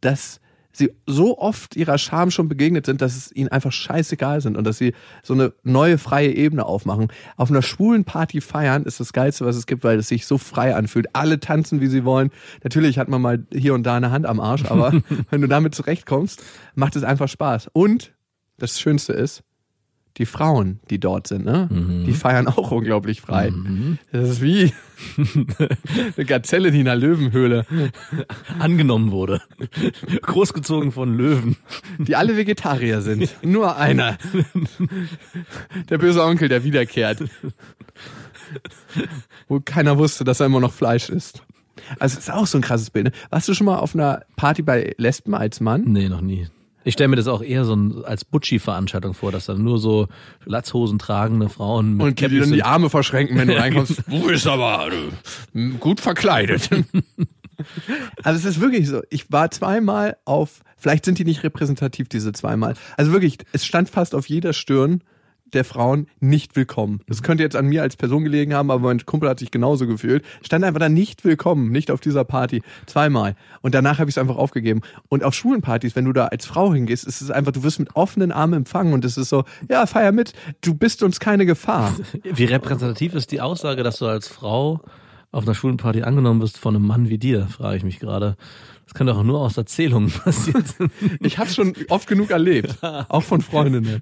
dass 0.02 0.40
sie 0.78 0.92
so 1.06 1.38
oft 1.38 1.76
ihrer 1.76 1.98
Scham 1.98 2.32
schon 2.32 2.48
begegnet 2.48 2.86
sind, 2.86 3.02
dass 3.02 3.16
es 3.16 3.36
ihnen 3.36 3.50
einfach 3.50 3.72
scheißegal 3.72 4.42
sind 4.42 4.58
und 4.58 4.64
dass 4.64 4.78
sie 4.78 4.94
so 5.24 5.34
eine 5.34 5.54
neue 5.64 5.98
freie 5.98 6.32
Ebene 6.34 6.66
aufmachen. 6.66 7.08
Auf 7.36 7.50
einer 7.50 7.62
schwulen 7.62 8.04
Party 8.04 8.42
feiern 8.42 8.84
ist 8.84 9.00
das 9.00 9.14
Geilste, 9.14 9.46
was 9.46 9.56
es 9.56 9.66
gibt, 9.66 9.84
weil 9.84 10.00
es 10.00 10.08
sich 10.08 10.26
so 10.26 10.38
frei 10.38 10.76
anfühlt. 10.76 11.08
Alle 11.14 11.40
tanzen, 11.40 11.82
wie 11.82 11.88
sie 11.88 12.06
wollen. 12.06 12.32
Natürlich 12.64 13.00
hat 13.00 13.08
man 13.08 13.22
mal 13.22 13.46
hier 13.52 13.74
und 13.74 13.84
da 13.84 13.96
eine 13.96 14.12
Hand 14.12 14.26
am 14.26 14.40
Arsch, 14.40 14.66
aber 14.66 14.94
wenn 15.30 15.42
du 15.42 15.48
damit 15.48 15.76
zurechtkommst, 15.76 16.44
macht 16.76 16.96
es 16.96 17.04
einfach 17.04 17.28
Spaß. 17.28 17.70
Und 17.74 18.14
das 18.58 18.80
Schönste 18.80 19.14
ist, 19.14 19.44
die 20.18 20.26
Frauen, 20.26 20.80
die 20.90 21.00
dort 21.00 21.28
sind, 21.28 21.46
ne? 21.46 21.70
Die 22.06 22.14
feiern 22.14 22.48
auch 22.48 22.72
unglaublich 22.72 23.22
frei. 23.22 23.52
Das 24.12 24.30
ist 24.30 24.42
wie 24.42 24.74
eine 26.18 26.26
Gazelle, 26.26 26.72
die 26.72 26.80
in 26.82 26.88
einer 26.88 27.00
Löwenhöhle, 27.00 27.66
Angenommen 28.60 29.12
wurde. 29.12 29.42
Großgezogen 30.24 30.92
von 30.92 31.16
Löwen. 31.16 31.56
die 32.00 32.16
alle 32.16 32.36
Vegetarier 32.36 33.02
sind. 33.02 33.30
Nur 33.44 33.78
einer. 33.78 34.18
Der 35.90 35.98
böse 36.00 36.24
Onkel, 36.24 36.50
der 36.50 36.64
wiederkehrt. 36.64 37.24
Wo 39.48 39.60
keiner 39.60 39.98
wusste, 39.98 40.24
dass 40.24 40.40
er 40.40 40.48
immer 40.48 40.60
noch 40.60 40.74
Fleisch 40.74 41.10
isst. 41.10 41.44
Also 42.00 42.18
es 42.18 42.24
ist 42.28 42.34
auch 42.34 42.48
so 42.48 42.58
ein 42.58 42.62
krasses 42.62 42.90
Bild. 42.90 43.06
Ne? 43.06 43.12
Warst 43.30 43.48
du 43.48 43.54
schon 43.54 43.66
mal 43.66 43.78
auf 43.78 43.94
einer 43.94 44.24
Party 44.36 44.62
bei 44.64 44.94
Lesben 44.98 45.36
als 45.36 45.60
Mann? 45.60 45.84
Nee, 45.86 46.10
noch 46.10 46.22
nie. 46.22 46.48
Ich 46.88 46.94
stelle 46.94 47.10
mir 47.10 47.18
das 47.18 47.28
auch 47.28 47.42
eher 47.42 47.66
so 47.66 47.76
ein, 47.76 48.06
als 48.06 48.24
Butchi-Veranstaltung 48.24 49.14
vor, 49.14 49.34
dass 49.34 49.48
dann 49.48 49.62
nur 49.62 49.78
so 49.78 50.08
Latzhosen 50.46 51.00
tragende 51.00 51.50
Frauen 51.50 51.98
mit 51.98 52.08
Und 52.08 52.20
die, 52.22 52.30
die 52.30 52.40
dann 52.40 52.52
die. 52.54 52.64
Arme 52.64 52.90
verschränken, 52.90 53.38
wenn 53.38 53.50
du 53.50 53.58
reinkommst. 53.58 54.04
Du 54.08 54.26
bist 54.26 54.48
aber 54.48 54.90
du, 55.54 55.78
gut 55.80 56.00
verkleidet. 56.00 56.70
Also 58.22 58.38
es 58.38 58.46
ist 58.46 58.62
wirklich 58.62 58.88
so. 58.88 59.02
Ich 59.10 59.32
war 59.32 59.50
zweimal 59.50 60.18
auf, 60.26 60.62
vielleicht 60.78 61.06
sind 61.06 61.18
die 61.18 61.26
nicht 61.26 61.44
repräsentativ, 61.44 62.08
diese 62.08 62.32
zweimal. 62.32 62.76
Also 62.98 63.12
wirklich, 63.12 63.40
es 63.52 63.66
stand 63.66 63.90
fast 63.90 64.14
auf 64.14 64.30
jeder 64.30 64.54
Stirn 64.54 65.02
der 65.54 65.66
Frauen 65.66 66.08
nicht 66.20 66.56
willkommen. 66.56 67.02
Das 67.08 67.24
könnte 67.24 67.44
jetzt 67.44 67.56
an 67.56 67.68
mir 67.68 67.82
als 67.82 67.96
Person 67.96 68.24
gelegen 68.24 68.54
haben, 68.54 68.72
aber 68.72 68.88
mein 68.88 69.06
Kumpel 69.06 69.30
hat 69.30 69.40
sich 69.40 69.52
genauso 69.52 69.88
gefühlt. 69.88 70.24
Stand 70.42 70.64
einfach 70.64 70.80
da 70.80 70.90
nicht 70.90 71.24
willkommen, 71.26 71.72
nicht 71.72 71.92
auf 71.92 72.00
dieser 72.00 72.24
Party. 72.24 72.62
Zweimal. 72.86 73.36
Und 73.62 73.76
danach 73.76 74.00
habe 74.00 74.10
ich 74.10 74.16
es 74.16 74.18
einfach 74.18 74.38
aufgegeben. 74.38 74.82
Und 75.10 75.24
auf 75.24 75.34
schwulen 75.34 75.62
Partys, 75.62 75.96
wenn 75.96 76.06
du 76.06 76.14
da 76.14 76.26
als 76.28 76.46
Frau 76.46 76.74
hingehst, 76.74 77.06
ist 77.06 77.22
es 77.22 77.32
einfach, 77.32 77.52
du 77.52 77.64
wirst 77.64 77.80
mit 77.80 77.96
offenen 77.96 78.32
Armen 78.32 78.54
empfangen 78.54 78.94
und 78.94 79.06
es 79.06 79.18
ist 79.18 79.30
so, 79.30 79.44
ja, 79.70 79.86
feier 79.86 80.12
mit, 80.12 80.34
du 80.62 80.74
bist 80.74 81.04
uns 81.04 81.20
keine 81.20 81.46
Gefahr. 81.46 81.96
Wie 82.24 82.46
repräsentativ 82.46 83.14
ist 83.14 83.32
die 83.32 83.42
Aussage, 83.42 83.84
dass 83.84 84.00
du 84.00 84.06
als 84.08 84.28
Frau 84.28 84.82
auf 85.32 85.44
einer 85.44 85.56
schwulen 85.56 85.78
Party 85.78 86.04
angenommen 86.04 86.42
wirst 86.42 86.58
von 86.58 86.76
einem 86.76 86.86
Mann 86.86 87.10
wie 87.10 87.18
dir, 87.18 87.48
frage 87.48 87.78
ich 87.78 87.84
mich 87.84 88.00
gerade. 88.00 88.38
Das 88.86 88.94
kann 88.94 89.08
doch 89.08 89.22
nur 89.24 89.42
aus 89.42 89.58
Erzählungen 89.58 90.12
passieren. 90.24 90.64
Ich 91.20 91.38
hab's 91.38 91.56
schon 91.56 91.74
oft 91.90 92.08
genug 92.08 92.32
erlebt. 92.32 92.78
Auch 92.82 93.24
von 93.24 93.42
Freundinnen. 93.42 94.02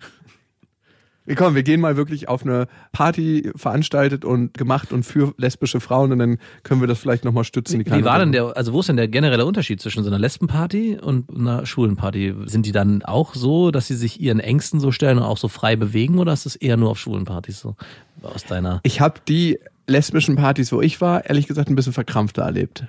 Wir 1.25 1.35
kommen, 1.35 1.55
wir 1.55 1.63
gehen 1.63 1.81
mal 1.81 1.97
wirklich 1.97 2.29
auf 2.29 2.43
eine 2.43 2.67
Party 2.91 3.51
veranstaltet 3.55 4.23
und 4.23 4.53
gemacht 4.53 4.93
und 4.93 5.03
für 5.03 5.33
lesbische 5.37 5.79
Frauen 5.79 6.11
und 6.11 6.19
dann 6.19 6.37
können 6.63 6.81
wir 6.81 6.87
das 6.87 6.99
vielleicht 6.99 7.25
nochmal 7.25 7.43
stützen. 7.43 7.83
Die 7.83 7.91
Wie 7.91 8.05
war 8.05 8.19
denn 8.19 8.31
der, 8.31 8.55
also 8.55 8.73
wo 8.73 8.81
ist 8.81 8.89
denn 8.89 8.97
der 8.97 9.07
generelle 9.07 9.45
Unterschied 9.45 9.81
zwischen 9.81 10.03
so 10.03 10.09
einer 10.09 10.19
Lesbenparty 10.19 10.99
und 11.01 11.29
einer 11.35 11.65
schwulen 11.65 11.95
Party? 11.95 12.33
Sind 12.45 12.67
die 12.67 12.71
dann 12.71 13.01
auch 13.01 13.33
so, 13.33 13.71
dass 13.71 13.87
sie 13.87 13.95
sich 13.95 14.21
ihren 14.21 14.39
Ängsten 14.39 14.79
so 14.79 14.91
stellen 14.91 15.17
und 15.17 15.23
auch 15.23 15.37
so 15.37 15.47
frei 15.47 15.75
bewegen 15.75 16.19
oder 16.19 16.31
ist 16.31 16.45
es 16.45 16.55
eher 16.55 16.77
nur 16.77 16.91
auf 16.91 16.99
schwulen 16.99 17.25
Partys 17.25 17.59
so? 17.59 17.75
Aus 18.21 18.45
deiner. 18.45 18.79
Ich 18.83 19.01
habe 19.01 19.19
die 19.27 19.59
lesbischen 19.87 20.35
Partys, 20.35 20.71
wo 20.71 20.81
ich 20.81 21.01
war, 21.01 21.25
ehrlich 21.25 21.47
gesagt 21.47 21.69
ein 21.69 21.75
bisschen 21.75 21.93
verkrampfter 21.93 22.43
erlebt. 22.43 22.85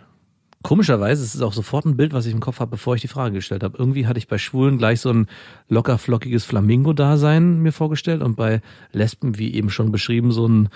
Komischerweise 0.62 1.22
ist 1.22 1.34
es 1.34 1.42
auch 1.42 1.52
sofort 1.52 1.84
ein 1.84 1.96
Bild, 1.96 2.12
was 2.12 2.26
ich 2.26 2.32
im 2.32 2.40
Kopf 2.40 2.60
habe, 2.60 2.72
bevor 2.72 2.94
ich 2.94 3.00
die 3.00 3.08
Frage 3.08 3.34
gestellt 3.34 3.62
habe. 3.62 3.78
Irgendwie 3.78 4.06
hatte 4.06 4.18
ich 4.18 4.26
bei 4.26 4.38
Schwulen 4.38 4.78
gleich 4.78 5.00
so 5.00 5.10
ein 5.10 5.26
locker 5.68 5.98
flockiges 5.98 6.44
Flamingo-Dasein 6.44 7.60
mir 7.60 7.72
vorgestellt 7.72 8.22
und 8.22 8.36
bei 8.36 8.60
Lesben, 8.92 9.38
wie 9.38 9.54
eben 9.54 9.70
schon 9.70 9.92
beschrieben, 9.92 10.32
so 10.32 10.46
ein 10.48 10.68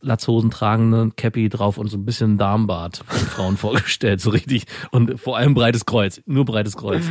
Latzhosen 0.00 0.50
tragende 0.50 1.10
Cappy 1.16 1.48
drauf 1.48 1.78
und 1.78 1.88
so 1.88 1.96
ein 1.96 2.04
bisschen 2.04 2.38
Darmbart 2.38 3.02
von 3.06 3.26
Frauen 3.26 3.56
vorgestellt, 3.58 4.20
so 4.20 4.30
richtig. 4.30 4.66
Und 4.90 5.18
vor 5.18 5.36
allem 5.36 5.54
breites 5.54 5.86
Kreuz, 5.86 6.20
nur 6.26 6.44
breites 6.44 6.76
Kreuz. 6.76 7.04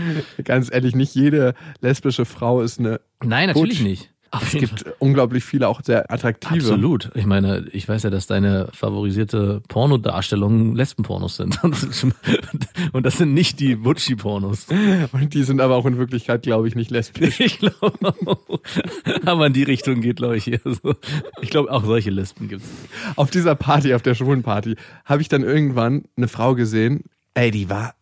Ganz 0.44 0.72
ehrlich, 0.72 0.96
nicht 0.96 1.16
jede 1.16 1.56
lesbische 1.82 2.26
Frau 2.26 2.62
ist 2.62 2.80
eine. 2.80 3.02
Nein, 3.24 3.48
natürlich 3.48 3.80
Gut. 3.80 3.88
nicht. 3.88 4.13
Auf 4.34 4.52
Es 4.52 4.60
gibt 4.60 4.86
unglaublich 4.98 5.44
viele 5.44 5.68
auch 5.68 5.82
sehr 5.84 6.12
attraktive. 6.12 6.56
Absolut. 6.56 7.12
Ich 7.14 7.28
meine, 7.28 7.68
ich 7.72 7.88
weiß 7.88 8.02
ja, 8.02 8.10
dass 8.10 8.26
deine 8.26 8.68
favorisierte 8.74 9.62
Pornodarstellungen 9.68 10.76
Lesbenpornos 10.76 11.36
sind. 11.36 11.60
Und 12.94 13.06
das 13.06 13.20
sind 13.20 13.36
nicht 13.36 13.60
die 13.60 13.76
Butchi-Pornos. 13.76 14.66
Und 15.12 15.36
die 15.36 15.44
sind 15.44 15.62
aber 15.62 15.76
auch 15.76 15.86
in 15.86 16.00
Wirklichkeit, 16.00 16.42
glaube 16.42 16.68
ich, 16.68 16.74
nicht 16.76 16.90
lesbisch. 16.90 17.40
Ich 17.44 17.60
glaube, 17.60 18.16
aber 19.26 19.46
in 19.46 19.54
die 19.54 19.64
Richtung 19.64 20.02
geht, 20.02 20.16
glaube 20.16 20.38
ich, 20.38 20.46
hier 20.46 20.60
so. 20.64 20.96
Ich 21.42 21.50
glaube, 21.50 21.72
auch 21.72 21.84
solche 21.84 22.10
Lesben 22.10 22.48
gibt's. 22.48 22.68
auf 23.16 23.30
dieser 23.30 23.54
Party, 23.54 23.94
auf 23.94 24.02
der 24.02 24.16
schwulen 24.16 24.42
Party, 24.42 24.76
habe 25.06 25.22
ich 25.22 25.30
dann 25.30 25.44
irgendwann 25.44 26.06
eine 26.18 26.28
Frau 26.28 26.56
gesehen, 26.56 27.04
ey, 27.36 27.52
die 27.52 27.70
war 27.70 27.94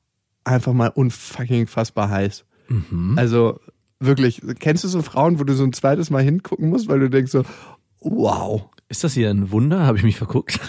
einfach 0.45 0.73
mal 0.73 0.87
unfucking 0.87 1.67
fassbar 1.67 2.09
heiß. 2.09 2.45
Also 3.17 3.59
wirklich, 4.01 4.41
kennst 4.59 4.83
du 4.83 4.87
so 4.87 5.01
Frauen, 5.01 5.39
wo 5.39 5.43
du 5.43 5.53
so 5.53 5.63
ein 5.63 5.73
zweites 5.73 6.09
Mal 6.09 6.23
hingucken 6.23 6.69
musst, 6.69 6.87
weil 6.89 6.99
du 6.99 7.09
denkst 7.09 7.31
so, 7.31 7.43
wow, 8.01 8.69
Ist 8.89 9.03
das 9.03 9.13
hier 9.13 9.29
ein 9.29 9.51
Wunder? 9.51 9.85
Habe 9.85 9.97
ich 9.97 10.03
mich 10.03 10.17
verguckt? 10.17 10.59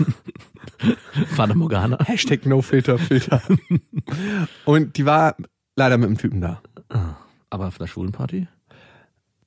Fata 1.35 1.55
Morgana. 1.55 1.99
Hashtag 2.05 2.47
No 2.47 2.63
Filter 2.63 2.99
Filter. 2.99 3.43
Und 4.65 4.97
die 4.97 5.07
war 5.07 5.37
leider 5.77 5.99
mit 5.99 6.07
einem 6.09 6.19
Typen 6.19 6.41
da. 6.41 6.61
Aber 7.51 7.69
auf 7.69 7.81
einer 7.81 7.89
schwulen 7.89 8.13
Party? 8.13 8.47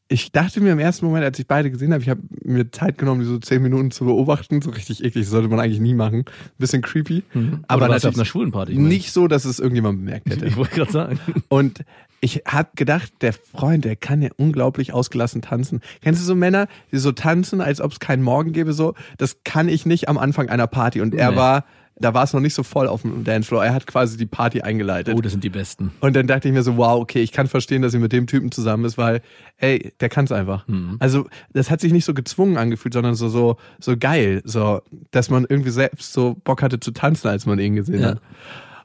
Ich 0.08 0.32
dachte 0.32 0.62
mir 0.62 0.72
im 0.72 0.78
ersten 0.80 1.06
Moment, 1.08 1.26
als 1.26 1.40
ich 1.40 1.48
beide 1.48 1.72
gesehen 1.72 1.92
habe, 1.92 2.04
ich 2.04 2.10
habe 2.10 2.22
mir 2.44 2.70
Zeit 2.72 3.00
genommen, 3.00 3.22
die 3.22 3.26
so 3.26 3.40
zehn 3.40 3.64
Minuten 3.64 3.90
zu 3.90 4.06
beobachten, 4.06 4.62
so 4.62 4.70
richtig 4.70 5.04
eklig, 5.04 5.24
das 5.26 5.32
sollte 5.32 5.48
man 5.50 5.60
eigentlich 5.60 5.80
nie 5.80 5.96
machen. 5.96 6.20
Ein 6.20 6.26
bisschen 6.60 6.84
creepy. 6.84 7.24
Aber 7.34 7.86
Aber 7.86 7.90
warst 7.90 8.06
auf 8.06 8.14
einer 8.14 8.26
schwulen 8.26 8.52
Party. 8.52 8.74
ich 8.74 8.78
meine. 8.78 8.90
nicht 8.90 9.12
so, 9.12 9.28
dass 9.28 9.46
es 9.46 9.60
irgendjemand 9.60 9.98
bemerkt 10.00 10.30
hätte. 10.30 10.46
Ich 10.46 10.58
wollte 10.58 10.76
gerade 10.76 10.92
sagen. 10.92 11.20
Und 11.48 11.84
ich 12.26 12.42
habe 12.48 12.70
gedacht, 12.76 13.14
der 13.22 13.34
Freund, 13.34 13.86
der 13.86 13.96
kann 13.96 14.22
ja 14.24 14.30
unglaublich 14.38 14.94
ausgelassen 14.94 15.44
tanzen. 15.44 15.82
Kennst 16.02 16.22
du 16.22 16.26
so 16.26 16.34
Männer, 16.34 16.68
die 16.92 16.98
so 16.98 17.12
tanzen, 17.12 17.62
als 17.62 17.80
ob 17.82 17.92
es 17.92 18.00
keinen 18.00 18.24
Morgen 18.24 18.52
gäbe? 18.52 18.74
So, 18.74 18.96
das 19.20 19.38
kann 19.44 19.70
ich 19.70 19.86
nicht 19.86 20.10
am 20.10 20.18
Anfang 20.18 20.50
einer 20.50 20.66
Party. 20.66 21.02
Und 21.02 21.14
er 21.14 21.32
Nee. 21.32 21.38
war, 21.38 21.66
da 21.98 22.16
war 22.16 22.24
es 22.24 22.34
noch 22.34 22.40
nicht 22.42 22.56
so 22.56 22.64
voll 22.64 22.88
auf 22.88 23.04
dem 23.04 23.24
Dancefloor. 23.24 23.64
Er 23.64 23.74
hat 23.76 23.86
quasi 23.86 24.18
die 24.18 24.26
Party 24.26 24.62
eingeleitet. 24.62 25.14
Oh, 25.16 25.22
das 25.22 25.34
sind 25.34 25.44
die 25.44 25.52
Besten. 25.52 25.92
Und 26.02 26.16
dann 26.16 26.26
dachte 26.26 26.48
ich 26.48 26.54
mir 26.56 26.64
so, 26.64 26.78
wow, 26.78 27.00
okay, 27.00 27.22
ich 27.22 27.32
kann 27.32 27.46
verstehen, 27.48 27.84
dass 27.84 27.92
sie 27.92 28.00
mit 28.00 28.12
dem 28.12 28.26
Typen 28.26 28.52
zusammen 28.52 28.86
ist, 28.86 28.98
weil, 28.98 29.22
ey, 29.58 29.94
der 30.00 30.10
kann's 30.10 30.32
einfach. 30.32 30.68
Mhm. 30.68 30.96
Also, 31.00 31.28
das 31.54 31.70
hat 31.70 31.80
sich 31.80 31.94
nicht 31.94 32.06
so 32.06 32.16
gezwungen 32.16 32.58
angefühlt, 32.58 32.94
sondern 32.96 33.14
so, 33.14 33.30
so, 33.30 33.58
so 33.80 33.96
geil, 33.98 34.42
so, 34.46 34.82
dass 35.12 35.30
man 35.30 35.46
irgendwie 35.48 35.70
selbst 35.70 36.12
so 36.12 36.36
Bock 36.44 36.64
hatte 36.64 36.80
zu 36.80 36.90
tanzen, 36.92 37.28
als 37.28 37.46
man 37.46 37.60
ihn 37.60 37.76
gesehen 37.76 38.02
Ja. 38.02 38.08
hat. 38.10 38.22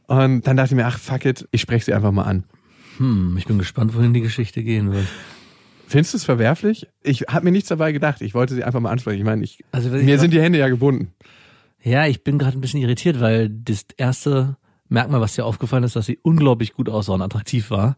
Und 0.08 0.46
dann 0.46 0.56
dachte 0.58 0.74
ich 0.74 0.76
mir, 0.76 0.86
ach, 0.86 0.98
fuck 0.98 1.24
it, 1.24 1.48
ich 1.52 1.62
spreche 1.62 1.86
sie 1.86 1.94
einfach 1.94 2.12
mal 2.12 2.24
an. 2.24 2.44
Hm, 3.00 3.36
ich 3.38 3.46
bin 3.46 3.58
gespannt, 3.58 3.94
wohin 3.94 4.12
die 4.12 4.20
Geschichte 4.20 4.62
gehen 4.62 4.92
wird. 4.92 5.06
Findest 5.88 6.12
du 6.12 6.18
es 6.18 6.24
verwerflich? 6.24 6.86
Ich 7.02 7.22
habe 7.22 7.44
mir 7.46 7.50
nichts 7.50 7.68
dabei 7.70 7.92
gedacht. 7.92 8.20
Ich 8.20 8.34
wollte 8.34 8.54
sie 8.54 8.62
einfach 8.62 8.78
mal 8.80 8.90
ansprechen. 8.90 9.18
Ich 9.18 9.24
meine, 9.24 9.42
ich, 9.42 9.64
Also, 9.72 9.92
ich- 9.94 10.04
mir 10.04 10.18
sind 10.18 10.32
die 10.32 10.40
Hände 10.40 10.58
ja 10.58 10.68
gebunden. 10.68 11.12
Ja, 11.82 12.06
ich 12.06 12.22
bin 12.22 12.38
gerade 12.38 12.58
ein 12.58 12.60
bisschen 12.60 12.80
irritiert, 12.80 13.20
weil 13.20 13.48
das 13.48 13.86
erste 13.96 14.56
Merkmal, 14.88 15.20
was 15.20 15.34
dir 15.34 15.46
aufgefallen 15.46 15.82
ist, 15.84 15.96
dass 15.96 16.06
sie 16.06 16.18
unglaublich 16.22 16.74
gut 16.74 16.88
aussah 16.88 17.14
und 17.14 17.22
attraktiv 17.22 17.70
war. 17.70 17.96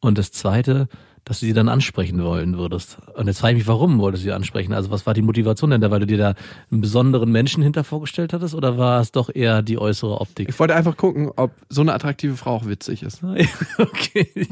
Und 0.00 0.18
das 0.18 0.32
zweite, 0.32 0.88
dass 1.24 1.40
du 1.40 1.46
sie 1.46 1.52
dann 1.52 1.68
ansprechen 1.68 2.22
wollen 2.22 2.58
würdest. 2.58 2.98
Und 3.14 3.26
jetzt 3.26 3.40
frage 3.40 3.52
ich 3.54 3.58
mich, 3.58 3.68
warum 3.68 3.98
wolltest 3.98 4.24
du 4.24 4.28
sie 4.28 4.32
ansprechen? 4.32 4.72
Also 4.72 4.90
was 4.90 5.06
war 5.06 5.14
die 5.14 5.22
Motivation 5.22 5.70
denn 5.70 5.80
da? 5.80 5.90
Weil 5.90 6.00
du 6.00 6.06
dir 6.06 6.18
da 6.18 6.34
einen 6.70 6.80
besonderen 6.80 7.30
Menschen 7.30 7.62
hinter 7.62 7.84
vorgestellt 7.84 8.32
hattest 8.32 8.54
oder 8.54 8.78
war 8.78 9.00
es 9.00 9.12
doch 9.12 9.30
eher 9.32 9.62
die 9.62 9.78
äußere 9.78 10.20
Optik? 10.20 10.48
Ich 10.48 10.58
wollte 10.58 10.74
einfach 10.74 10.96
gucken, 10.96 11.30
ob 11.36 11.52
so 11.68 11.82
eine 11.82 11.94
attraktive 11.94 12.36
Frau 12.36 12.56
auch 12.56 12.66
witzig 12.66 13.02
ist. 13.02 13.22
okay. 13.78 14.48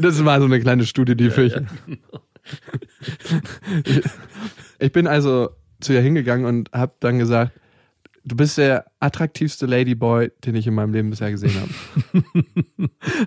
Das 0.00 0.24
war 0.24 0.40
so 0.40 0.46
eine 0.46 0.60
kleine 0.60 0.86
Studie, 0.86 1.16
die 1.16 1.30
für 1.30 1.44
ich. 1.46 1.54
Ich 4.78 4.92
bin 4.92 5.06
also 5.06 5.50
zu 5.80 5.92
ihr 5.92 6.00
hingegangen 6.00 6.46
und 6.46 6.72
habe 6.72 6.94
dann 7.00 7.18
gesagt, 7.18 7.52
du 8.26 8.36
bist 8.36 8.58
der 8.58 8.84
attraktivste 9.00 9.66
Ladyboy, 9.66 10.30
den 10.44 10.56
ich 10.56 10.66
in 10.66 10.74
meinem 10.74 10.92
Leben 10.92 11.10
bisher 11.10 11.30
gesehen 11.30 11.54
habe. 11.60 12.24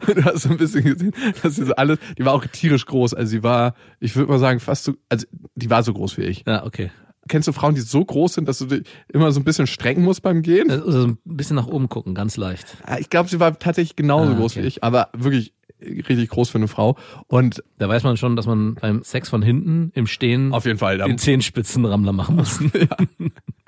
du 0.13 0.23
hast 0.25 0.43
so 0.43 0.49
ein 0.49 0.57
bisschen 0.57 0.83
gesehen, 0.83 1.13
dass 1.41 1.55
sie 1.55 1.65
so 1.65 1.73
alles, 1.75 1.97
die 2.17 2.25
war 2.25 2.33
auch 2.33 2.45
tierisch 2.45 2.85
groß, 2.85 3.13
also 3.13 3.29
sie 3.29 3.41
war, 3.41 3.73
ich 3.99 4.15
würde 4.15 4.31
mal 4.31 4.39
sagen, 4.39 4.59
fast 4.59 4.83
so, 4.83 4.93
also 5.07 5.25
die 5.55 5.69
war 5.69 5.83
so 5.83 5.93
groß 5.93 6.17
wie 6.17 6.23
ich. 6.23 6.43
Ja, 6.45 6.65
okay. 6.65 6.91
Kennst 7.27 7.47
du 7.47 7.51
Frauen, 7.51 7.75
die 7.75 7.81
so 7.81 8.03
groß 8.03 8.33
sind, 8.35 8.47
dass 8.47 8.59
du 8.59 8.65
dich 8.65 8.83
immer 9.13 9.31
so 9.31 9.39
ein 9.39 9.43
bisschen 9.43 9.67
strecken 9.67 10.03
musst 10.03 10.21
beim 10.21 10.41
Gehen? 10.41 10.71
Also 10.71 11.07
ein 11.07 11.17
bisschen 11.23 11.55
nach 11.55 11.67
oben 11.67 11.88
gucken, 11.88 12.15
ganz 12.15 12.38
leicht. 12.38 12.65
Ich 12.99 13.09
glaube, 13.09 13.29
sie 13.29 13.39
war 13.39 13.57
tatsächlich 13.59 13.95
genauso 13.95 14.33
Ah, 14.33 14.35
groß 14.35 14.53
okay. 14.53 14.63
wie 14.63 14.67
ich, 14.67 14.83
aber 14.83 15.09
wirklich 15.15 15.53
richtig 15.81 16.29
groß 16.29 16.49
für 16.49 16.57
eine 16.57 16.67
Frau. 16.67 16.97
Und 17.27 17.63
Da 17.77 17.87
weiß 17.89 18.03
man 18.03 18.17
schon, 18.17 18.35
dass 18.35 18.47
man 18.47 18.75
beim 18.75 19.03
Sex 19.03 19.29
von 19.29 19.41
hinten 19.41 19.91
im 19.95 20.07
Stehen 20.07 20.53
auf 20.53 20.65
jeden 20.65 20.79
Fall, 20.79 20.97
den 20.97 21.17
Zehenspitzenrammler 21.17 22.11
machen 22.11 22.35
muss. 22.35 22.59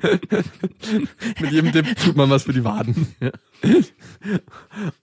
Mit 1.40 1.52
jedem 1.52 1.72
Dip 1.72 1.96
tut 1.98 2.16
man 2.16 2.30
was 2.30 2.44
für 2.44 2.54
die 2.54 2.64
Waden. 2.64 3.16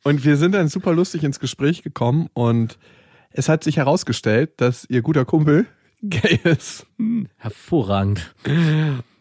Und 0.03 0.25
wir 0.25 0.37
sind 0.37 0.53
dann 0.53 0.69
super 0.69 0.93
lustig 0.93 1.25
ins 1.25 1.41
Gespräch 1.41 1.83
gekommen 1.83 2.29
und 2.33 2.79
es 3.31 3.49
hat 3.49 3.63
sich 3.65 3.77
herausgestellt, 3.77 4.53
dass 4.57 4.87
ihr 4.89 5.03
guter 5.03 5.25
Kumpel 5.25 5.67
gay 6.03 6.41
ist. 6.45 6.87
Hervorragend. 7.37 8.35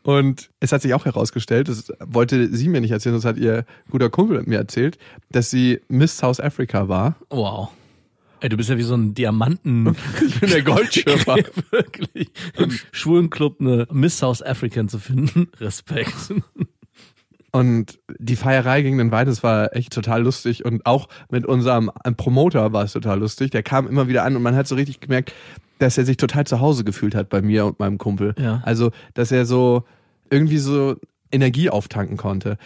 Und 0.04 0.50
es 0.60 0.71
hat 0.71 0.82
sich 0.82 0.93
auch 0.93 1.06
herausgestellt, 1.06 1.67
das 1.67 1.91
wollte 2.00 2.47
sie 2.56 2.69
mir 2.69 2.82
nicht 2.82 2.91
erzählen, 2.91 3.15
das 3.15 3.26
hat 3.26 3.38
ihr 3.38 3.65
guter 3.89 4.10
Kumpel 4.10 4.41
mir 4.45 4.58
erzählt, 4.58 4.97
dass 5.30 5.50
sie 5.50 5.82
Miss 5.89 6.17
South 6.17 6.39
Africa 6.39 6.88
war. 6.88 7.17
Wow. 7.30 7.69
Ey, 8.39 8.50
du 8.50 8.58
bist 8.58 8.69
ja 8.69 8.78
wie 8.78 8.84
so 8.84 8.95
ein 8.95 9.13
Diamanten. 9.13 9.95
Ich 10.26 10.39
bin 10.39 10.50
der 10.52 10.62
Goldschürfer. 10.62 11.36
Wirklich. 11.71 12.30
Im 12.58 12.71
schwulen 12.91 13.30
Club 13.30 13.58
eine 13.60 13.88
Miss 13.91 14.19
South 14.19 14.43
African 14.43 14.89
zu 14.89 15.00
finden. 15.00 15.47
Respekt. 15.60 16.34
Und 17.52 18.00
die 18.19 18.36
Feierei 18.36 18.84
ging 18.84 18.97
dann 18.97 19.12
weiter, 19.12 19.32
es 19.32 19.41
war 19.41 19.76
echt 19.76 19.93
total 19.93 20.23
lustig. 20.23 20.65
Und 20.65 20.86
auch 20.86 21.08
mit 21.32 21.45
unserem 21.45 21.89
Promoter 22.17 22.73
war 22.73 22.84
es 22.84 22.93
total 22.93 23.19
lustig. 23.19 23.52
Der 23.52 23.63
kam 23.63 23.88
immer 23.88 24.08
wieder 24.08 24.23
an 24.23 24.36
und 24.36 24.43
man 24.43 24.56
hat 24.56 24.67
so 24.67 24.76
richtig 24.76 25.00
gemerkt, 25.00 25.34
dass 25.80 25.97
er 25.97 26.06
sich 26.06 26.17
total 26.17 26.45
zu 26.45 26.60
Hause 26.60 26.84
gefühlt 26.84 27.15
hat 27.15 27.30
bei 27.30 27.41
mir 27.41 27.65
und 27.65 27.80
meinem 27.80 27.97
Kumpel. 27.97 28.36
Ja. 28.38 28.62
Also, 28.63 28.91
dass 29.13 29.32
er 29.32 29.45
so 29.45 29.84
irgendwie 30.30 30.58
so 30.58 30.95
Energie 31.32 31.69
auftanken 31.69 32.17
konnte. 32.17 32.58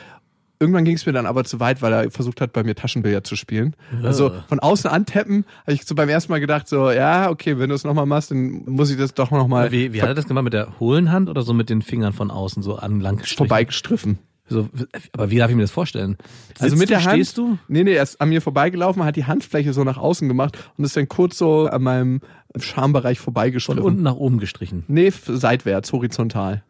Irgendwann 0.62 0.86
ging 0.86 0.95
es 0.95 1.08
mir 1.08 1.12
dann 1.12 1.26
aber 1.26 1.43
zu 1.43 1.60
weit, 1.60 1.82
weil 1.82 1.91
er 1.91 2.12
versucht 2.12 2.39
hat, 2.39 2.54
bei 2.54 2.63
mir 2.63 2.76
Taschenbillard 2.76 3.26
zu 3.26 3.36
spielen. 3.36 3.76
Also 4.04 4.32
von 4.47 4.60
außen 4.60 4.91
antappen, 4.91 5.43
habe 5.62 5.74
ich 5.74 5.86
so 5.86 5.95
beim 5.95 6.08
ersten 6.08 6.32
Mal 6.32 6.39
gedacht, 6.39 6.67
so, 6.67 6.91
ja, 6.91 7.32
okay, 7.32 7.58
wenn 7.58 7.69
du 7.69 7.76
es 7.76 7.84
nochmal 7.84 8.06
machst, 8.06 8.30
dann 8.30 8.63
muss 8.65 8.91
ich 8.91 8.97
das 8.97 9.15
doch 9.15 9.32
nochmal 9.32 9.71
Wie, 9.71 9.91
wie 9.91 10.02
hat 10.04 10.10
er 10.10 10.13
das 10.13 10.28
gemacht? 10.28 10.43
Mit 10.43 10.54
der 10.54 10.80
hohlen 10.80 11.12
Hand 11.12 11.30
oder 11.30 11.41
so 11.41 11.54
mit 11.54 11.71
den 11.71 11.82
Fingern 11.82 12.13
von 12.13 12.30
außen 12.30 12.62
so 12.62 12.76
anlang 12.76 13.17
gestrichen? 13.17 13.38
vorbeigestriffen. 13.38 14.19
So, 14.47 14.69
aber 15.13 15.32
wie 15.32 15.38
darf 15.38 15.50
ich 15.50 15.56
mir 15.56 15.63
das 15.63 15.71
vorstellen? 15.71 16.17
Also 16.60 16.76
Sitzt 16.76 16.80
mit 16.80 16.89
du, 16.89 16.93
der 16.93 17.06
Hand. 17.06 17.13
Stehst 17.13 17.38
du? 17.39 17.58
Nee, 17.67 17.84
nee, 17.84 17.93
er 17.93 18.04
ist 18.04 18.21
an 18.21 18.30
mir 18.30 18.41
vorbeigelaufen, 18.41 19.04
hat 19.04 19.15
die 19.15 19.26
Handfläche 19.26 19.74
so 19.74 19.84
nach 19.84 19.97
außen 19.97 20.28
gemacht 20.28 20.58
und 20.78 20.84
ist 20.84 20.95
dann 20.95 21.08
kurz 21.08 21.38
so 21.39 21.65
an 21.67 21.82
meinem 21.82 22.21
Schambereich 22.60 23.17
Von 23.17 23.34
vorbeigestriffen. 23.34 23.82
unten 23.82 24.04
nach 24.04 24.15
oben 24.15 24.38
gestrichen. 24.39 24.84
Nee, 24.88 25.12
seitwärts, 25.26 25.91
horizontal. 25.91 26.63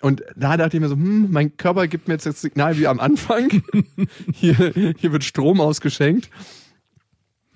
Und 0.00 0.22
da 0.36 0.56
dachte 0.56 0.76
ich 0.76 0.80
mir 0.80 0.88
so, 0.88 0.94
hm, 0.94 1.30
mein 1.30 1.56
Körper 1.56 1.86
gibt 1.86 2.08
mir 2.08 2.14
jetzt 2.14 2.26
das 2.26 2.40
Signal 2.40 2.78
wie 2.78 2.86
am 2.86 3.00
Anfang. 3.00 3.62
hier, 4.32 4.54
hier 4.98 5.12
wird 5.12 5.24
Strom 5.24 5.60
ausgeschenkt. 5.60 6.30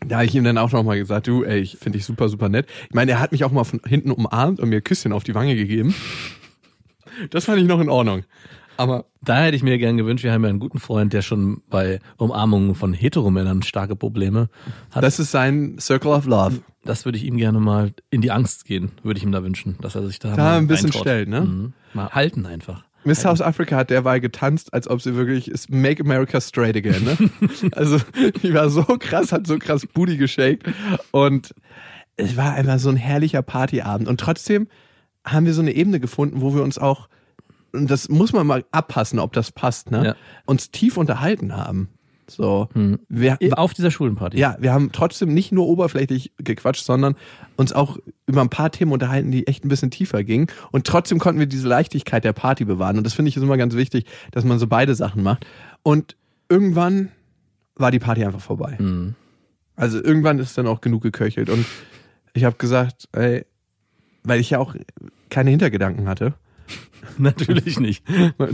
Da 0.06 0.16
habe 0.16 0.26
ich 0.26 0.34
ihm 0.34 0.44
dann 0.44 0.58
auch 0.58 0.70
nochmal 0.72 0.98
gesagt, 0.98 1.26
du, 1.26 1.44
ey, 1.44 1.60
ich 1.60 1.78
finde 1.78 1.98
dich 1.98 2.04
super, 2.04 2.28
super 2.28 2.48
nett. 2.48 2.66
Ich 2.88 2.94
meine, 2.94 3.12
er 3.12 3.20
hat 3.20 3.32
mich 3.32 3.44
auch 3.44 3.52
mal 3.52 3.64
von 3.64 3.80
hinten 3.86 4.10
umarmt 4.10 4.60
und 4.60 4.68
mir 4.68 4.82
Küsschen 4.82 5.12
auf 5.12 5.24
die 5.24 5.34
Wange 5.34 5.56
gegeben. 5.56 5.94
Das 7.30 7.46
fand 7.46 7.60
ich 7.60 7.66
noch 7.66 7.80
in 7.80 7.88
Ordnung. 7.88 8.24
Aber 8.76 9.06
Da 9.22 9.42
hätte 9.42 9.56
ich 9.56 9.62
mir 9.62 9.78
gern 9.78 9.96
gewünscht, 9.96 10.24
wir 10.24 10.32
haben 10.32 10.42
ja 10.42 10.50
einen 10.50 10.58
guten 10.58 10.80
Freund, 10.80 11.12
der 11.12 11.22
schon 11.22 11.62
bei 11.70 12.00
Umarmungen 12.18 12.74
von 12.74 12.92
Heteromännern 12.92 13.62
starke 13.62 13.96
Probleme 13.96 14.48
hat. 14.90 15.02
das 15.02 15.18
ist 15.18 15.30
sein 15.30 15.76
Circle 15.78 16.10
of 16.10 16.26
Love. 16.26 16.60
Das 16.84 17.04
würde 17.04 17.18
ich 17.18 17.24
ihm 17.24 17.36
gerne 17.36 17.60
mal 17.60 17.92
in 18.10 18.20
die 18.20 18.30
Angst 18.30 18.64
gehen, 18.64 18.92
würde 19.02 19.18
ich 19.18 19.24
ihm 19.24 19.32
da 19.32 19.42
wünschen, 19.42 19.76
dass 19.80 19.94
er 19.94 20.06
sich 20.06 20.18
da, 20.18 20.30
Da 20.30 20.42
mal 20.42 20.58
ein 20.58 20.66
bisschen 20.66 20.90
reintraut. 20.90 21.02
stellt, 21.02 21.28
ne? 21.28 21.40
Mhm. 21.42 21.72
Mal 21.94 22.10
halten 22.10 22.46
einfach. 22.46 22.84
Miss 23.04 23.20
South 23.20 23.42
Africa 23.42 23.76
hat 23.76 23.90
derweil 23.90 24.20
getanzt, 24.20 24.72
als 24.72 24.88
ob 24.88 25.02
sie 25.02 25.14
wirklich 25.14 25.50
ist 25.50 25.70
Make 25.70 26.02
America 26.02 26.40
Straight 26.40 26.76
Again. 26.76 27.04
Ne? 27.04 27.30
also 27.72 27.98
die 28.42 28.54
war 28.54 28.70
so 28.70 28.82
krass, 28.82 29.30
hat 29.30 29.46
so 29.46 29.58
krass 29.58 29.86
Booty 29.86 30.16
geshakt 30.16 30.64
und 31.10 31.54
es 32.16 32.36
war 32.36 32.54
einfach 32.54 32.78
so 32.78 32.88
ein 32.88 32.96
herrlicher 32.96 33.42
Partyabend 33.42 34.08
und 34.08 34.20
trotzdem 34.20 34.68
haben 35.26 35.44
wir 35.46 35.52
so 35.52 35.60
eine 35.60 35.72
Ebene 35.72 36.00
gefunden, 36.00 36.40
wo 36.40 36.54
wir 36.54 36.62
uns 36.62 36.78
auch 36.78 37.08
und 37.72 37.90
das 37.90 38.08
muss 38.08 38.32
man 38.32 38.46
mal 38.46 38.64
abpassen, 38.70 39.18
ob 39.18 39.32
das 39.32 39.50
passt, 39.50 39.90
ne? 39.90 40.04
Ja. 40.04 40.16
Uns 40.46 40.70
tief 40.70 40.96
unterhalten 40.96 41.56
haben. 41.56 41.88
So, 42.28 42.68
Hm. 42.72 42.98
wir, 43.08 43.38
Auf 43.56 43.74
dieser 43.74 43.90
Schulenparty. 43.90 44.38
ja, 44.38 44.56
wir 44.58 44.72
haben 44.72 44.90
trotzdem 44.92 45.34
nicht 45.34 45.52
nur 45.52 45.66
oberflächlich 45.66 46.32
gequatscht, 46.38 46.84
sondern 46.84 47.16
uns 47.56 47.72
auch 47.72 47.98
über 48.26 48.40
ein 48.40 48.48
paar 48.48 48.70
Themen 48.72 48.92
unterhalten, 48.92 49.30
die 49.30 49.46
echt 49.46 49.64
ein 49.64 49.68
bisschen 49.68 49.90
tiefer 49.90 50.24
gingen. 50.24 50.46
Und 50.72 50.86
trotzdem 50.86 51.18
konnten 51.18 51.38
wir 51.38 51.46
diese 51.46 51.68
Leichtigkeit 51.68 52.24
der 52.24 52.32
Party 52.32 52.64
bewahren. 52.64 52.96
Und 52.98 53.04
das 53.04 53.12
finde 53.14 53.28
ich 53.28 53.36
ist 53.36 53.42
immer 53.42 53.56
ganz 53.58 53.74
wichtig, 53.74 54.06
dass 54.32 54.44
man 54.44 54.58
so 54.58 54.66
beide 54.66 54.94
Sachen 54.94 55.22
macht. 55.22 55.46
Und 55.82 56.16
irgendwann 56.48 57.10
war 57.76 57.90
die 57.90 57.98
Party 57.98 58.24
einfach 58.24 58.40
vorbei. 58.40 58.76
Mhm. 58.78 59.14
Also 59.76 60.02
irgendwann 60.02 60.38
ist 60.38 60.56
dann 60.56 60.66
auch 60.66 60.80
genug 60.80 61.02
geköchelt. 61.02 61.50
Und 61.50 61.66
ich 62.32 62.44
habe 62.44 62.56
gesagt, 62.56 63.08
ey, 63.12 63.44
weil 64.22 64.40
ich 64.40 64.50
ja 64.50 64.58
auch 64.60 64.74
keine 65.30 65.50
Hintergedanken 65.50 66.08
hatte, 66.08 66.34
Natürlich 67.18 67.78
nicht. 67.78 68.04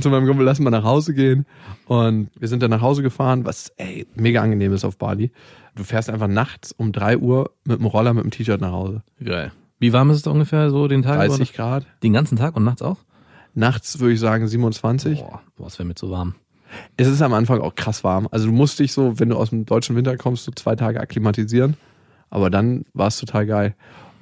zu 0.00 0.10
meinem 0.10 0.26
Kumpel, 0.26 0.44
lass 0.44 0.60
mal 0.60 0.70
nach 0.70 0.84
Hause 0.84 1.14
gehen. 1.14 1.46
Und 1.86 2.30
wir 2.38 2.48
sind 2.48 2.62
dann 2.62 2.70
nach 2.70 2.82
Hause 2.82 3.02
gefahren, 3.02 3.44
was 3.44 3.72
ey, 3.76 4.06
mega 4.14 4.42
angenehm 4.42 4.72
ist 4.72 4.84
auf 4.84 4.98
Bali. 4.98 5.30
Du 5.76 5.84
fährst 5.84 6.10
einfach 6.10 6.28
nachts 6.28 6.72
um 6.72 6.92
3 6.92 7.18
Uhr 7.18 7.52
mit 7.64 7.78
dem 7.78 7.86
Roller, 7.86 8.12
mit 8.12 8.24
dem 8.24 8.30
T-Shirt 8.30 8.60
nach 8.60 8.72
Hause. 8.72 9.02
Geil. 9.24 9.52
Wie 9.78 9.92
warm 9.92 10.10
ist 10.10 10.16
es 10.16 10.22
da 10.22 10.30
ungefähr 10.30 10.70
so 10.70 10.88
den 10.88 11.02
Tag? 11.02 11.14
über? 11.24 11.28
30 11.28 11.54
Grad. 11.54 11.86
Den 12.02 12.12
ganzen 12.12 12.36
Tag 12.36 12.54
und 12.56 12.64
nachts 12.64 12.82
auch? 12.82 12.98
Nachts 13.54 13.98
würde 13.98 14.14
ich 14.14 14.20
sagen 14.20 14.46
27. 14.46 15.20
Boah, 15.20 15.42
boah, 15.56 15.66
es 15.66 15.78
wäre 15.78 15.86
mir 15.86 15.94
zu 15.94 16.10
warm. 16.10 16.34
Es 16.96 17.08
ist 17.08 17.22
am 17.22 17.32
Anfang 17.32 17.60
auch 17.60 17.74
krass 17.74 18.04
warm. 18.04 18.28
Also 18.30 18.46
du 18.46 18.52
musst 18.52 18.78
dich 18.78 18.92
so, 18.92 19.18
wenn 19.18 19.30
du 19.30 19.36
aus 19.36 19.50
dem 19.50 19.66
deutschen 19.66 19.96
Winter 19.96 20.16
kommst, 20.16 20.44
so 20.44 20.52
zwei 20.52 20.76
Tage 20.76 21.00
akklimatisieren. 21.00 21.76
Aber 22.28 22.50
dann 22.50 22.84
war 22.92 23.08
es 23.08 23.18
total 23.18 23.46
geil. 23.46 23.74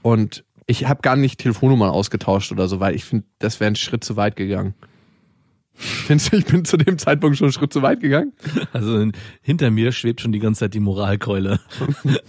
Und 0.02 0.44
ich 0.68 0.86
habe 0.86 1.00
gar 1.02 1.16
nicht 1.16 1.40
Telefonnummern 1.40 1.90
ausgetauscht 1.90 2.52
oder 2.52 2.68
so, 2.68 2.78
weil 2.78 2.94
ich 2.94 3.04
finde, 3.04 3.24
das 3.40 3.58
wäre 3.58 3.72
ein 3.72 3.76
Schritt 3.76 4.04
zu 4.04 4.14
weit 4.16 4.36
gegangen. 4.36 4.74
Findest 5.80 6.32
du, 6.32 6.36
ich 6.38 6.44
bin 6.44 6.64
zu 6.64 6.76
dem 6.76 6.98
Zeitpunkt 6.98 7.36
schon 7.38 7.46
einen 7.46 7.52
Schritt 7.52 7.72
zu 7.72 7.82
weit 7.82 8.00
gegangen? 8.00 8.32
Also 8.72 8.98
in- 8.98 9.12
hinter 9.42 9.70
mir 9.70 9.92
schwebt 9.92 10.20
schon 10.20 10.32
die 10.32 10.40
ganze 10.40 10.60
Zeit 10.60 10.74
die 10.74 10.80
Moralkeule. 10.80 11.60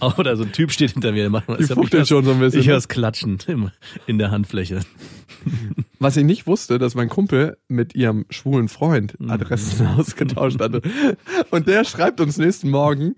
Oder 0.18 0.36
so 0.36 0.44
ein 0.44 0.52
Typ 0.52 0.70
steht 0.70 0.92
hinter 0.92 1.10
mir. 1.10 1.22
der 1.22 1.30
macht- 1.30 1.48
Die 1.48 1.64
ich 1.64 1.68
fuchtelt 1.72 2.04
ich 2.04 2.08
schon 2.08 2.24
so 2.24 2.30
ein 2.32 2.38
bisschen, 2.38 2.60
Ich 2.60 2.66
ne? 2.66 2.72
höre 2.72 2.78
es 2.78 2.86
klatschen 2.88 3.38
in 4.06 4.18
der 4.18 4.30
Handfläche. 4.30 4.80
Was 5.98 6.16
ich 6.16 6.24
nicht 6.24 6.46
wusste, 6.46 6.78
dass 6.78 6.94
mein 6.94 7.08
Kumpel 7.08 7.58
mit 7.66 7.94
ihrem 7.96 8.24
schwulen 8.30 8.68
Freund 8.68 9.16
Adressen 9.26 9.84
ausgetauscht 9.98 10.60
hatte. 10.60 10.80
Und 11.50 11.66
der 11.66 11.84
schreibt 11.84 12.20
uns 12.20 12.38
nächsten 12.38 12.70
Morgen, 12.70 13.14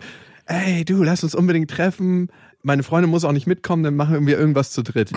ey 0.47 0.83
du, 0.83 1.03
lass 1.03 1.23
uns 1.23 1.35
unbedingt 1.35 1.69
treffen. 1.69 2.29
Meine 2.63 2.83
Freundin 2.83 3.09
muss 3.11 3.23
auch 3.25 3.31
nicht 3.33 3.47
mitkommen, 3.47 3.83
dann 3.83 3.95
machen 3.95 4.25
wir 4.25 4.37
irgendwas 4.39 4.71
zu 4.71 4.81
dritt. 4.83 5.11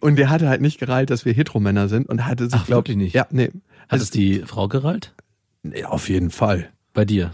Und 0.00 0.16
der 0.16 0.30
hatte 0.30 0.48
halt 0.48 0.60
nicht 0.60 0.78
gereilt, 0.78 1.10
dass 1.10 1.24
wir 1.24 1.32
Heteromänner 1.32 1.88
sind 1.88 2.08
und 2.08 2.26
hatte 2.26 2.44
sich, 2.44 2.54
Ach, 2.54 2.66
glaub, 2.66 2.78
wirklich 2.80 2.96
nicht? 2.96 3.14
Ja, 3.14 3.26
nee. 3.30 3.50
Hat 3.88 4.00
es 4.00 4.10
die 4.10 4.40
Frau 4.40 4.68
gerallt? 4.68 5.14
nee, 5.62 5.84
auf 5.84 6.08
jeden 6.08 6.30
Fall. 6.30 6.70
Bei 6.92 7.04
dir? 7.04 7.32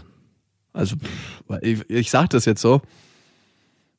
Also, 0.73 0.95
ich, 1.61 1.87
ich 1.89 2.09
sag 2.09 2.29
das 2.29 2.45
jetzt 2.45 2.61
so. 2.61 2.81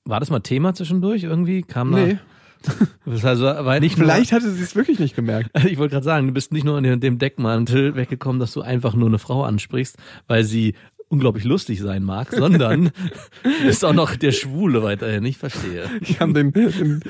War 0.04 0.20
das 0.20 0.30
mal 0.30 0.40
Thema 0.40 0.74
zwischendurch 0.74 1.22
irgendwie? 1.22 1.62
Kam 1.62 1.90
Nee. 1.90 2.18
da? 3.04 3.28
Also, 3.28 3.44
war 3.44 3.78
nicht 3.80 3.98
nur, 3.98 4.06
Vielleicht 4.06 4.32
hatte 4.32 4.50
sie 4.50 4.62
es 4.62 4.74
wirklich 4.74 4.98
nicht 4.98 5.14
gemerkt. 5.14 5.50
Ich 5.66 5.78
wollte 5.78 5.92
gerade 5.92 6.04
sagen, 6.04 6.26
du 6.26 6.32
bist 6.32 6.52
nicht 6.52 6.64
nur 6.64 6.78
in 6.78 7.00
dem 7.00 7.18
Deckmantel 7.18 7.94
weggekommen, 7.94 8.40
dass 8.40 8.52
du 8.52 8.62
einfach 8.62 8.94
nur 8.94 9.08
eine 9.08 9.18
Frau 9.18 9.44
ansprichst, 9.44 9.96
weil 10.28 10.44
sie 10.44 10.74
unglaublich 11.12 11.44
lustig 11.44 11.78
sein 11.80 12.02
mag, 12.02 12.32
sondern 12.32 12.90
ist 13.68 13.84
auch 13.84 13.92
noch 13.92 14.16
der 14.16 14.32
Schwule 14.32 14.82
weiterhin. 14.82 15.24
Ich 15.26 15.36
verstehe. 15.36 15.88
Die 16.00 16.18
haben 16.18 16.32
den, 16.32 16.52
den, 16.52 17.00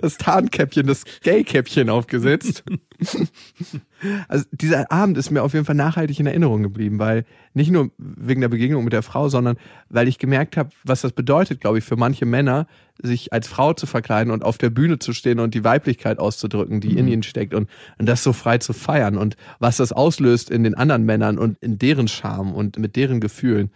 das 0.00 0.16
Tarnkäppchen, 0.16 0.86
das 0.86 1.04
Gay-Käppchen 1.22 1.90
aufgesetzt. 1.90 2.64
Also 4.28 4.44
dieser 4.52 4.90
Abend 4.90 5.18
ist 5.18 5.30
mir 5.30 5.42
auf 5.42 5.54
jeden 5.54 5.64
Fall 5.64 5.74
nachhaltig 5.74 6.20
in 6.20 6.26
Erinnerung 6.26 6.62
geblieben, 6.62 6.98
weil 6.98 7.24
nicht 7.52 7.70
nur 7.70 7.90
wegen 7.98 8.40
der 8.40 8.48
Begegnung 8.48 8.84
mit 8.84 8.92
der 8.92 9.02
Frau, 9.02 9.28
sondern 9.28 9.56
weil 9.88 10.08
ich 10.08 10.18
gemerkt 10.18 10.56
habe, 10.56 10.70
was 10.84 11.02
das 11.02 11.12
bedeutet, 11.12 11.60
glaube 11.60 11.78
ich, 11.78 11.84
für 11.84 11.96
manche 11.96 12.26
Männer, 12.26 12.66
sich 13.02 13.32
als 13.32 13.48
Frau 13.48 13.72
zu 13.72 13.86
verkleiden 13.86 14.32
und 14.32 14.44
auf 14.44 14.58
der 14.58 14.70
Bühne 14.70 14.98
zu 14.98 15.12
stehen 15.12 15.40
und 15.40 15.54
die 15.54 15.64
Weiblichkeit 15.64 16.18
auszudrücken, 16.18 16.80
die 16.80 16.96
in 16.96 17.08
ihnen 17.08 17.22
steckt 17.22 17.54
und, 17.54 17.68
und 17.98 18.06
das 18.06 18.22
so 18.22 18.32
frei 18.32 18.58
zu 18.58 18.72
feiern 18.72 19.16
und 19.18 19.36
was 19.58 19.78
das 19.78 19.92
auslöst 19.92 20.50
in 20.50 20.62
den 20.62 20.74
anderen 20.74 21.04
Männern 21.04 21.38
und 21.38 21.58
in 21.60 21.78
deren 21.78 22.08
Charme 22.08 22.54
und 22.54 22.78
mit 22.78 22.96
deren 22.96 23.20
Gefühlen. 23.20 23.70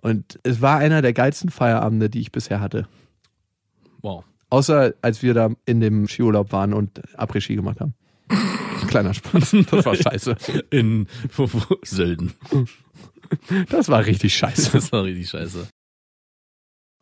Und 0.00 0.38
es 0.42 0.60
war 0.60 0.78
einer 0.78 1.02
der 1.02 1.12
geilsten 1.12 1.50
Feierabende, 1.50 2.10
die 2.10 2.20
ich 2.20 2.30
bisher 2.30 2.60
hatte. 2.60 2.86
Wow. 4.02 4.24
Außer 4.50 4.94
als 5.02 5.22
wir 5.22 5.34
da 5.34 5.50
in 5.66 5.80
dem 5.80 6.08
Skiurlaub 6.08 6.52
waren 6.52 6.72
und 6.72 7.02
Après-Ski 7.16 7.56
gemacht 7.56 7.80
haben. 7.80 7.94
Kleiner 8.88 9.14
Spaß. 9.14 9.56
Das 9.70 9.86
war 9.86 9.94
scheiße. 9.94 10.36
In 10.70 11.06
wo, 11.36 11.48
wo, 11.52 11.76
Sölden. 11.84 12.32
Das 13.68 13.88
war 13.88 14.04
richtig 14.06 14.34
scheiße. 14.34 14.70
Das 14.72 14.90
war 14.92 15.04
richtig 15.04 15.28
scheiße. 15.28 15.68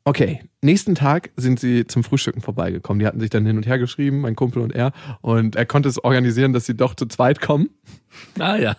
Okay, 0.05 0.41
nächsten 0.63 0.95
Tag 0.95 1.31
sind 1.37 1.59
sie 1.59 1.85
zum 1.87 2.05
Frühstücken 2.05 2.41
vorbeigekommen. 2.41 3.01
Die 3.01 3.07
hatten 3.07 3.19
sich 3.19 3.31
dann 3.31 3.45
hin 3.45 3.57
und 3.57 3.67
her 3.67 3.79
geschrieben, 3.79 4.21
mein 4.21 4.37
Kumpel 4.37 4.63
und 4.63 4.73
er. 4.73 4.93
Und 5.21 5.57
er 5.57 5.67
konnte 5.67 5.89
es 5.89 6.03
organisieren, 6.03 6.53
dass 6.53 6.65
sie 6.65 6.77
doch 6.77 6.95
zu 6.95 7.07
zweit 7.07 7.41
kommen. 7.41 7.71
Ah 8.39 8.57
ja. 8.57 8.77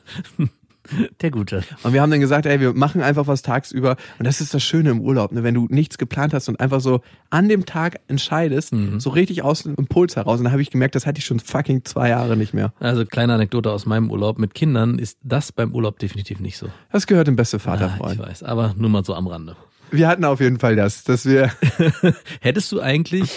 Der 1.21 1.31
Gute. 1.31 1.63
Und 1.83 1.93
wir 1.93 2.01
haben 2.01 2.11
dann 2.11 2.19
gesagt, 2.19 2.45
ey, 2.45 2.59
wir 2.59 2.73
machen 2.73 3.01
einfach 3.01 3.27
was 3.27 3.41
tagsüber. 3.41 3.97
Und 4.19 4.25
das 4.27 4.41
ist 4.41 4.53
das 4.53 4.63
Schöne 4.63 4.89
im 4.91 5.01
Urlaub, 5.01 5.31
ne? 5.31 5.43
wenn 5.43 5.53
du 5.53 5.67
nichts 5.69 5.97
geplant 5.97 6.33
hast 6.33 6.47
und 6.49 6.59
einfach 6.59 6.79
so 6.81 7.01
an 7.29 7.49
dem 7.49 7.65
Tag 7.65 7.99
entscheidest, 8.07 8.73
so 8.97 9.09
richtig 9.09 9.43
aus 9.43 9.63
dem 9.63 9.75
Impuls 9.75 10.15
heraus. 10.15 10.39
Und 10.39 10.45
da 10.45 10.51
habe 10.51 10.61
ich 10.61 10.71
gemerkt, 10.71 10.95
das 10.95 11.05
hatte 11.05 11.19
ich 11.19 11.25
schon 11.25 11.39
fucking 11.39 11.83
zwei 11.85 12.09
Jahre 12.09 12.37
nicht 12.37 12.53
mehr. 12.53 12.73
Also 12.79 13.05
kleine 13.05 13.33
Anekdote 13.33 13.71
aus 13.71 13.85
meinem 13.85 14.09
Urlaub. 14.11 14.37
Mit 14.39 14.53
Kindern 14.53 14.99
ist 14.99 15.17
das 15.23 15.51
beim 15.51 15.73
Urlaub 15.73 15.99
definitiv 15.99 16.39
nicht 16.39 16.57
so. 16.57 16.67
Das 16.91 17.07
gehört 17.07 17.27
im 17.27 17.35
beste 17.35 17.57
Ah, 17.57 17.59
Vaterfreund. 17.59 18.13
ich 18.13 18.19
weiß, 18.19 18.43
aber 18.43 18.73
nur 18.77 18.89
mal 18.89 19.03
so 19.03 19.13
am 19.13 19.27
Rande. 19.27 19.55
wir 19.91 20.07
hatten 20.07 20.25
auf 20.25 20.39
jeden 20.39 20.59
Fall 20.59 20.75
das, 20.75 21.03
dass 21.03 21.25
wir 21.25 21.51
Hättest 22.41 22.71
du 22.71 22.81
eigentlich 22.81 23.29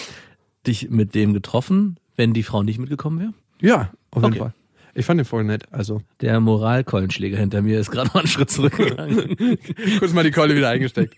dich 0.67 0.89
mit 0.89 1.15
dem 1.15 1.33
getroffen, 1.33 1.97
wenn 2.15 2.33
die 2.33 2.43
Frau 2.43 2.63
nicht 2.63 2.79
mitgekommen 2.79 3.19
wäre? 3.19 3.33
Ja, 3.61 3.91
auf 4.11 4.21
jeden 4.23 4.25
Okay. 4.33 4.39
Fall. 4.39 4.53
Ich 4.93 5.05
fand 5.05 5.19
den 5.19 5.25
voll 5.25 5.43
nett. 5.43 5.63
Also 5.71 6.01
Der 6.21 6.39
Moralkeulenschläger 6.39 7.37
hinter 7.37 7.61
mir 7.61 7.79
ist 7.79 7.91
gerade 7.91 8.09
mal 8.13 8.19
einen 8.19 8.27
Schritt 8.27 8.51
zurückgegangen. 8.51 9.37
kurz 9.99 10.13
mal 10.13 10.23
die 10.23 10.31
Keule 10.31 10.55
wieder 10.55 10.69
eingesteckt. 10.69 11.17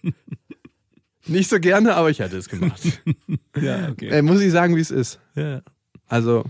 Nicht 1.26 1.50
so 1.50 1.60
gerne, 1.60 1.96
aber 1.96 2.10
ich 2.10 2.20
hätte 2.20 2.38
es 2.38 2.50
gemacht. 2.50 2.82
ja, 3.62 3.90
okay. 3.90 4.10
Äh, 4.10 4.22
muss 4.22 4.42
ich 4.42 4.52
sagen, 4.52 4.76
wie 4.76 4.82
es 4.82 4.92
ist. 4.92 5.20
Ja. 5.36 5.62
Also, 6.08 6.44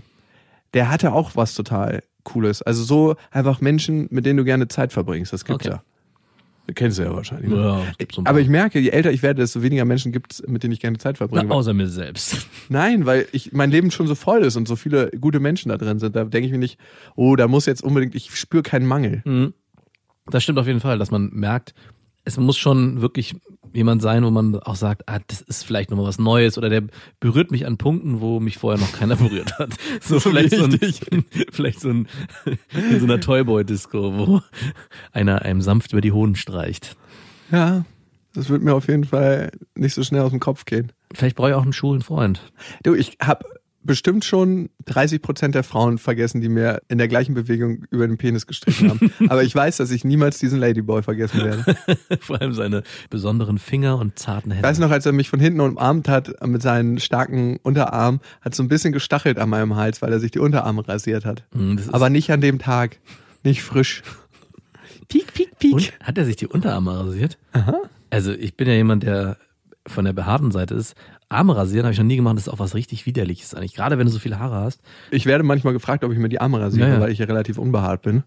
der 0.74 0.90
hatte 0.90 1.12
auch 1.12 1.36
was 1.36 1.54
total 1.54 2.02
Cooles. 2.24 2.62
Also 2.62 2.82
so 2.82 3.16
einfach 3.30 3.60
Menschen, 3.60 4.08
mit 4.10 4.26
denen 4.26 4.38
du 4.38 4.44
gerne 4.44 4.66
Zeit 4.68 4.92
verbringst. 4.92 5.32
Das 5.32 5.44
gibt's 5.44 5.66
Okay. 5.66 5.76
ja. 5.76 5.82
Kennst 6.74 6.98
du 6.98 7.02
ja 7.02 7.14
wahrscheinlich. 7.14 7.50
ne? 7.50 7.56
Ja, 7.56 7.82
es 7.90 7.98
gibt 7.98 8.14
so 8.14 8.22
Aber 8.24 8.40
ich 8.40 8.48
merke, 8.48 8.78
je 8.80 8.88
älter 8.88 9.12
ich 9.12 9.22
werde, 9.22 9.42
desto 9.42 9.62
weniger 9.62 9.84
Menschen 9.84 10.12
gibt's, 10.12 10.42
mit 10.46 10.62
denen 10.62 10.72
ich 10.72 10.80
gerne 10.80 10.96
Zeit 10.96 11.18
verbringe. 11.18 11.44
Na, 11.46 11.54
außer 11.54 11.74
mir 11.74 11.88
selbst. 11.88 12.46
Nein, 12.70 13.04
weil 13.04 13.26
ich 13.32 13.52
mein 13.52 13.70
Leben 13.70 13.90
schon 13.90 14.06
so 14.06 14.14
voll 14.14 14.42
ist 14.42 14.56
und 14.56 14.66
so 14.66 14.74
viele 14.74 15.10
gute 15.10 15.40
Menschen 15.40 15.68
da 15.68 15.76
drin 15.76 15.98
sind. 15.98 16.16
Da 16.16 16.24
denke 16.24 16.46
ich 16.46 16.52
mir 16.52 16.58
nicht, 16.58 16.78
oh, 17.16 17.36
da 17.36 17.48
muss 17.48 17.66
jetzt 17.66 17.84
unbedingt, 17.84 18.14
ich 18.14 18.34
spüre 18.34 18.62
keinen 18.62 18.86
Mangel. 18.86 19.20
Mhm. 19.26 19.52
Das 20.30 20.42
stimmt 20.42 20.58
auf 20.58 20.66
jeden 20.66 20.80
Fall, 20.80 20.98
dass 20.98 21.10
man 21.10 21.28
merkt, 21.34 21.74
es 22.24 22.38
muss 22.38 22.56
schon 22.56 23.00
wirklich 23.00 23.36
jemand 23.72 24.02
sein, 24.02 24.24
wo 24.24 24.30
man 24.30 24.58
auch 24.60 24.76
sagt, 24.76 25.08
ah, 25.08 25.18
das 25.26 25.40
ist 25.40 25.64
vielleicht 25.64 25.90
nochmal 25.90 26.06
was 26.06 26.18
Neues 26.18 26.56
oder 26.56 26.70
der 26.70 26.84
berührt 27.20 27.50
mich 27.50 27.66
an 27.66 27.76
Punkten, 27.76 28.20
wo 28.20 28.40
mich 28.40 28.56
vorher 28.56 28.80
noch 28.80 28.92
keiner 28.92 29.16
berührt 29.16 29.58
hat. 29.58 29.74
So, 30.00 30.18
So 30.18 30.30
vielleicht, 30.30 30.54
so 30.54 30.64
ein, 30.64 31.24
vielleicht 31.52 31.80
so 31.80 31.90
ein 31.90 32.08
in 32.72 33.00
so 33.00 33.06
einer 33.06 33.20
Toyboy-Disco, 33.20 34.16
wo 34.16 34.42
einer 35.12 35.42
einem 35.42 35.60
sanft 35.60 35.92
über 35.92 36.00
die 36.00 36.12
Hoden 36.12 36.36
streicht. 36.36 36.96
Ja, 37.50 37.84
das 38.32 38.48
wird 38.48 38.62
mir 38.62 38.74
auf 38.74 38.88
jeden 38.88 39.04
Fall 39.04 39.52
nicht 39.74 39.94
so 39.94 40.02
schnell 40.02 40.22
aus 40.22 40.30
dem 40.30 40.40
Kopf 40.40 40.64
gehen. 40.64 40.92
Vielleicht 41.12 41.36
brauche 41.36 41.50
ich 41.50 41.54
auch 41.54 41.62
einen 41.62 41.72
schwulen 41.72 42.02
Freund. 42.02 42.40
Du, 42.82 42.94
ich 42.94 43.18
habe 43.20 43.44
bestimmt 43.84 44.24
schon 44.24 44.70
30 44.86 45.20
Prozent 45.22 45.54
der 45.54 45.62
Frauen 45.62 45.98
vergessen, 45.98 46.40
die 46.40 46.48
mir 46.48 46.80
in 46.88 46.98
der 46.98 47.06
gleichen 47.08 47.34
Bewegung 47.34 47.84
über 47.90 48.06
den 48.06 48.16
Penis 48.16 48.46
gestrichen 48.46 48.90
haben. 48.90 49.12
Aber 49.28 49.42
ich 49.42 49.54
weiß, 49.54 49.76
dass 49.76 49.90
ich 49.90 50.04
niemals 50.04 50.38
diesen 50.38 50.58
Ladyboy 50.58 51.02
vergessen 51.02 51.40
werde. 51.44 51.76
Vor 52.20 52.40
allem 52.40 52.52
seine 52.54 52.82
besonderen 53.10 53.58
Finger 53.58 53.98
und 53.98 54.18
zarten 54.18 54.50
Ich 54.50 54.56
Hände. 54.56 54.68
weiß 54.68 54.78
noch, 54.78 54.90
als 54.90 55.06
er 55.06 55.12
mich 55.12 55.28
von 55.30 55.38
hinten 55.40 55.60
umarmt 55.60 56.08
hat 56.08 56.32
mit 56.46 56.62
seinen 56.62 56.98
starken 56.98 57.58
Unterarmen, 57.62 58.20
hat 58.40 58.54
so 58.54 58.62
ein 58.62 58.68
bisschen 58.68 58.92
gestachelt 58.92 59.38
an 59.38 59.48
meinem 59.50 59.76
Hals, 59.76 60.02
weil 60.02 60.12
er 60.12 60.20
sich 60.20 60.30
die 60.30 60.38
Unterarme 60.40 60.86
rasiert 60.88 61.24
hat. 61.24 61.44
Mm, 61.54 61.76
Aber 61.92 62.10
nicht 62.10 62.30
an 62.30 62.40
dem 62.40 62.58
Tag. 62.58 62.98
Nicht 63.42 63.62
frisch. 63.62 64.02
Piek, 65.08 65.32
piek, 65.34 65.58
piek. 65.58 65.74
Und 65.74 65.92
hat 66.02 66.16
er 66.18 66.24
sich 66.24 66.36
die 66.36 66.46
Unterarme 66.46 66.98
rasiert? 66.98 67.38
Also 68.10 68.32
ich 68.32 68.56
bin 68.56 68.66
ja 68.68 68.74
jemand, 68.74 69.02
der 69.02 69.36
von 69.86 70.06
der 70.06 70.14
behaarten 70.14 70.50
Seite 70.50 70.74
ist. 70.74 70.94
Arme 71.34 71.54
rasieren 71.56 71.84
habe 71.84 71.92
ich 71.92 71.98
noch 71.98 72.06
nie 72.06 72.16
gemacht. 72.16 72.36
Das 72.36 72.46
ist 72.46 72.52
auch 72.52 72.58
was 72.58 72.74
richtig 72.74 73.06
widerliches 73.06 73.54
eigentlich. 73.54 73.74
Gerade 73.74 73.98
wenn 73.98 74.06
du 74.06 74.12
so 74.12 74.18
viele 74.18 74.38
Haare 74.38 74.56
hast. 74.56 74.80
Ich 75.10 75.26
werde 75.26 75.44
manchmal 75.44 75.72
gefragt, 75.72 76.04
ob 76.04 76.12
ich 76.12 76.18
mir 76.18 76.28
die 76.28 76.40
Arme 76.40 76.60
rasiere, 76.60 76.88
Ja, 76.88 76.94
ja. 76.94 77.00
weil 77.00 77.10
ich 77.12 77.18
ja 77.18 77.26
relativ 77.26 77.58
unbehaart 77.58 78.02
bin. 78.02 78.22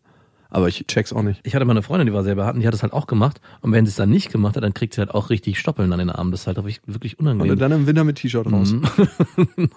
Aber 0.50 0.70
ich 0.70 0.86
check's 0.88 1.12
auch 1.12 1.24
nicht. 1.24 1.42
Ich 1.44 1.56
hatte 1.56 1.66
mal 1.66 1.74
eine 1.74 1.82
Freundin, 1.82 2.06
die 2.08 2.14
war 2.14 2.24
sehr 2.24 2.36
behaart 2.36 2.56
und 2.56 2.62
die 2.62 2.68
hat 2.68 2.74
das 2.74 2.82
halt 2.82 2.94
auch 2.94 3.06
gemacht. 3.08 3.42
Und 3.62 3.74
wenn 3.74 3.86
sie 3.86 3.90
es 3.90 3.96
dann 3.98 4.10
nicht 4.10 4.32
gemacht 4.32 4.56
hat, 4.56 4.64
dann 4.64 4.74
kriegt 4.74 4.94
sie 4.94 5.00
halt 5.02 5.12
auch 5.12 5.30
richtig 5.30 5.60
Stoppeln 5.60 5.92
an 5.92 6.00
den 6.00 6.10
Armen. 6.10 6.32
Das 6.32 6.42
ist 6.42 6.48
halt 6.48 6.56
wirklich, 6.56 6.80
wirklich 6.86 7.20
Und 7.20 7.28
unangenehm. 7.28 7.60
dann 7.60 7.72
im 7.74 7.86
Winter 7.86 8.06
mit 8.06 8.16
T-Shirt 8.16 8.50
raus. 8.50 8.72
Mhm. 8.72 8.84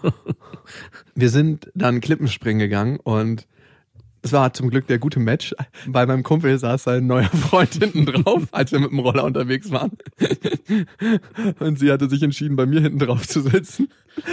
Wir 1.14 1.28
sind 1.28 1.70
dann 1.74 2.00
Klippenspringen 2.00 2.60
gegangen 2.60 2.98
und 3.02 3.46
es 4.22 4.32
war 4.32 4.52
zum 4.52 4.70
Glück 4.70 4.86
der 4.86 4.98
gute 4.98 5.20
Match. 5.20 5.54
Bei 5.86 6.06
meinem 6.06 6.22
Kumpel 6.22 6.58
saß 6.58 6.84
sein 6.84 7.06
neuer 7.06 7.28
Freund 7.28 7.74
hinten 7.74 8.06
drauf, 8.06 8.44
als 8.52 8.72
wir 8.72 8.80
mit 8.80 8.90
dem 8.90 8.98
Roller 8.98 9.24
unterwegs 9.24 9.70
waren. 9.70 9.92
Und 11.58 11.78
sie 11.78 11.90
hatte 11.90 12.08
sich 12.08 12.22
entschieden, 12.22 12.56
bei 12.56 12.66
mir 12.66 12.80
hinten 12.80 12.98
drauf 12.98 13.26
zu 13.26 13.40
sitzen. 13.40 13.88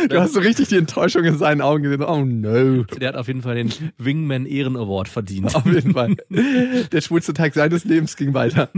Du 0.10 0.20
hast 0.20 0.34
so 0.34 0.40
richtig 0.40 0.70
die 0.70 0.78
Enttäuschung 0.78 1.24
in 1.24 1.38
seinen 1.38 1.62
Augen 1.62 1.84
gesehen. 1.84 2.04
Oh 2.04 2.26
no. 2.26 2.84
Der 2.84 3.10
hat 3.10 3.16
auf 3.16 3.28
jeden 3.28 3.42
Fall 3.42 3.56
den 3.56 3.72
Wingman 3.98 4.46
Ehren 4.46 4.76
Award 4.76 5.08
verdient. 5.08 5.56
Auf 5.56 5.66
jeden 5.66 5.94
Fall. 5.94 6.16
Der 6.30 7.02
schwulste 7.02 7.34
Tag 7.34 7.54
seines 7.54 7.86
Lebens 7.86 8.16
ging 8.18 8.34
weiter. 8.34 8.70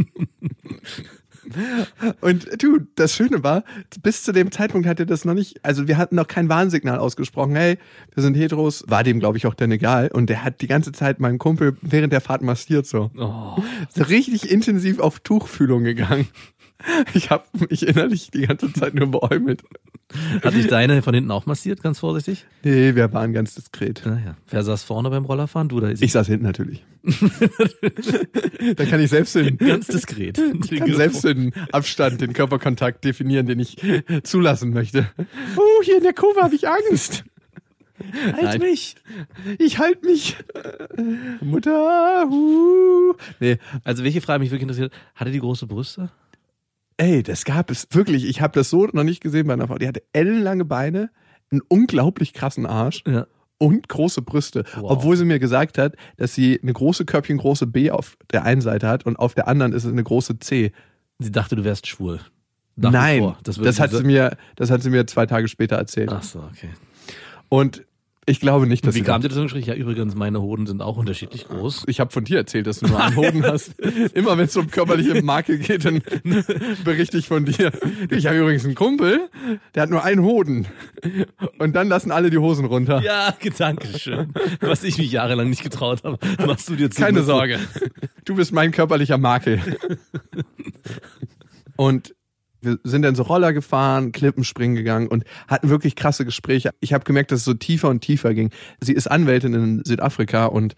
Und 2.21 2.61
du, 2.61 2.79
das 2.95 3.13
Schöne 3.13 3.43
war, 3.43 3.63
bis 4.01 4.23
zu 4.23 4.31
dem 4.31 4.51
Zeitpunkt 4.51 4.87
hat 4.87 4.99
er 4.99 5.05
das 5.05 5.25
noch 5.25 5.33
nicht, 5.33 5.63
also 5.63 5.87
wir 5.87 5.97
hatten 5.97 6.15
noch 6.15 6.27
kein 6.27 6.49
Warnsignal 6.49 6.99
ausgesprochen, 6.99 7.55
hey, 7.55 7.77
wir 8.13 8.23
sind 8.23 8.35
Heteros, 8.35 8.83
war 8.87 9.03
dem 9.03 9.19
glaube 9.19 9.37
ich 9.37 9.47
auch 9.47 9.53
dann 9.53 9.71
egal. 9.71 10.09
Und 10.11 10.29
der 10.29 10.43
hat 10.43 10.61
die 10.61 10.67
ganze 10.67 10.91
Zeit 10.91 11.19
meinen 11.19 11.37
Kumpel 11.37 11.77
während 11.81 12.13
der 12.13 12.21
Fahrt 12.21 12.41
massiert 12.41 12.85
so. 12.85 13.11
Oh, 13.17 13.61
So 13.89 14.03
richtig 14.03 14.49
intensiv 14.51 14.99
auf 14.99 15.19
Tuchfühlung 15.19 15.83
gegangen. 15.83 16.27
Ich 17.13 17.29
habe 17.29 17.43
mich 17.69 17.85
innerlich 17.85 18.31
die 18.31 18.47
ganze 18.47 18.71
Zeit 18.71 18.93
nur 18.93 19.07
beäumelt. 19.11 19.63
hat 20.43 20.53
dich 20.53 20.67
deine 20.67 21.01
von 21.01 21.13
hinten 21.13 21.31
auch 21.31 21.45
massiert, 21.45 21.83
ganz 21.83 21.99
vorsichtig? 21.99 22.45
Nee, 22.63 22.95
wir 22.95 23.13
waren 23.13 23.33
ganz 23.33 23.55
diskret. 23.55 24.01
Naja. 24.05 24.35
Wer 24.49 24.63
saß 24.63 24.83
vorne 24.83 25.09
beim 25.09 25.25
Rollerfahren? 25.25 25.69
Du 25.69 25.77
oder 25.77 25.91
Ich 25.91 26.11
saß 26.11 26.27
hinten 26.27 26.45
natürlich. 26.45 26.83
da 28.75 28.85
kann 28.85 28.99
ich 28.99 29.09
selbst 29.09 29.35
den, 29.35 29.57
Ganz 29.57 29.87
diskret. 29.87 30.37
ich 30.71 30.79
kann 30.79 30.93
selbst 30.93 31.23
den 31.23 31.53
Abstand, 31.71 32.21
den 32.21 32.33
Körperkontakt 32.33 33.05
definieren, 33.05 33.45
den 33.45 33.59
ich 33.59 33.77
zulassen 34.23 34.71
möchte. 34.71 35.09
Oh, 35.55 35.83
hier 35.83 35.97
in 35.97 36.03
der 36.03 36.13
Kurve 36.13 36.41
habe 36.41 36.55
ich 36.55 36.67
Angst. 36.67 37.23
Halt 38.33 38.41
Nein. 38.41 38.61
mich. 38.61 38.95
Ich 39.57 39.77
halt 39.77 40.03
mich. 40.03 40.37
Mutter. 41.41 42.27
Uh. 42.29 43.13
Nee, 43.39 43.57
Also 43.83 44.03
welche 44.03 44.21
Frage 44.21 44.39
mich 44.39 44.51
wirklich 44.51 44.63
interessiert, 44.63 44.93
hatte 45.15 45.31
die 45.31 45.39
große 45.39 45.67
Brüste? 45.67 46.09
Ey, 46.99 47.23
das 47.23 47.45
gab 47.45 47.71
es 47.71 47.87
wirklich. 47.91 48.25
Ich 48.27 48.41
habe 48.41 48.53
das 48.53 48.69
so 48.69 48.85
noch 48.93 49.03
nicht 49.03 49.21
gesehen 49.21 49.47
bei 49.47 49.53
einer 49.53 49.67
Frau. 49.67 49.77
Die 49.77 49.87
hatte 49.87 50.03
ellenlange 50.13 50.65
Beine, 50.65 51.09
einen 51.51 51.61
unglaublich 51.67 52.33
krassen 52.33 52.65
Arsch 52.67 53.03
Ja. 53.07 53.25
und 53.57 53.87
große 53.89 54.21
Brüste. 54.21 54.63
Wow. 54.75 54.91
Obwohl 54.91 55.17
sie 55.17 55.25
mir 55.25 55.39
gesagt 55.39 55.77
hat, 55.77 55.95
dass 56.17 56.35
sie 56.35 56.59
eine 56.61 56.73
große 56.73 57.05
Körbchen, 57.05 57.37
große 57.37 57.65
B 57.67 57.89
auf 57.89 58.17
der 58.31 58.43
einen 58.43 58.61
Seite 58.61 58.87
hat 58.87 59.05
und 59.05 59.17
auf 59.17 59.33
der 59.33 59.47
anderen 59.47 59.73
ist 59.73 59.85
es 59.85 59.91
eine 59.91 60.03
große 60.03 60.39
C. 60.39 60.71
Sie 61.17 61.31
dachte, 61.31 61.55
du 61.55 61.63
wärst 61.63 61.87
schwul. 61.87 62.19
Nach 62.75 62.91
Nein, 62.91 63.33
das, 63.43 63.57
würde 63.57 63.75
hat 63.77 63.91
sie- 63.91 63.97
sie 63.97 64.03
mir, 64.03 64.37
das 64.55 64.69
hat 64.71 64.81
sie 64.83 64.89
mir 64.89 65.05
zwei 65.07 65.25
Tage 65.25 65.47
später 65.47 65.75
erzählt. 65.75 66.09
Ach 66.13 66.23
so, 66.23 66.39
okay. 66.39 66.69
Und 67.49 67.83
ich 68.25 68.39
glaube 68.39 68.67
nicht, 68.67 68.85
dass 68.85 68.95
Wie 68.95 69.01
kam 69.01 69.21
dir 69.21 69.29
das 69.29 69.37
Gespräch? 69.37 69.65
Ja, 69.65 69.73
übrigens, 69.73 70.13
meine 70.13 70.41
Hoden 70.41 70.67
sind 70.67 70.81
auch 70.81 70.97
unterschiedlich 70.97 71.47
groß. 71.47 71.85
ich 71.87 71.99
habe 71.99 72.11
von 72.11 72.23
dir 72.23 72.37
erzählt, 72.37 72.67
dass 72.67 72.79
du 72.79 72.87
nur 72.87 73.03
einen 73.03 73.15
Hoden 73.15 73.43
hast. 73.43 73.79
Immer 74.13 74.37
wenn 74.37 74.45
es 74.45 74.55
um 74.55 74.69
körperliche 74.69 75.21
Makel 75.23 75.57
geht, 75.57 75.85
dann 75.85 76.01
berichte 76.83 77.17
ich 77.17 77.27
von 77.27 77.45
dir. 77.45 77.71
Ich 78.09 78.27
habe 78.27 78.37
übrigens 78.37 78.65
einen 78.65 78.75
Kumpel, 78.75 79.29
der 79.73 79.83
hat 79.83 79.89
nur 79.89 80.03
einen 80.03 80.23
Hoden. 80.23 80.67
Und 81.57 81.75
dann 81.75 81.87
lassen 81.87 82.11
alle 82.11 82.29
die 82.29 82.37
Hosen 82.37 82.65
runter. 82.65 83.01
Ja, 83.01 83.33
danke 83.57 83.97
schön. 83.97 84.33
Was 84.61 84.83
ich 84.83 84.97
mich 84.97 85.11
jahrelang 85.11 85.49
nicht 85.49 85.63
getraut 85.63 86.03
habe, 86.03 86.19
machst 86.45 86.69
du 86.69 86.75
dir 86.75 86.91
zu. 86.91 87.01
Keine 87.01 87.23
Sorge. 87.23 87.59
Du 88.25 88.35
bist 88.35 88.51
mein 88.51 88.71
körperlicher 88.71 89.17
Makel. 89.17 89.59
Und 91.77 92.13
wir 92.61 92.79
sind 92.83 93.03
dann 93.03 93.15
so 93.15 93.23
Roller 93.23 93.53
gefahren, 93.53 94.11
Klippenspringen 94.11 94.75
gegangen 94.75 95.07
und 95.07 95.23
hatten 95.47 95.69
wirklich 95.69 95.95
krasse 95.95 96.25
Gespräche. 96.25 96.71
Ich 96.79 96.93
habe 96.93 97.03
gemerkt, 97.03 97.31
dass 97.31 97.39
es 97.39 97.45
so 97.45 97.53
tiefer 97.53 97.89
und 97.89 98.01
tiefer 98.01 98.33
ging. 98.33 98.51
Sie 98.81 98.93
ist 98.93 99.07
Anwältin 99.07 99.53
in 99.53 99.85
Südafrika 99.85 100.45
und 100.45 100.75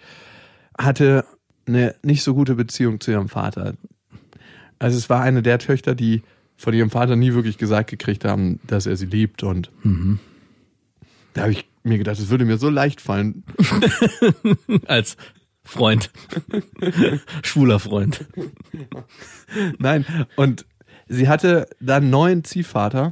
hatte 0.78 1.26
eine 1.66 1.96
nicht 2.04 2.24
so 2.24 2.34
gute 2.34 2.56
Beziehung 2.56 3.00
zu 3.00 3.12
ihrem 3.12 3.30
Vater. 3.30 3.76
Also 4.80 4.98
es 4.98 5.10
war 5.10 5.22
eine 5.22 5.42
der 5.42 5.60
Töchter, 5.60 5.96
die 5.96 6.24
von 6.58 6.74
ihrem 6.74 6.90
Vater 6.90 7.16
nie 7.16 7.34
wirklich 7.34 7.58
gesagt 7.58 7.90
gekriegt 7.90 8.26
haben, 8.26 8.60
dass 8.68 8.86
er 8.86 8.96
sie 8.96 9.08
liebt 9.08 9.44
und 9.44 9.72
da 11.34 11.42
habe 11.42 11.52
ich 11.52 11.68
mir 11.84 11.98
gedacht, 11.98 12.20
es 12.20 12.30
würde 12.30 12.46
mir 12.46 12.58
so 12.58 12.70
leicht 12.70 13.02
fallen. 13.02 13.44
Als 14.86 15.18
Freund. 15.64 16.12
Schwuler 17.44 17.80
Freund. 17.80 18.26
Nein, 19.78 20.06
und 20.36 20.66
sie 21.12 21.28
hatte 21.28 21.68
dann 21.80 22.04
einen 22.04 22.10
neuen 22.10 22.44
Ziehvater, 22.44 23.12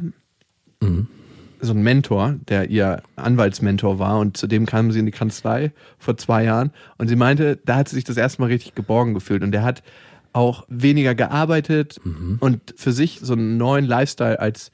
so 1.62 1.74
einen 1.74 1.84
Mentor, 1.84 2.36
der 2.48 2.70
ihr 2.70 3.04
Anwaltsmentor 3.18 4.00
war 4.00 4.20
und 4.20 4.38
zu 4.38 4.48
dem 4.48 4.66
kam 4.66 4.92
sie 4.92 5.00
in 5.00 5.06
die 5.06 5.12
Kanzlei 5.12 5.74
vor 5.98 6.16
zwei 6.16 6.46
Jahren 6.46 6.72
und 6.98 7.10
sie 7.10 7.18
meinte, 7.18 7.60
da 7.66 7.76
hat 7.76 7.90
sie 7.90 7.96
sich 7.96 8.06
das 8.06 8.16
erste 8.16 8.42
Mal 8.42 8.48
richtig 8.48 8.76
geborgen 8.76 9.14
gefühlt 9.14 9.44
und 9.44 9.52
der 9.52 9.64
hat 9.64 9.84
auch 10.32 10.66
weniger 10.70 11.16
gearbeitet 11.16 12.00
und 12.40 12.74
für 12.78 12.94
sich 12.94 13.20
so 13.22 13.34
einen 13.34 13.58
neuen 13.58 13.86
Lifestyle 13.86 14.40
als 14.40 14.72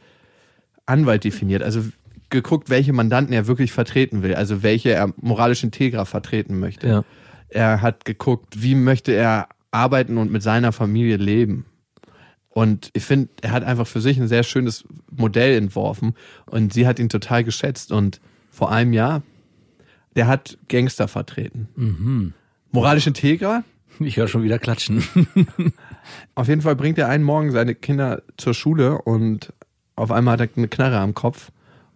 Anwalt 0.86 1.24
definiert. 1.24 1.64
Also 1.64 1.82
geguckt, 2.30 2.70
welche 2.70 2.94
Mandanten 2.94 3.34
er 3.34 3.48
wirklich 3.48 3.72
vertreten 3.72 4.22
will, 4.22 4.36
also 4.36 4.62
welche 4.62 4.92
er 4.92 5.12
moralisch 5.18 5.64
integra 5.64 6.06
vertreten 6.06 6.60
möchte. 6.60 6.88
Ja. 6.88 7.04
Er 7.50 7.82
hat 7.82 8.06
geguckt, 8.06 8.62
wie 8.62 8.76
möchte 8.76 9.14
er 9.14 9.48
arbeiten 9.72 10.18
und 10.18 10.32
mit 10.32 10.44
seiner 10.44 10.72
Familie 10.72 11.18
leben. 11.18 11.66
Und 12.56 12.90
ich 12.94 13.04
finde, 13.04 13.28
er 13.42 13.52
hat 13.52 13.66
einfach 13.66 13.86
für 13.86 14.00
sich 14.00 14.18
ein 14.18 14.30
sehr 14.30 14.44
schönes 14.44 14.86
Modell 15.12 15.58
entworfen 15.58 16.14
und 16.46 16.72
sie 16.72 16.88
hat 16.88 17.00
ihn 17.00 17.10
total 17.10 17.44
geschätzt. 17.44 17.92
Und 17.92 18.22
vor 18.50 18.72
einem 18.72 18.94
Jahr, 18.94 19.24
der 20.16 20.28
hat 20.28 20.58
Gangster 20.70 21.10
vertreten. 21.10 22.34
Moralisch 22.72 23.08
integra. 23.08 23.64
Ich 24.00 24.18
höre 24.18 24.28
schon 24.28 24.44
wieder 24.44 24.60
klatschen. 24.60 25.02
Auf 26.36 26.50
jeden 26.50 26.62
Fall 26.62 26.76
bringt 26.76 26.98
er 26.98 27.08
einen 27.08 27.24
Morgen 27.24 27.52
seine 27.52 27.76
Kinder 27.76 28.24
zur 28.36 28.54
Schule 28.54 29.02
und 29.02 29.54
auf 29.96 30.12
einmal 30.12 30.34
hat 30.34 30.42
er 30.42 30.58
eine 30.58 30.68
Knarre 30.68 30.98
am 31.00 31.14
Kopf 31.14 31.50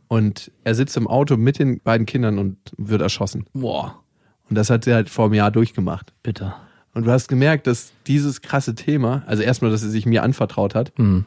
und 0.08 0.50
er 0.64 0.76
sitzt 0.76 0.96
im 0.96 1.08
Auto 1.08 1.36
mit 1.36 1.60
den 1.60 1.82
beiden 1.82 2.06
Kindern 2.06 2.40
und 2.40 2.56
wird 2.78 3.02
erschossen. 3.02 3.48
Boah, 3.52 4.02
Und 4.50 4.56
das 4.56 4.70
hat 4.70 4.86
sie 4.86 4.94
halt 4.94 5.10
vor 5.10 5.26
einem 5.26 5.34
Jahr 5.34 5.52
durchgemacht. 5.52 6.14
bitter. 6.24 6.56
Und 6.94 7.06
du 7.06 7.12
hast 7.12 7.28
gemerkt, 7.28 7.68
dass 7.68 7.92
dieses 8.08 8.42
krasse 8.42 8.76
Thema, 8.76 9.24
also 9.28 9.44
erstmal, 9.44 9.72
dass 9.72 9.82
sie 9.82 9.90
sich 9.90 10.06
mir 10.06 10.24
anvertraut 10.24 10.76
hat 10.76 10.98
Mhm. 10.98 11.26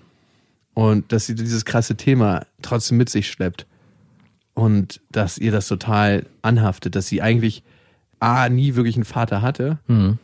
und 0.74 1.12
dass 1.12 1.26
sie 1.26 1.34
dieses 1.34 1.64
krasse 1.64 1.96
Thema 1.96 2.44
trotzdem 2.62 2.98
mit 2.98 3.08
sich 3.08 3.28
schleppt 3.30 3.66
und 4.54 5.00
dass 5.10 5.38
ihr 5.38 5.52
das 5.52 5.68
total 5.68 6.26
anhaftet, 6.42 6.94
dass 6.96 7.06
sie 7.06 7.22
eigentlich 7.22 7.62
A, 8.20 8.48
nie 8.48 8.74
wirklich 8.74 8.96
einen 8.96 9.04
Vater 9.04 9.40
hatte 9.42 9.78
Mhm. 9.86 10.18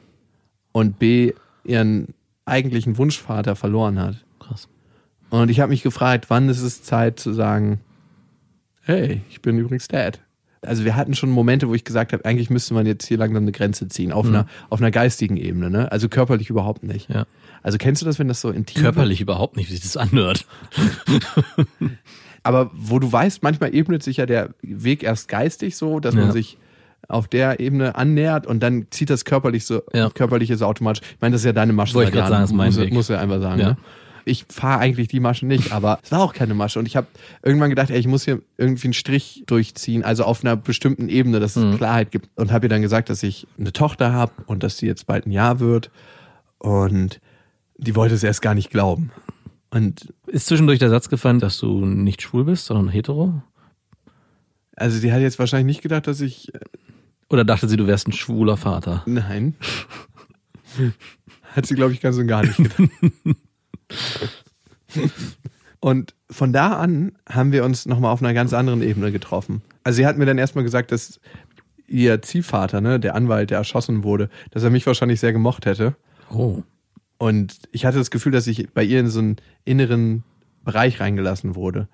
und 0.72 0.98
B, 0.98 1.32
ihren 1.64 2.14
eigentlichen 2.44 2.96
Wunschvater 2.98 3.56
verloren 3.56 3.98
hat. 3.98 4.24
Krass. 4.40 4.68
Und 5.30 5.50
ich 5.50 5.60
habe 5.60 5.70
mich 5.70 5.82
gefragt, 5.82 6.30
wann 6.30 6.48
ist 6.48 6.62
es 6.62 6.82
Zeit 6.82 7.20
zu 7.20 7.32
sagen, 7.32 7.80
hey, 8.82 9.20
ich 9.28 9.42
bin 9.42 9.58
übrigens 9.58 9.86
Dad. 9.88 10.20
Also 10.62 10.84
wir 10.84 10.96
hatten 10.96 11.14
schon 11.14 11.30
Momente, 11.30 11.68
wo 11.68 11.74
ich 11.74 11.84
gesagt 11.84 12.12
habe, 12.12 12.24
eigentlich 12.24 12.50
müsste 12.50 12.74
man 12.74 12.84
jetzt 12.86 13.06
hier 13.06 13.16
langsam 13.18 13.42
eine 13.44 13.52
Grenze 13.52 13.88
ziehen, 13.88 14.12
auf, 14.12 14.26
einer, 14.26 14.46
auf 14.70 14.80
einer 14.80 14.90
geistigen 14.90 15.36
Ebene, 15.36 15.70
ne? 15.70 15.90
Also 15.92 16.08
körperlich 16.08 16.50
überhaupt 16.50 16.82
nicht. 16.82 17.08
Ja. 17.10 17.26
Also 17.62 17.78
kennst 17.78 18.02
du 18.02 18.06
das, 18.06 18.18
wenn 18.18 18.28
das 18.28 18.40
so 18.40 18.50
intim 18.50 18.82
Körperlich 18.82 19.20
überhaupt 19.20 19.56
nicht, 19.56 19.68
wie 19.68 19.74
sich 19.74 19.82
das 19.82 19.96
anhört. 19.96 20.46
wird? 21.06 21.26
Aber 22.42 22.70
wo 22.74 22.98
du 22.98 23.10
weißt, 23.10 23.42
manchmal 23.42 23.74
ebnet 23.74 24.02
sich 24.02 24.18
ja 24.18 24.26
der 24.26 24.50
Weg 24.62 25.02
erst 25.02 25.28
geistig 25.28 25.76
so, 25.76 26.00
dass 26.00 26.14
Ja. 26.14 26.22
man 26.22 26.32
sich 26.32 26.56
auf 27.08 27.26
der 27.28 27.60
Ebene 27.60 27.94
annähert 27.94 28.46
und 28.46 28.60
dann 28.62 28.86
zieht 28.90 29.10
das 29.10 29.24
körperlich 29.24 29.64
so, 29.64 29.82
Ja. 29.92 30.10
körperlich 30.10 30.52
so 30.56 30.66
automatisch. 30.66 31.02
Ich 31.14 31.20
meine, 31.20 31.32
das 31.32 31.42
ist 31.42 31.46
ja 31.46 31.52
deine 31.52 31.72
Masche. 31.72 31.94
Wollte 31.94 32.10
ich 32.10 32.16
Jahren. 32.16 32.28
sagen, 32.30 32.44
ist 32.44 32.52
mein 32.52 32.66
muss, 32.68 32.78
Weg. 32.78 32.92
Muss 32.92 33.08
ja 33.08 33.18
einfach 33.18 33.40
sagen. 33.40 33.60
Ja. 33.60 33.68
Ne? 33.70 33.76
Ich 34.28 34.44
fahre 34.48 34.78
eigentlich 34.80 35.08
die 35.08 35.20
Masche 35.20 35.46
nicht, 35.46 35.72
aber 35.72 35.98
es 36.02 36.12
war 36.12 36.20
auch 36.20 36.32
keine 36.34 36.54
Masche. 36.54 36.78
Und 36.78 36.86
ich 36.86 36.96
habe 36.96 37.06
irgendwann 37.42 37.70
gedacht, 37.70 37.90
ey, 37.90 37.98
ich 37.98 38.06
muss 38.06 38.24
hier 38.24 38.40
irgendwie 38.56 38.86
einen 38.88 38.94
Strich 38.94 39.42
durchziehen, 39.46 40.04
also 40.04 40.24
auf 40.24 40.44
einer 40.44 40.56
bestimmten 40.56 41.08
Ebene, 41.08 41.40
dass 41.40 41.56
es 41.56 41.64
Mhm. 41.64 41.76
Klarheit 41.78 42.10
gibt. 42.10 42.28
Und 42.36 42.52
habe 42.52 42.66
ihr 42.66 42.70
dann 42.70 42.82
gesagt, 42.82 43.10
dass 43.10 43.22
ich 43.22 43.46
eine 43.58 43.72
Tochter 43.72 44.12
habe 44.12 44.32
und 44.46 44.62
dass 44.62 44.76
sie 44.78 44.86
jetzt 44.86 45.06
bald 45.06 45.26
ein 45.26 45.32
Jahr 45.32 45.58
wird. 45.60 45.90
Und 46.58 47.20
die 47.76 47.94
wollte 47.96 48.14
es 48.14 48.22
erst 48.22 48.42
gar 48.42 48.54
nicht 48.54 48.70
glauben. 48.70 49.10
Und 49.70 50.12
Ist 50.26 50.46
zwischendurch 50.46 50.78
der 50.78 50.90
Satz 50.90 51.08
gefallen, 51.08 51.40
dass 51.40 51.58
du 51.58 51.84
nicht 51.84 52.22
schwul 52.22 52.44
bist, 52.44 52.66
sondern 52.66 52.88
hetero? 52.88 53.42
also 54.76 54.96
sie 54.98 55.12
hat 55.12 55.20
jetzt 55.20 55.38
wahrscheinlich 55.40 55.66
nicht 55.76 55.82
gedacht, 55.82 56.06
dass 56.06 56.20
ich 56.20 56.52
Oder 57.28 57.44
dachte 57.44 57.68
sie, 57.68 57.76
du 57.76 57.86
wärst 57.86 58.08
ein 58.08 58.12
schwuler 58.12 58.56
Vater? 58.56 59.02
Nein. 59.06 59.56
Hat 61.54 61.66
sie, 61.66 61.74
glaube 61.74 61.92
ich, 61.92 62.00
ganz 62.00 62.16
und 62.16 62.26
gar 62.28 62.42
nicht 62.42 62.56
gedacht. 62.56 62.78
Und 65.80 66.14
von 66.30 66.52
da 66.52 66.72
an 66.72 67.12
haben 67.28 67.52
wir 67.52 67.64
uns 67.64 67.86
nochmal 67.86 68.12
auf 68.12 68.20
einer 68.20 68.34
ganz 68.34 68.52
anderen 68.52 68.82
Ebene 68.82 69.12
getroffen. 69.12 69.62
Also 69.84 69.98
sie 69.98 70.06
hat 70.06 70.18
mir 70.18 70.26
dann 70.26 70.38
erstmal 70.38 70.64
gesagt, 70.64 70.90
dass 70.90 71.20
ihr 71.86 72.20
Ziehvater, 72.20 72.80
ne, 72.80 72.98
der 73.00 73.14
Anwalt, 73.14 73.50
der 73.50 73.58
erschossen 73.58 74.02
wurde, 74.02 74.28
dass 74.50 74.62
er 74.62 74.70
mich 74.70 74.86
wahrscheinlich 74.86 75.20
sehr 75.20 75.32
gemocht 75.32 75.66
hätte. 75.66 75.94
Oh. 76.30 76.62
Und 77.16 77.60
ich 77.72 77.84
hatte 77.86 77.98
das 77.98 78.10
Gefühl, 78.10 78.32
dass 78.32 78.46
ich 78.46 78.70
bei 78.72 78.82
ihr 78.82 79.00
in 79.00 79.08
so 79.08 79.20
einen 79.20 79.36
inneren 79.64 80.24
Bereich 80.64 81.00
reingelassen 81.00 81.54
wurde. 81.54 81.88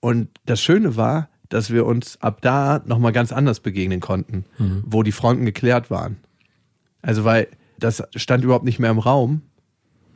Und 0.00 0.28
das 0.46 0.62
Schöne 0.62 0.96
war, 0.96 1.28
dass 1.48 1.70
wir 1.70 1.86
uns 1.86 2.20
ab 2.20 2.40
da 2.42 2.82
nochmal 2.86 3.12
ganz 3.12 3.32
anders 3.32 3.60
begegnen 3.60 4.00
konnten, 4.00 4.44
wo 4.84 5.02
die 5.02 5.12
Fronten 5.12 5.44
geklärt 5.44 5.90
waren. 5.90 6.18
Also, 7.02 7.24
weil 7.24 7.48
das 7.78 8.02
stand 8.14 8.44
überhaupt 8.44 8.64
nicht 8.64 8.78
mehr 8.78 8.90
im 8.90 8.98
Raum. 8.98 9.42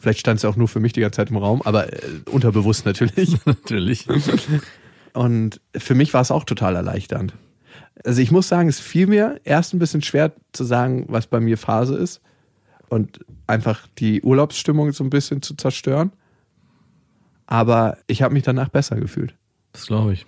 Vielleicht 0.03 0.19
stand 0.19 0.39
es 0.39 0.45
auch 0.45 0.57
nur 0.57 0.67
für 0.67 0.81
mich 0.81 0.93
die 0.93 1.01
ganze 1.01 1.19
Zeit 1.19 1.31
im 1.31 1.37
Raum, 1.37 1.63
aber 1.63 1.93
äh, 1.93 1.99
unterbewusst 2.29 2.85
natürlich. 2.87 3.37
Natürlich. 3.47 4.09
Und 5.13 5.61
für 5.77 5.95
mich 5.95 6.13
war 6.13 6.21
es 6.23 6.33
auch 6.33 6.43
total 6.43 6.75
erleichternd. 6.75 7.35
Also 8.05 8.21
ich 8.21 8.33
muss 8.33 8.49
sagen, 8.49 8.69
es 8.69 8.81
fiel 8.81 9.07
mir 9.07 9.41
erst 9.45 9.73
ein 9.75 9.79
bisschen 9.79 10.03
schwer 10.03 10.33
zu 10.53 10.65
sagen, 10.65 11.05
was 11.09 11.29
bei 11.29 11.39
mir 11.39 11.57
Phase 11.57 11.95
ist 11.97 12.21
und 12.89 13.21
einfach 13.47 13.87
die 13.99 14.23
Urlaubsstimmung 14.23 14.91
so 14.93 15.05
ein 15.05 15.11
bisschen 15.11 15.41
zu 15.41 15.55
zerstören. 15.55 16.11
Aber 17.47 17.97
ich 18.09 18.23
habe 18.23 18.35
mich 18.35 18.43
danach 18.43 18.71
besser 18.71 18.97
gefühlt, 18.97 19.37
Das 19.73 19.87
glaube 19.87 20.15
ich. 20.15 20.27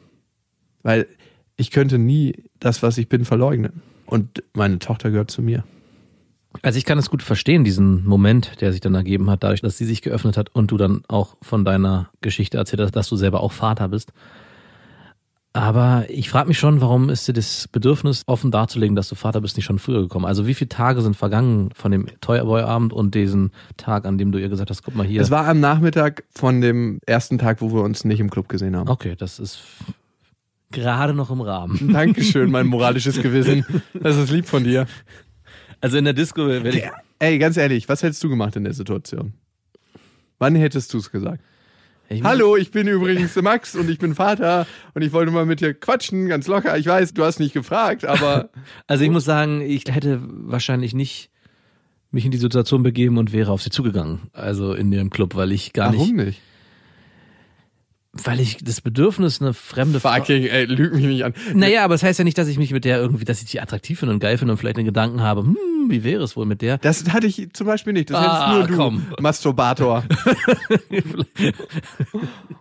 weil 0.85 1.09
ich 1.57 1.73
könnte 1.73 1.99
nie 1.99 2.45
das, 2.61 2.81
was 2.85 2.97
ich 2.97 3.09
bin, 3.09 3.25
verleugnen. 3.25 3.83
Und 4.07 4.45
meine 4.53 4.79
Tochter 4.79 5.11
gehört 5.11 5.33
zu 5.33 5.43
mir. 5.43 5.65
Also 6.63 6.79
ich 6.79 6.85
kann 6.85 6.99
es 6.99 7.11
gut 7.11 7.23
verstehen, 7.23 7.65
diesen 7.65 8.05
Moment, 8.05 8.61
der 8.61 8.73
sich 8.73 8.81
dann 8.81 8.95
ergeben 8.95 9.31
hat, 9.31 9.43
dadurch, 9.43 9.61
dass 9.61 9.77
sie 9.77 9.85
sich 9.85 10.03
geöffnet 10.03 10.37
hat 10.37 10.55
und 10.55 10.71
du 10.71 10.77
dann 10.77 11.03
auch 11.09 11.37
von 11.43 11.65
deiner 11.65 12.11
Geschichte 12.21 12.59
erzählt 12.59 12.81
hast, 12.81 12.93
dass 12.93 13.09
du 13.09 13.17
selber 13.17 13.41
auch 13.41 13.53
Vater 13.53 13.89
bist. 13.89 14.13
Aber 15.57 16.07
ich 16.09 16.31
frage 16.31 16.49
mich 16.49 16.59
schon, 16.59 16.81
warum 16.81 17.11
ist 17.11 17.29
dir 17.29 17.33
das 17.33 17.69
Bedürfnis, 17.69 18.25
offen 18.27 18.51
darzulegen, 18.51 18.97
dass 18.97 19.09
du 19.09 19.15
Vater 19.15 19.41
bist, 19.41 19.57
nicht 19.57 19.67
schon 19.67 19.79
früher 19.79 20.03
gekommen? 20.03 20.25
Also 20.25 20.49
wie 20.49 20.55
viele 20.55 20.69
Tage 20.69 21.01
sind 21.01 21.17
vergangen 21.17 21.71
von 21.75 21.93
dem 21.93 22.07
Toyboy-Abend 22.21 22.93
und 22.93 23.15
diesen 23.15 23.53
Tag, 23.77 24.05
an 24.05 24.19
dem 24.19 24.33
du 24.33 24.39
ihr 24.39 24.49
gesagt 24.49 24.71
hast, 24.71 24.83
guck 24.83 24.97
mal 24.97 25.07
hier. 25.07 25.21
Es 25.21 25.31
war 25.31 25.47
am 25.47 25.61
Nachmittag 25.61 26.25
von 26.35 26.61
dem 26.61 26.99
ersten 27.07 27.39
Tag, 27.39 27.61
wo 27.61 27.73
wir 27.73 27.83
uns 27.83 28.05
nicht 28.05 28.19
im 28.19 28.31
Club 28.31 28.49
gesehen 28.49 28.75
haben. 28.75 28.89
okay, 28.91 29.15
das 29.17 29.39
ist 29.39 29.61
gerade 30.73 31.15
noch 31.15 31.31
im 31.31 31.41
Rahmen. 31.41 31.93
Dankeschön, 31.93 32.51
mein 32.51 32.67
moralisches 32.67 33.23
Gewissen. 33.23 33.65
Das 33.95 34.17
ist 34.17 34.31
lieb 34.31 34.47
von 34.47 34.65
dir. 34.65 34.89
Also 35.81 35.97
in 35.99 36.05
der 36.05 36.15
Disco 36.15 36.47
werde 36.47 36.71
ich... 36.71 36.85
Ey, 37.19 37.39
ganz 37.39 37.57
ehrlich, 37.57 37.89
was 37.89 38.03
hättest 38.03 38.23
du 38.25 38.29
gemacht 38.29 38.57
in 38.57 38.65
der 38.65 38.75
Situation? 38.75 39.35
Wann 40.39 40.55
hättest 40.55 40.93
du 40.93 40.99
es 40.99 41.11
gesagt? 41.11 41.43
Ich 42.09 42.23
Hallo, 42.23 42.57
ich 42.57 42.71
bin 42.71 42.87
übrigens 42.87 43.35
Max 43.37 43.75
und 43.75 43.89
ich 43.89 43.99
bin 43.99 44.15
Vater 44.15 44.67
und 44.93 45.03
ich 45.03 45.13
wollte 45.13 45.33
mal 45.33 45.47
mit 45.47 45.61
dir 45.61 45.73
quatschen, 45.73 46.29
ganz 46.29 46.47
locker. 46.47 46.77
Ich 46.77 46.87
weiß, 46.87 47.15
du 47.15 47.25
hast 47.25 47.41
nicht 47.41 47.55
gefragt, 47.55 48.05
aber 48.05 48.51
Also 48.87 49.05
ich 49.05 49.11
muss 49.11 49.25
sagen, 49.25 49.63
ich 49.63 49.85
hätte 49.89 50.21
wahrscheinlich 50.23 50.93
nicht 50.93 51.31
mich 52.11 52.25
in 52.25 52.31
die 52.31 52.39
Situation 52.39 52.83
begeben 52.83 53.17
und 53.17 53.33
wäre 53.33 53.51
auf 53.51 53.63
sie 53.63 53.71
zugegangen. 53.71 54.21
Also 54.33 54.75
in 54.75 54.91
dem 54.91 55.11
Club, 55.11 55.35
weil 55.35 55.51
ich 55.53 55.73
gar 55.73 55.93
warum 55.93 56.17
nicht, 56.17 56.27
nicht? 56.27 56.41
Weil 58.23 58.41
ich 58.41 58.59
das 58.63 58.81
Bedürfnis, 58.81 59.41
eine 59.41 59.55
fremde 59.55 60.01
Frau. 60.01 60.15
Fucking, 60.15 60.45
ey, 60.45 60.65
lüg 60.67 60.95
mich 60.95 61.05
nicht 61.05 61.25
an. 61.25 61.35
Naja, 61.55 61.85
aber 61.85 61.95
es 61.95 62.03
heißt 62.03 62.19
ja 62.19 62.25
nicht, 62.25 62.39
dass 62.39 62.49
ich 62.49 62.59
mich 62.59 62.73
mit 62.73 62.85
der 62.85 62.99
irgendwie, 62.99 63.25
dass 63.25 63.43
ich 63.43 63.51
die 63.51 63.61
attraktiv 63.61 63.99
finde 63.99 64.15
und 64.15 64.21
geil 64.21 64.39
finde 64.39 64.53
und 64.53 64.59
vielleicht 64.59 64.77
den 64.77 64.85
Gedanken 64.85 65.23
habe, 65.23 65.43
hm, 65.43 65.57
wie 65.89 66.05
wäre 66.05 66.23
es 66.23 66.37
wohl 66.37 66.47
mit 66.47 66.63
der? 66.63 66.79
Das 66.79 67.05
hatte 67.13 67.27
ich 67.27 67.49
zum 67.53 67.67
Beispiel 67.67 67.93
nicht. 67.93 68.11
Das 68.11 68.17
Ah, 68.19 68.55
hättest 68.57 68.71
nur 68.71 68.77
du, 68.79 68.83
komm. 68.83 69.07
Masturbator. 69.21 70.05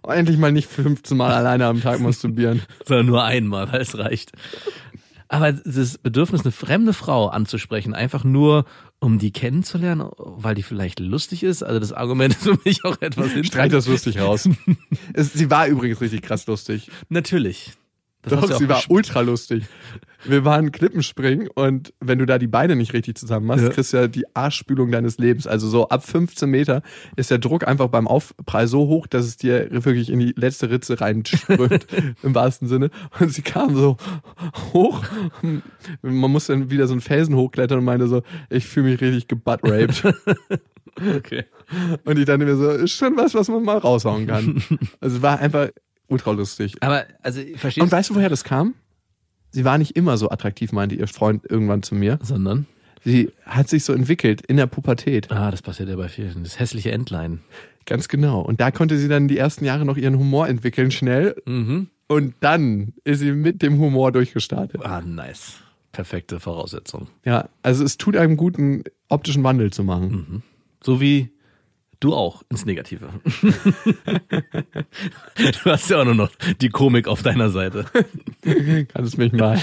Endlich 0.07 0.37
mal 0.37 0.51
nicht 0.51 0.69
15 0.69 1.17
Mal 1.17 1.31
alleine 1.31 1.65
am 1.65 1.81
Tag 1.81 1.99
masturbieren. 1.99 2.61
Sondern 2.85 3.05
nur 3.05 3.23
einmal, 3.23 3.71
weil 3.71 3.81
es 3.81 3.97
reicht. 3.97 4.31
Aber 5.33 5.51
das 5.51 5.97
Bedürfnis, 5.97 6.41
eine 6.41 6.51
fremde 6.51 6.93
Frau 6.93 7.27
anzusprechen, 7.27 7.95
einfach 7.95 8.23
nur, 8.23 8.65
um 8.99 9.17
die 9.17 9.31
kennenzulernen, 9.31 10.07
weil 10.15 10.53
die 10.53 10.61
vielleicht 10.61 10.99
lustig 10.99 11.41
ist, 11.41 11.63
also 11.63 11.79
das 11.79 11.91
Argument 11.91 12.35
ist 12.35 12.43
für 12.43 12.59
mich 12.63 12.85
auch 12.85 13.01
etwas 13.01 13.31
Streich 13.43 13.71
das 13.71 13.87
lustig 13.87 14.21
raus. 14.21 14.47
es, 15.13 15.33
sie 15.33 15.49
war 15.49 15.65
übrigens 15.65 16.01
richtig 16.01 16.21
krass 16.21 16.45
lustig. 16.45 16.91
Natürlich. 17.09 17.73
Das 18.23 18.39
Doch, 18.39 18.57
sie 18.57 18.69
war 18.69 18.81
ultra 18.87 19.19
lustig. 19.19 19.65
Wir 20.23 20.45
waren 20.45 20.71
Klippenspringen 20.71 21.49
und 21.53 21.93
wenn 21.99 22.19
du 22.19 22.25
da 22.25 22.37
die 22.37 22.47
Beine 22.47 22.77
nicht 22.77 22.93
richtig 22.93 23.17
zusammen 23.17 23.45
machst, 23.47 23.63
Ja. 23.65 23.69
kriegst 23.69 23.91
du 23.91 23.97
ja 23.97 24.07
die 24.07 24.23
Arschspülung 24.33 24.91
deines 24.91 25.17
Lebens. 25.17 25.45
Also 25.45 25.67
so 25.67 25.89
ab 25.89 26.05
15 26.07 26.49
Meter 26.49 26.81
ist 27.17 27.29
der 27.31 27.39
Druck 27.39 27.67
einfach 27.67 27.89
beim 27.89 28.07
Aufprall 28.07 28.67
so 28.67 28.87
hoch, 28.87 29.07
dass 29.07 29.25
es 29.25 29.35
dir 29.35 29.67
wirklich 29.71 30.09
in 30.09 30.19
die 30.19 30.33
letzte 30.37 30.69
Ritze 30.69 31.01
reinströmt, 31.01 31.85
im 32.23 32.33
wahrsten 32.33 32.69
Sinne. 32.69 32.91
Und 33.19 33.33
sie 33.33 33.41
kam 33.41 33.75
so 33.75 33.97
hoch. 34.71 35.03
Man 36.01 36.31
muss 36.31 36.45
dann 36.47 36.69
wieder 36.71 36.87
so 36.87 36.93
einen 36.93 37.01
Felsen 37.01 37.35
hochklettern 37.35 37.79
und 37.79 37.85
meinte 37.85 38.07
so, 38.07 38.21
ich 38.49 38.65
fühle 38.65 38.91
mich 38.91 39.01
richtig 39.01 39.27
gebuttraped. 39.27 40.03
Okay. 41.17 41.45
Und 42.05 42.19
ich 42.19 42.25
dachte 42.25 42.45
mir 42.45 42.55
so, 42.55 42.69
ist 42.69 42.91
schon 42.91 43.17
was, 43.17 43.33
was 43.33 43.47
man 43.47 43.63
mal 43.63 43.79
raushauen 43.79 44.27
kann. 44.27 44.61
Also 45.01 45.15
es 45.17 45.21
war 45.23 45.39
einfach 45.39 45.69
ultra 46.13 46.31
lustig. 46.31 46.75
Aber, 46.81 47.05
also, 47.21 47.41
verstehst 47.55 47.83
Und 47.83 47.91
weißt 47.91 48.11
du, 48.11 48.15
woher 48.15 48.29
das 48.29 48.43
kam? 48.43 48.75
Sie 49.51 49.65
war 49.65 49.77
nicht 49.77 49.95
immer 49.95 50.17
so 50.17 50.29
attraktiv, 50.29 50.71
meinte 50.71 50.95
ihr 50.95 51.07
Freund 51.07 51.43
irgendwann 51.49 51.83
zu 51.83 51.95
mir. 51.95 52.19
Sondern? 52.21 52.65
Sie 53.03 53.31
hat 53.45 53.67
sich 53.67 53.83
so 53.83 53.93
entwickelt 53.93 54.41
in 54.45 54.57
der 54.57 54.67
Pubertät. 54.67 55.29
Ah, 55.29 55.51
das 55.51 55.61
passiert 55.61 55.89
ja 55.89 55.95
bei 55.95 56.07
vielen. 56.07 56.43
Das 56.43 56.59
hässliche 56.59 56.91
Entlein. 56.91 57.41
Ganz 57.85 58.07
genau. 58.07 58.41
Und 58.41 58.61
da 58.61 58.71
konnte 58.71 58.97
sie 58.97 59.09
dann 59.09 59.27
die 59.27 59.37
ersten 59.37 59.65
Jahre 59.65 59.85
noch 59.85 59.97
ihren 59.97 60.17
Humor 60.17 60.47
entwickeln, 60.47 60.89
schnell. 60.89 61.35
Mhm. 61.45 61.89
Und 62.07 62.35
dann 62.39 62.93
ist 63.03 63.19
sie 63.19 63.31
mit 63.31 63.61
dem 63.61 63.77
Humor 63.79 64.11
durchgestartet. 64.11 64.85
Ah, 64.85 65.01
nice. 65.01 65.55
Perfekte 65.91 66.39
Voraussetzung. 66.39 67.07
Ja, 67.25 67.49
also 67.61 67.83
es 67.83 67.97
tut 67.97 68.15
einem 68.15 68.37
guten 68.37 68.83
optischen 69.09 69.43
Wandel 69.43 69.71
zu 69.71 69.83
machen. 69.83 70.11
Mhm. 70.11 70.41
So 70.81 71.01
wie 71.01 71.29
du 72.03 72.13
auch 72.13 72.43
ins 72.49 72.65
Negative. 72.65 73.09
du 75.35 75.65
hast 75.65 75.89
ja 75.89 76.01
auch 76.01 76.05
nur 76.05 76.15
noch 76.15 76.31
die 76.61 76.69
Komik 76.69 77.07
auf 77.07 77.23
deiner 77.23 77.49
Seite. 77.49 77.85
Kann 78.43 79.03
es 79.03 79.17
mich 79.17 79.31
mal. 79.31 79.59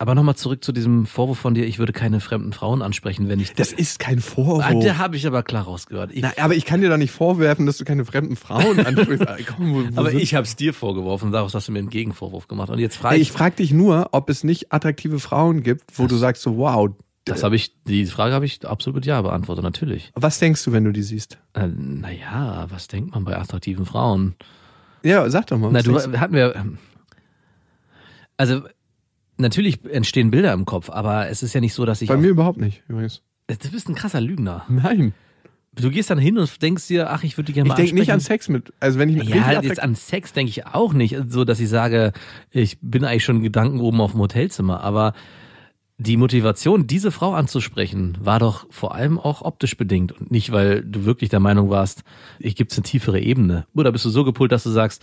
Aber 0.00 0.14
nochmal 0.14 0.36
zurück 0.36 0.62
zu 0.62 0.70
diesem 0.70 1.06
Vorwurf 1.06 1.38
von 1.38 1.54
dir, 1.54 1.66
ich 1.66 1.80
würde 1.80 1.92
keine 1.92 2.20
fremden 2.20 2.52
Frauen 2.52 2.82
ansprechen, 2.82 3.28
wenn 3.28 3.40
ich. 3.40 3.54
Das 3.54 3.72
ist 3.72 3.98
kein 3.98 4.18
ah, 4.18 4.22
Vorwurf. 4.22 4.84
da 4.84 4.96
habe 4.96 5.16
ich 5.16 5.26
aber 5.26 5.42
klar 5.42 5.64
rausgehört. 5.64 6.12
Ich, 6.12 6.22
Na, 6.22 6.32
aber 6.38 6.54
ich 6.54 6.64
kann 6.64 6.80
dir 6.80 6.88
doch 6.88 6.96
nicht 6.96 7.10
vorwerfen, 7.10 7.66
dass 7.66 7.78
du 7.78 7.84
keine 7.84 8.04
fremden 8.04 8.36
Frauen 8.36 8.78
ansprichst. 8.78 9.26
Komm, 9.48 9.74
wo, 9.74 9.96
wo 9.96 10.00
aber 10.00 10.10
sind- 10.10 10.20
ich 10.20 10.36
habe 10.36 10.44
es 10.44 10.54
dir 10.54 10.72
vorgeworfen, 10.72 11.32
daraus 11.32 11.52
hast 11.54 11.66
du 11.66 11.72
mir 11.72 11.80
einen 11.80 11.90
Gegenvorwurf 11.90 12.46
gemacht. 12.46 12.70
Und 12.70 12.78
jetzt 12.78 12.96
frage 12.96 13.16
ich, 13.16 13.22
ich 13.22 13.32
frage 13.32 13.56
dich 13.56 13.72
nur, 13.72 14.10
ob 14.12 14.30
es 14.30 14.44
nicht 14.44 14.72
attraktive 14.72 15.18
Frauen 15.18 15.64
gibt, 15.64 15.98
wo 15.98 16.06
du 16.06 16.16
sagst 16.16 16.42
so, 16.42 16.56
wow, 16.56 16.90
das 17.28 17.42
habe 17.42 17.56
ich, 17.56 17.72
die 17.84 18.06
Frage 18.06 18.34
habe 18.34 18.44
ich 18.46 18.66
absolut 18.66 18.96
mit 18.96 19.06
Ja 19.06 19.20
beantwortet, 19.22 19.62
natürlich. 19.64 20.10
was 20.14 20.38
denkst 20.38 20.64
du, 20.64 20.72
wenn 20.72 20.84
du 20.84 20.92
die 20.92 21.02
siehst? 21.02 21.38
Äh, 21.54 21.66
naja, 21.68 22.66
was 22.70 22.88
denkt 22.88 23.14
man 23.14 23.24
bei 23.24 23.36
attraktiven 23.38 23.86
Frauen? 23.86 24.34
Ja, 25.02 25.28
sag 25.30 25.46
doch 25.46 25.58
mal. 25.58 25.70
Na, 25.72 25.78
was 25.86 26.10
du 26.10 26.18
hatten 26.18 26.34
wir. 26.34 26.56
ähm, 26.56 26.78
Also 28.36 28.62
natürlich 29.36 29.84
entstehen 29.84 30.30
Bilder 30.30 30.52
im 30.52 30.64
Kopf, 30.64 30.90
aber 30.90 31.28
es 31.28 31.42
ist 31.42 31.54
ja 31.54 31.60
nicht 31.60 31.74
so, 31.74 31.84
dass 31.84 32.02
ich. 32.02 32.08
Bei 32.08 32.16
mir 32.16 32.28
überhaupt 32.28 32.58
nicht, 32.58 32.82
übrigens. 32.88 33.22
du 33.46 33.70
bist 33.70 33.88
ein 33.88 33.94
krasser 33.94 34.20
Lügner. 34.20 34.64
Nein. 34.68 35.14
Du 35.74 35.90
gehst 35.90 36.10
dann 36.10 36.18
hin 36.18 36.38
und 36.38 36.60
denkst 36.60 36.88
dir, 36.88 37.10
ach, 37.10 37.22
ich 37.22 37.36
würde 37.36 37.52
gerne 37.52 37.68
Ich 37.68 37.72
mal 37.72 37.76
denke 37.76 37.94
nicht 37.94 38.10
an. 38.10 38.18
Sex 38.18 38.48
mit. 38.48 38.72
Also 38.80 38.98
wenn 38.98 39.10
ich 39.10 39.28
Ja, 39.28 39.46
richtig 39.50 39.68
jetzt 39.68 39.80
an 39.80 39.94
Sex 39.94 40.32
denke 40.32 40.50
ich 40.50 40.66
auch 40.66 40.92
nicht, 40.92 41.16
so 41.28 41.44
dass 41.44 41.60
ich 41.60 41.68
sage, 41.68 42.12
ich 42.50 42.78
bin 42.80 43.04
eigentlich 43.04 43.24
schon 43.24 43.42
Gedanken 43.44 43.78
oben 43.78 44.00
auf 44.00 44.10
dem 44.12 44.20
Hotelzimmer, 44.20 44.80
aber 44.80 45.12
die 45.98 46.16
Motivation, 46.16 46.86
diese 46.86 47.10
Frau 47.10 47.34
anzusprechen, 47.34 48.16
war 48.20 48.38
doch 48.38 48.66
vor 48.70 48.94
allem 48.94 49.18
auch 49.18 49.42
optisch 49.42 49.76
bedingt 49.76 50.12
und 50.12 50.30
nicht, 50.30 50.52
weil 50.52 50.82
du 50.82 51.04
wirklich 51.04 51.28
der 51.28 51.40
Meinung 51.40 51.70
warst, 51.70 52.04
ich 52.38 52.54
gibt's 52.54 52.76
eine 52.76 52.84
tiefere 52.84 53.20
Ebene. 53.20 53.66
Oder 53.74 53.90
bist 53.90 54.04
du 54.04 54.10
so 54.10 54.24
gepult, 54.24 54.52
dass 54.52 54.62
du 54.62 54.70
sagst, 54.70 55.02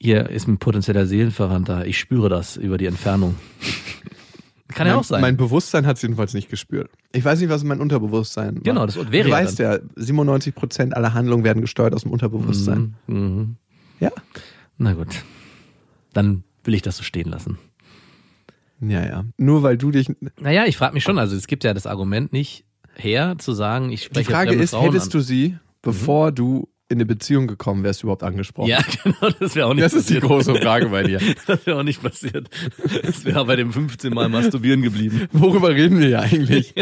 hier 0.00 0.30
ist 0.30 0.48
ein 0.48 0.58
potenzieller 0.58 1.06
Seelenverwandter, 1.06 1.86
ich 1.86 1.98
spüre 1.98 2.30
das 2.30 2.56
über 2.56 2.78
die 2.78 2.86
Entfernung. 2.86 3.34
Kann 4.68 4.86
ja 4.86 4.94
mein, 4.94 5.00
auch 5.00 5.04
sein. 5.04 5.20
Mein 5.20 5.36
Bewusstsein 5.36 5.86
hat 5.86 5.96
es 5.96 6.02
jedenfalls 6.02 6.32
nicht 6.32 6.48
gespürt. 6.48 6.90
Ich 7.12 7.22
weiß 7.22 7.40
nicht, 7.40 7.50
was 7.50 7.62
mein 7.62 7.78
Unterbewusstsein 7.78 8.56
war. 8.56 8.62
Genau, 8.62 8.86
das 8.86 8.96
wäre 8.96 9.24
Du 9.24 9.30
ja 9.30 9.36
weißt 9.36 9.58
ja, 9.58 9.78
97 9.96 10.54
Prozent 10.54 10.96
aller 10.96 11.12
Handlungen 11.12 11.44
werden 11.44 11.60
gesteuert 11.60 11.94
aus 11.94 12.04
dem 12.04 12.12
Unterbewusstsein. 12.12 12.94
Mhm. 13.06 13.16
Mhm. 13.16 13.56
Ja. 14.00 14.10
Na 14.78 14.94
gut. 14.94 15.22
Dann 16.14 16.44
will 16.64 16.72
ich 16.72 16.80
das 16.80 16.96
so 16.96 17.02
stehen 17.02 17.28
lassen. 17.28 17.58
Ja, 18.84 19.06
ja. 19.06 19.24
Nur 19.38 19.62
weil 19.62 19.78
du 19.78 19.90
dich. 19.92 20.08
Naja, 20.40 20.64
ich 20.66 20.76
frage 20.76 20.94
mich 20.94 21.04
schon, 21.04 21.18
also 21.18 21.36
es 21.36 21.46
gibt 21.46 21.62
ja 21.64 21.72
das 21.72 21.86
Argument 21.86 22.32
nicht 22.32 22.64
her, 22.96 23.36
zu 23.38 23.52
sagen, 23.52 23.90
ich 23.92 24.00
Die 24.00 24.06
spreche 24.06 24.30
Frage 24.30 24.48
fremde 24.50 24.64
ist, 24.64 24.70
Frauen 24.72 24.84
hättest 24.84 25.06
an. 25.06 25.10
du 25.12 25.20
sie, 25.20 25.56
bevor 25.82 26.32
du 26.32 26.68
in 26.88 26.96
eine 26.98 27.06
Beziehung 27.06 27.46
gekommen 27.46 27.84
wärst, 27.84 28.02
überhaupt 28.02 28.22
angesprochen? 28.22 28.68
Ja, 28.68 28.80
genau, 29.04 29.30
das 29.40 29.54
wäre 29.54 29.66
auch 29.68 29.72
nicht 29.74 29.84
Das 29.84 29.94
ist 29.94 30.10
die 30.10 30.14
passiert. 30.14 30.24
große 30.30 30.54
Frage 30.56 30.88
bei 30.88 31.04
dir. 31.04 31.20
Das 31.46 31.64
wäre 31.64 31.78
auch 31.78 31.82
nicht 31.84 32.02
passiert. 32.02 32.50
Das 33.02 33.24
wäre 33.24 33.44
bei 33.46 33.56
dem 33.56 33.72
15 33.72 34.12
Mal 34.12 34.28
Masturbieren 34.28 34.82
geblieben. 34.82 35.22
Worüber 35.32 35.70
reden 35.74 36.00
wir 36.00 36.08
ja 36.10 36.20
eigentlich? 36.20 36.74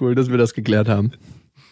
cool, 0.00 0.14
dass 0.14 0.30
wir 0.30 0.38
das 0.38 0.54
geklärt 0.54 0.88
haben. 0.88 1.12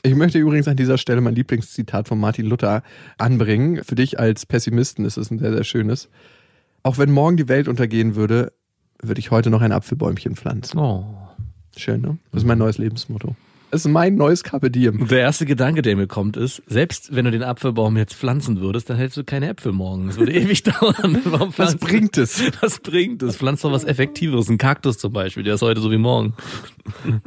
Ich 0.05 0.15
möchte 0.15 0.39
übrigens 0.39 0.67
an 0.69 0.77
dieser 0.77 0.99
Stelle 0.99 1.21
mein 1.21 1.35
Lieblingszitat 1.35 2.09
von 2.09 2.19
Martin 2.19 2.47
Luther 2.47 2.83
anbringen. 3.19 3.83
Für 3.85 3.95
dich 3.95 4.19
als 4.19 4.47
Pessimisten 4.47 5.05
ist 5.05 5.17
es 5.17 5.31
ein 5.31 5.39
sehr, 5.39 5.53
sehr 5.53 5.65
schönes. 5.65 6.09
Auch 6.83 6.99
wenn 6.99 7.11
morgen 7.11 7.37
die 7.37 7.49
Welt 7.49 7.69
untergehen 7.69 8.17
würde, 8.17 8.53
würde 9.01 9.19
ich 9.19 9.31
heute 9.31 9.51
noch 9.51 9.63
ein 9.63 9.73
Apfelbäumchen 9.73 10.37
pflanzen. 10.37 10.79
Oh. 10.79 11.05
Schön, 11.77 12.01
ne? 12.01 12.19
Das 12.33 12.43
ist 12.43 12.47
mein 12.47 12.59
neues 12.59 12.79
Lebensmotto. 12.79 13.35
Das 13.71 13.87
ist 13.87 13.91
mein 13.91 14.17
neues 14.17 14.45
Carpe 14.45 14.71
Diem. 14.71 15.01
Und 15.01 15.11
der 15.11 15.21
erste 15.21 15.47
Gedanke, 15.47 15.81
der 15.81 15.97
mir 15.97 16.07
kommt, 16.07 16.37
ist, 16.37 16.63
selbst 16.67 17.17
wenn 17.17 17.25
du 17.25 17.31
den 17.31 17.43
Apfelbaum 17.43 17.97
jetzt 17.97 18.13
pflanzen 18.15 18.61
würdest, 18.61 18.91
dann 18.91 18.99
hättest 18.99 19.17
du 19.17 19.25
keine 19.25 19.49
Äpfel 19.49 19.73
morgen. 19.73 20.09
Das 20.09 20.19
würde 20.19 20.33
ewig 20.35 20.63
dauern. 20.63 21.23
Warum 21.25 21.55
Was 21.57 21.77
bringt 21.77 22.19
es? 22.19 22.43
Was 22.61 22.81
bringt 22.81 23.23
es? 23.23 23.37
Pflanzt 23.37 23.65
doch 23.65 23.73
was 23.73 23.85
Effektiveres. 23.85 24.51
Ein 24.51 24.59
Kaktus 24.59 24.99
zum 24.99 25.15
Beispiel, 25.15 25.43
der 25.43 25.55
ist 25.55 25.63
heute 25.63 25.81
so 25.81 25.91
wie 25.91 25.97
morgen. 25.97 26.35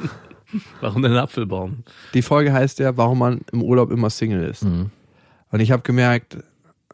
Warum 0.82 1.02
denn 1.02 1.14
ein 1.14 1.18
Apfelbaum? 1.18 1.84
Die 2.14 2.22
Folge 2.22 2.54
heißt 2.54 2.80
ja, 2.80 2.96
warum 2.96 3.20
man 3.20 3.42
im 3.52 3.62
Urlaub 3.64 3.92
immer 3.92 4.10
Single 4.10 4.48
ist. 4.48 4.64
Mhm. 4.64 4.92
Und 5.52 5.60
ich 5.60 5.72
habe 5.72 5.82
gemerkt, 5.82 6.38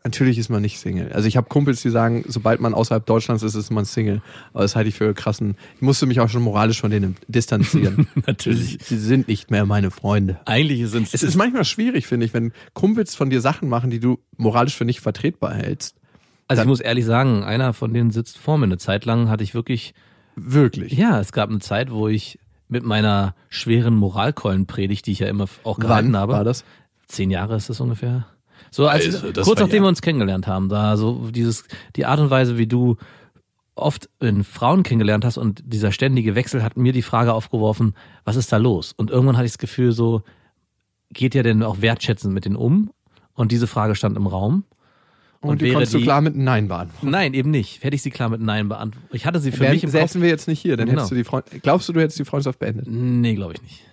natürlich 0.03 0.37
ist 0.37 0.49
man 0.49 0.61
nicht 0.61 0.79
Single. 0.79 1.11
Also 1.11 1.27
ich 1.27 1.37
habe 1.37 1.47
Kumpels, 1.47 1.81
die 1.81 1.89
sagen, 1.89 2.23
sobald 2.27 2.59
man 2.59 2.73
außerhalb 2.73 3.05
Deutschlands 3.05 3.43
ist, 3.43 3.55
ist 3.55 3.71
man 3.71 3.85
Single. 3.85 4.21
Aber 4.53 4.63
das 4.63 4.75
halte 4.75 4.89
ich 4.89 4.95
für 4.95 5.13
krassen. 5.13 5.55
Ich 5.75 5.81
musste 5.81 6.05
mich 6.05 6.19
auch 6.19 6.29
schon 6.29 6.41
moralisch 6.41 6.81
von 6.81 6.91
denen 6.91 7.15
distanzieren. 7.27 8.07
Natürlich. 8.25 8.79
Sie 8.83 8.97
sind 8.97 9.27
nicht 9.27 9.51
mehr 9.51 9.65
meine 9.65 9.91
Freunde. 9.91 10.39
Eigentlich 10.45 10.89
sind 10.89 11.07
Es 11.13 11.23
ist 11.23 11.35
manchmal 11.35 11.65
schwierig, 11.65 12.07
finde 12.07 12.25
ich, 12.25 12.33
wenn 12.33 12.51
Kumpels 12.73 13.15
von 13.15 13.29
dir 13.29 13.41
Sachen 13.41 13.69
machen, 13.69 13.89
die 13.89 13.99
du 13.99 14.19
moralisch 14.37 14.75
für 14.75 14.85
nicht 14.85 15.01
vertretbar 15.01 15.53
hältst. 15.53 15.95
Also 16.47 16.63
ich 16.63 16.67
muss 16.67 16.79
ehrlich 16.81 17.05
sagen, 17.05 17.43
einer 17.43 17.73
von 17.73 17.93
denen 17.93 18.11
sitzt 18.11 18.37
vor 18.37 18.57
mir. 18.57 18.65
Eine 18.65 18.77
Zeit 18.77 19.05
lang 19.05 19.29
hatte 19.29 19.43
ich 19.43 19.53
wirklich, 19.53 19.93
Wirklich. 20.35 20.93
ja, 20.93 21.19
es 21.19 21.31
gab 21.31 21.49
eine 21.49 21.59
Zeit, 21.59 21.91
wo 21.91 22.07
ich 22.07 22.39
mit 22.67 22.83
meiner 22.83 23.35
schweren 23.49 23.95
Moralkeulenpredigt, 23.95 25.05
die 25.05 25.11
ich 25.11 25.19
ja 25.19 25.27
immer 25.27 25.45
auch 25.63 25.79
gehalten 25.79 26.13
Wann 26.13 26.19
habe, 26.19 26.33
war 26.33 26.43
das? 26.43 26.63
zehn 27.07 27.29
Jahre 27.29 27.55
ist 27.55 27.69
das 27.69 27.79
ungefähr. 27.81 28.25
So 28.73 28.87
als 28.87 29.05
Also, 29.05 29.31
das 29.31 29.45
kurz 29.45 29.59
nachdem 29.59 29.77
ja- 29.77 29.83
wir 29.83 29.89
uns 29.89 30.01
kennengelernt 30.01 30.47
haben, 30.47 30.69
da 30.69 30.95
so 30.97 31.29
dieses 31.31 31.65
die 31.95 32.05
Art 32.05 32.19
und 32.19 32.29
Weise, 32.29 32.57
wie 32.57 32.67
du 32.67 32.95
oft 33.75 34.09
in 34.19 34.43
Frauen 34.43 34.83
kennengelernt 34.83 35.25
hast 35.25 35.37
und 35.37 35.61
dieser 35.65 35.91
ständige 35.91 36.35
Wechsel 36.35 36.63
hat 36.63 36.77
mir 36.77 36.93
die 36.93 37.01
Frage 37.01 37.33
aufgeworfen, 37.33 37.95
was 38.23 38.35
ist 38.35 38.51
da 38.51 38.57
los? 38.57 38.93
Und 38.95 39.11
irgendwann 39.11 39.37
hatte 39.37 39.45
ich 39.45 39.51
das 39.53 39.57
Gefühl 39.57 39.91
so, 39.91 40.21
geht 41.11 41.35
ihr 41.35 41.43
denn 41.43 41.63
auch 41.63 41.81
wertschätzend 41.81 42.33
mit 42.33 42.45
denen 42.45 42.55
um? 42.55 42.91
Und 43.33 43.51
diese 43.51 43.67
Frage 43.67 43.95
stand 43.95 44.15
im 44.17 44.27
Raum. 44.27 44.63
Und, 45.41 45.59
die 45.61 45.65
wäre 45.65 45.73
konntest 45.75 45.93
du 45.95 45.97
die- 45.97 46.03
klar 46.03 46.21
mit 46.21 46.35
Nein 46.35 46.67
beantworten. 46.67 47.09
Nein, 47.09 47.33
eben 47.33 47.49
nicht. 47.49 47.83
Hätte 47.83 47.95
ich 47.95 48.03
sie 48.03 48.11
klar 48.11 48.29
mit 48.29 48.41
Nein 48.41 48.69
beantwortet. 48.69 49.09
Ich 49.13 49.25
hatte 49.25 49.39
sie 49.39 49.51
für 49.51 49.61
Wären- 49.61 49.73
mich 49.73 49.83
im 49.83 49.91
Kopf. 49.91 49.99
säßen 50.01 50.21
wir 50.21 50.29
jetzt 50.29 50.47
nicht 50.47 50.59
hier, 50.59 50.77
dann 50.77 50.85
Genau. 50.85 50.99
hättest 50.99 51.11
du 51.11 51.15
die 51.15 51.23
Freund 51.23 51.45
Glaubst 51.63 51.89
du, 51.89 51.93
du 51.93 51.99
hättest 52.01 52.19
die 52.19 52.25
Freundschaft 52.25 52.59
beendet? 52.59 52.85
Nee, 52.87 53.33
glaube 53.35 53.53
ich 53.55 53.61
nicht. 53.63 53.83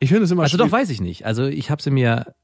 Ich 0.00 0.08
finde 0.08 0.24
es 0.24 0.30
immer 0.32 0.42
Also 0.42 0.56
doch, 0.56 0.72
weiß 0.72 0.90
ich 0.90 1.00
nicht. 1.00 1.24
Also 1.24 1.44
ich 1.44 1.70
habe 1.70 1.80
sie 1.80 1.90
mir 1.90 2.34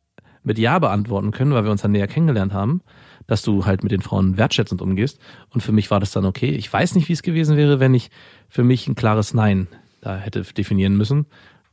mit 0.44 0.58
Ja 0.58 0.78
beantworten 0.78 1.30
können, 1.30 1.52
weil 1.52 1.64
wir 1.64 1.70
uns 1.70 1.82
dann 1.82 1.92
näher 1.92 2.06
kennengelernt 2.06 2.52
haben, 2.52 2.82
dass 3.26 3.42
du 3.42 3.66
halt 3.66 3.82
mit 3.82 3.92
den 3.92 4.02
Frauen 4.02 4.36
wertschätzend 4.36 4.82
umgehst. 4.82 5.18
Und 5.50 5.62
für 5.62 5.72
mich 5.72 5.90
war 5.90 6.00
das 6.00 6.12
dann 6.12 6.24
okay. 6.24 6.50
Ich 6.50 6.72
weiß 6.72 6.94
nicht, 6.94 7.08
wie 7.08 7.14
es 7.14 7.22
gewesen 7.22 7.56
wäre, 7.56 7.80
wenn 7.80 7.94
ich 7.94 8.10
für 8.48 8.62
mich 8.62 8.86
ein 8.86 8.94
klares 8.94 9.34
Nein 9.34 9.66
da 10.00 10.16
hätte 10.16 10.42
definieren 10.42 10.96
müssen. 10.96 11.26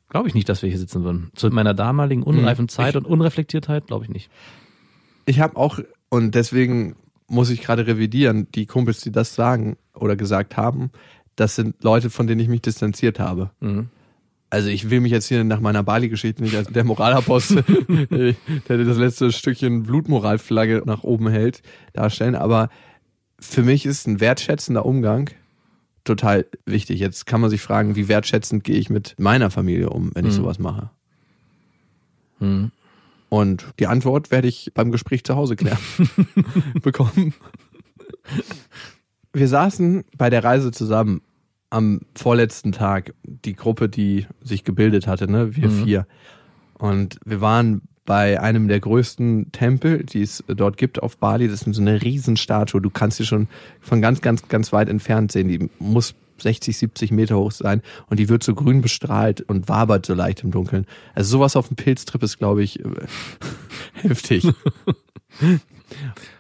Glaube 0.10 0.28
ich 0.28 0.34
nicht, 0.34 0.50
dass 0.50 0.62
wir 0.62 0.70
hier 0.70 0.80
sitzen 0.80 1.04
würden. 1.04 1.32
Zu 1.36 1.50
meiner 1.50 1.74
damaligen 1.74 2.24
unreifen 2.24 2.70
Zeit 2.70 2.96
und 2.96 3.06
Unreflektiertheit 3.06 3.88
glaube 3.88 4.06
ich 4.06 4.10
nicht. 4.10 4.30
Ich 5.26 5.40
habe 5.40 5.56
auch, 5.58 5.80
und 6.10 6.36
deswegen 6.36 6.96
muss 7.28 7.50
ich 7.50 7.62
gerade 7.62 7.88
revidieren, 7.88 8.48
die 8.54 8.66
Kumpels, 8.66 9.02
die 9.02 9.12
das 9.12 9.36
sagen 9.36 9.78
oder 9.94 10.16
gesagt 10.16 10.58
haben, 10.58 10.92
das 11.36 11.56
sind 11.56 11.84
Leute, 11.84 12.10
von 12.10 12.28
denen 12.28 12.42
ich 12.42 12.50
mich 12.50 12.62
distanziert 12.62 13.20
habe. 13.20 13.52
Mhm. 13.62 13.90
Also 14.52 14.68
ich 14.68 14.90
will 14.90 15.00
mich 15.00 15.12
jetzt 15.14 15.28
hier 15.28 15.44
nach 15.46 15.62
meiner 15.62 15.82
Bali-Geschichte 15.82 16.44
nicht 16.44 16.56
als 16.56 16.68
der 16.68 16.84
Moralapostel, 16.84 17.64
der 18.68 18.78
das 18.78 18.98
letzte 18.98 19.32
Stückchen 19.32 19.84
Blutmoralflagge 19.84 20.84
nach 20.86 21.04
oben 21.04 21.30
hält, 21.30 21.64
darstellen, 21.94 22.36
aber 22.36 22.70
für 23.40 23.64
mich 23.64 23.86
ist 23.86 24.08
ein 24.08 24.20
wertschätzender 24.20 24.86
Umgang 24.86 25.30
total 26.04 26.46
wichtig. 26.66 27.00
Jetzt 27.00 27.26
kann 27.26 27.42
man 27.42 27.50
sich 27.50 27.62
fragen, 27.62 27.96
wie 27.96 28.08
wertschätzend 28.08 28.64
gehe 28.64 28.76
ich 28.78 28.90
mit 28.90 29.16
meiner 29.18 29.50
Familie 29.52 29.90
um, 29.90 30.12
wenn 30.14 30.26
ich 30.26 30.34
Mhm. 30.34 30.36
sowas 30.38 30.60
mache. 30.60 30.90
Hm. 32.40 32.72
Und 33.30 33.66
die 33.80 33.88
Antwort 33.88 34.32
werde 34.32 34.50
ich 34.50 34.72
beim 34.74 34.92
Gespräch 34.92 35.24
zu 35.24 35.36
Hause 35.36 35.56
klären 35.56 35.78
bekommen. 36.82 37.34
Wir 39.32 39.48
saßen 39.48 40.04
bei 40.18 40.30
der 40.30 40.44
Reise 40.44 40.72
zusammen 40.72 41.22
am 41.72 42.02
vorletzten 42.16 42.72
Tag, 42.72 43.14
die 43.24 43.56
Gruppe, 43.56 43.90
die 43.90 44.28
sich 44.44 44.64
gebildet 44.64 45.08
hatte, 45.08 45.30
ne, 45.30 45.56
wir 45.56 45.70
Mhm. 45.70 45.84
vier. 45.84 46.08
Und 46.76 47.18
wir 47.26 47.42
waren 47.42 47.82
bei 48.06 48.40
einem 48.40 48.68
der 48.68 48.80
größten 48.80 49.52
Tempel, 49.52 50.04
die 50.04 50.22
es 50.22 50.44
dort 50.48 50.78
gibt 50.78 51.02
auf 51.02 51.18
Bali. 51.18 51.48
Das 51.48 51.62
ist 51.62 51.76
so 51.76 51.82
eine 51.82 52.02
Riesenstatue. 52.02 52.82
Du 52.82 52.90
kannst 52.90 53.18
sie 53.18 53.26
schon 53.26 53.48
von 53.80 54.02
ganz, 54.02 54.22
ganz, 54.22 54.48
ganz 54.48 54.74
weit 54.74 54.90
entfernt 54.90 55.32
sehen. 55.32 55.48
Die 55.48 55.70
muss 55.80 56.16
60, 56.40 56.76
70 56.78 57.12
Meter 57.12 57.38
hoch 57.38 57.52
sein 57.52 57.82
und 58.08 58.20
die 58.20 58.28
wird 58.28 58.44
so 58.44 58.56
grün 58.56 58.82
bestrahlt 58.82 59.42
und 59.42 59.70
wabert 59.70 60.06
so 60.08 60.14
leicht 60.16 60.44
im 60.44 60.52
Dunkeln. 60.52 60.88
Also 61.14 61.38
sowas 61.38 61.56
auf 61.56 61.68
dem 61.68 61.78
Pilztrip 61.78 62.24
ist, 62.24 62.40
glaube 62.40 62.64
ich, 62.64 62.80
heftig. 63.94 64.48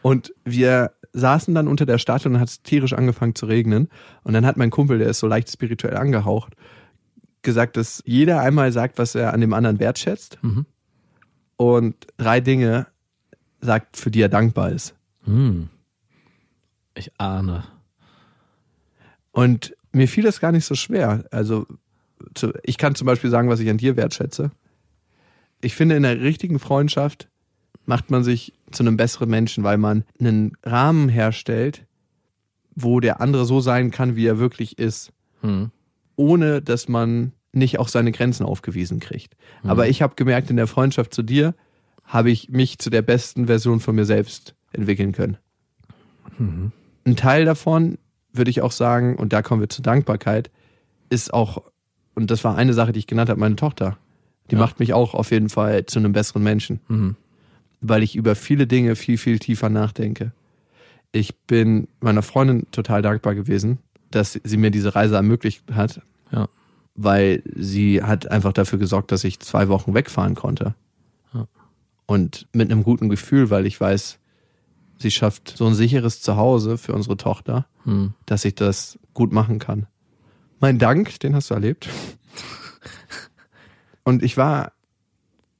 Und 0.01 0.33
wir 0.45 0.91
saßen 1.13 1.53
dann 1.53 1.67
unter 1.67 1.85
der 1.85 1.97
Statue 1.97 2.31
und 2.31 2.39
hat 2.39 2.47
es 2.49 2.61
tierisch 2.63 2.93
angefangen 2.93 3.35
zu 3.35 3.45
regnen. 3.45 3.89
Und 4.23 4.33
dann 4.33 4.45
hat 4.45 4.57
mein 4.57 4.69
Kumpel, 4.69 4.99
der 4.99 5.09
ist 5.09 5.19
so 5.19 5.27
leicht 5.27 5.51
spirituell 5.51 5.97
angehaucht, 5.97 6.55
gesagt, 7.41 7.75
dass 7.77 8.01
jeder 8.05 8.41
einmal 8.41 8.71
sagt, 8.71 8.97
was 8.97 9.15
er 9.15 9.33
an 9.33 9.41
dem 9.41 9.53
anderen 9.53 9.79
wertschätzt 9.79 10.37
Mhm. 10.41 10.65
und 11.57 11.95
drei 12.17 12.39
Dinge 12.39 12.87
sagt, 13.59 13.97
für 13.97 14.09
die 14.11 14.21
er 14.21 14.29
dankbar 14.29 14.71
ist. 14.71 14.95
Hm. 15.25 15.69
Ich 16.95 17.11
ahne. 17.19 17.63
Und 19.31 19.75
mir 19.91 20.07
fiel 20.07 20.23
das 20.23 20.39
gar 20.39 20.51
nicht 20.51 20.65
so 20.65 20.75
schwer. 20.75 21.25
Also 21.31 21.65
ich 22.63 22.77
kann 22.77 22.95
zum 22.95 23.05
Beispiel 23.05 23.29
sagen, 23.29 23.49
was 23.49 23.59
ich 23.59 23.69
an 23.69 23.77
dir 23.77 23.95
wertschätze. 23.97 24.51
Ich 25.61 25.75
finde, 25.75 25.95
in 25.95 26.03
der 26.03 26.19
richtigen 26.21 26.59
Freundschaft 26.59 27.29
macht 27.85 28.11
man 28.11 28.23
sich 28.23 28.53
zu 28.71 28.83
einem 28.83 28.97
besseren 28.97 29.29
Menschen, 29.29 29.63
weil 29.63 29.77
man 29.77 30.03
einen 30.19 30.53
Rahmen 30.63 31.09
herstellt, 31.09 31.85
wo 32.75 32.99
der 32.99 33.19
andere 33.21 33.45
so 33.45 33.59
sein 33.59 33.91
kann, 33.91 34.15
wie 34.15 34.25
er 34.25 34.39
wirklich 34.39 34.77
ist, 34.79 35.11
Hm. 35.41 35.71
ohne 36.15 36.61
dass 36.61 36.87
man 36.87 37.33
nicht 37.53 37.79
auch 37.79 37.89
seine 37.89 38.11
Grenzen 38.13 38.45
aufgewiesen 38.45 38.99
kriegt. 39.01 39.35
Aber 39.63 39.87
ich 39.89 40.01
habe 40.01 40.15
gemerkt, 40.15 40.49
in 40.49 40.55
der 40.55 40.67
Freundschaft 40.67 41.13
zu 41.13 41.21
dir 41.23 41.53
habe 42.05 42.31
ich 42.31 42.49
mich 42.49 42.77
zu 42.79 42.89
der 42.89 43.01
besten 43.01 43.47
Version 43.47 43.79
von 43.81 43.95
mir 43.95 44.05
selbst 44.05 44.55
entwickeln 44.71 45.11
können. 45.11 45.37
Mhm. 46.37 46.71
Ein 47.05 47.15
Teil 47.15 47.45
davon 47.45 47.97
würde 48.31 48.51
ich 48.51 48.61
auch 48.61 48.71
sagen, 48.71 49.17
und 49.17 49.33
da 49.33 49.41
kommen 49.41 49.59
wir 49.61 49.69
zur 49.69 49.83
Dankbarkeit, 49.83 50.49
ist 51.09 51.33
auch, 51.33 51.63
und 52.15 52.31
das 52.31 52.43
war 52.45 52.55
eine 52.55 52.73
Sache, 52.73 52.93
die 52.93 52.99
ich 52.99 53.07
genannt 53.07 53.29
habe, 53.29 53.39
meine 53.39 53.57
Tochter. 53.57 53.97
Die 54.49 54.55
Ja. 54.55 54.61
macht 54.61 54.79
mich 54.79 54.93
auch 54.93 55.13
auf 55.13 55.31
jeden 55.31 55.49
Fall 55.49 55.85
zu 55.85 55.99
einem 55.99 56.13
besseren 56.13 56.43
Menschen, 56.43 56.79
Mhm. 56.87 57.15
Weil 57.81 58.03
ich 58.03 58.15
über 58.15 58.35
viele 58.35 58.67
Dinge 58.67 58.95
viel, 58.95 59.17
viel 59.17 59.39
tiefer 59.39 59.69
nachdenke. 59.69 60.31
Ich 61.11 61.35
bin 61.39 61.87
meiner 61.99 62.21
Freundin 62.21 62.69
total 62.71 63.01
dankbar 63.01 63.35
gewesen, 63.35 63.79
dass 64.11 64.39
sie 64.43 64.57
mir 64.57 64.71
diese 64.71 64.95
Reise 64.95 65.15
ermöglicht 65.15 65.63
hat, 65.73 66.01
Ja. 66.31 66.47
weil 66.95 67.43
sie 67.55 68.01
hat 68.03 68.29
einfach 68.31 68.53
dafür 68.53 68.79
gesorgt, 68.79 69.11
dass 69.11 69.23
ich 69.23 69.39
zwei 69.39 69.67
Wochen 69.67 69.93
wegfahren 69.93 70.35
konnte. 70.35 70.75
Ja. 71.33 71.47
Und 72.05 72.47
mit 72.53 72.71
einem 72.71 72.83
guten 72.83 73.09
Gefühl, 73.09 73.49
weil 73.49 73.65
ich 73.65 73.79
weiß, 73.79 74.19
sie 74.99 75.11
schafft 75.11 75.53
so 75.57 75.65
ein 75.65 75.73
sicheres 75.73 76.21
Zuhause 76.21 76.77
für 76.77 76.93
unsere 76.93 77.17
Tochter, 77.17 77.65
Hm. 77.83 78.13
dass 78.27 78.45
ich 78.45 78.53
das 78.55 78.99
gut 79.13 79.31
machen 79.33 79.57
kann. 79.59 79.87
Mein 80.59 80.77
Dank, 80.77 81.19
den 81.21 81.33
hast 81.35 81.49
du 81.49 81.55
erlebt. 81.55 81.89
Und 84.03 84.23
ich 84.23 84.37
war 84.37 84.71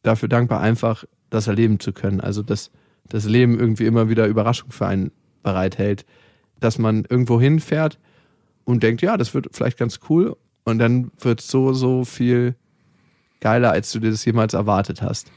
dafür 0.03 0.29
dankbar, 0.29 0.61
einfach 0.61 1.05
das 1.31 1.47
erleben 1.47 1.79
zu 1.79 1.93
können. 1.93 2.21
Also, 2.21 2.43
dass 2.43 2.69
das 3.09 3.25
Leben 3.25 3.59
irgendwie 3.59 3.85
immer 3.87 4.07
wieder 4.09 4.27
Überraschung 4.27 4.69
für 4.71 4.85
einen 4.85 5.11
bereithält. 5.41 6.05
Dass 6.59 6.77
man 6.77 7.05
irgendwo 7.09 7.41
hinfährt 7.41 7.97
und 8.65 8.83
denkt, 8.83 9.01
ja, 9.01 9.17
das 9.17 9.33
wird 9.33 9.47
vielleicht 9.51 9.79
ganz 9.79 9.99
cool. 10.09 10.37
Und 10.63 10.77
dann 10.77 11.11
wird 11.19 11.41
so, 11.41 11.73
so 11.73 12.05
viel 12.05 12.55
geiler, 13.39 13.71
als 13.71 13.91
du 13.91 13.99
dir 13.99 14.11
das 14.11 14.23
jemals 14.23 14.53
erwartet 14.53 15.01
hast. 15.01 15.31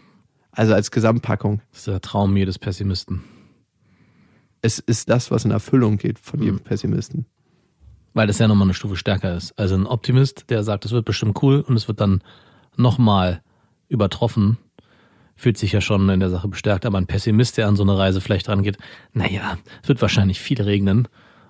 Also 0.53 0.75
als 0.75 0.91
Gesamtpackung. 0.91 1.63
Das 1.71 1.81
ist 1.81 1.87
der 1.87 2.01
Traum 2.03 2.37
jedes 2.37 2.59
Pessimisten. 2.59 3.25
Es 4.61 4.79
ist 4.79 5.09
das, 5.09 5.31
was 5.31 5.45
in 5.45 5.51
Erfüllung 5.51 5.97
geht 5.97 6.19
von 6.19 6.41
jedem 6.41 6.57
Mhm. 6.57 6.61
Pessimisten. 6.61 7.27
Weil 8.13 8.27
das 8.27 8.39
ja 8.39 8.47
nochmal 8.47 8.67
eine 8.67 8.75
Stufe 8.75 8.97
stärker 8.97 9.37
ist. 9.37 9.59
Also 9.59 9.75
ein 9.75 9.87
Optimist, 9.87 10.51
der 10.51 10.63
sagt, 10.63 10.85
es 10.85 10.93
wird 10.93 11.05
bestimmt 11.05 11.43
cool 11.43 11.61
und 11.61 11.77
es 11.77 11.89
wird 11.89 12.01
dann 12.01 12.23
nochmal 12.77 13.43
übertroffen, 13.89 14.59
fühlt 15.37 15.59
sich 15.59 15.73
ja 15.73 15.81
schon 15.81 16.09
in 16.09 16.21
der 16.21 16.31
Sache 16.31 16.49
bestärkt. 16.49 16.87
Aber 16.87 16.99
ein 16.99 17.07
Pessimist, 17.07 17.57
der 17.57 17.69
an 17.69 17.77
so 17.77 17.83
eine 17.83 17.97
Reise 17.99 18.21
vielleicht 18.21 18.49
rangeht, 18.49 18.79
naja, 19.13 19.59
es 19.83 19.89
wird 19.89 20.01
wahrscheinlich 20.03 20.41
viel 20.41 20.61
regnen 20.63 21.09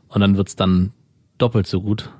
und 0.08 0.20
dann 0.20 0.36
wird's 0.36 0.56
dann 0.56 0.92
doppelt 1.38 1.66
so 1.66 1.82
gut. 1.82 2.10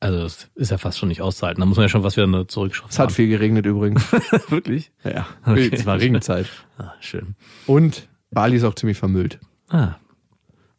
Also 0.00 0.18
das 0.22 0.50
ist 0.54 0.70
ja 0.70 0.76
fast 0.78 0.98
schon 0.98 1.08
nicht 1.08 1.22
auszuhalten. 1.22 1.60
Da 1.60 1.66
muss 1.66 1.76
man 1.78 1.84
ja 1.84 1.88
schon 1.88 2.02
was 2.02 2.16
wieder 2.16 2.26
Es 2.40 2.48
zurückschrauben. 2.48 2.96
hat 2.98 3.12
viel 3.12 3.28
geregnet 3.28 3.64
übrigens. 3.64 4.04
Wirklich? 4.50 4.92
Ja, 5.02 5.26
Okay. 5.46 5.70
es 5.72 5.86
war 5.86 5.98
Regenzeit. 5.98 6.46
Ah, 6.76 6.92
schön. 7.00 7.36
Und 7.66 8.06
Bali 8.30 8.56
ist 8.56 8.64
auch 8.64 8.74
ziemlich 8.74 8.98
vermüllt. 8.98 9.38
Ah, 9.70 9.94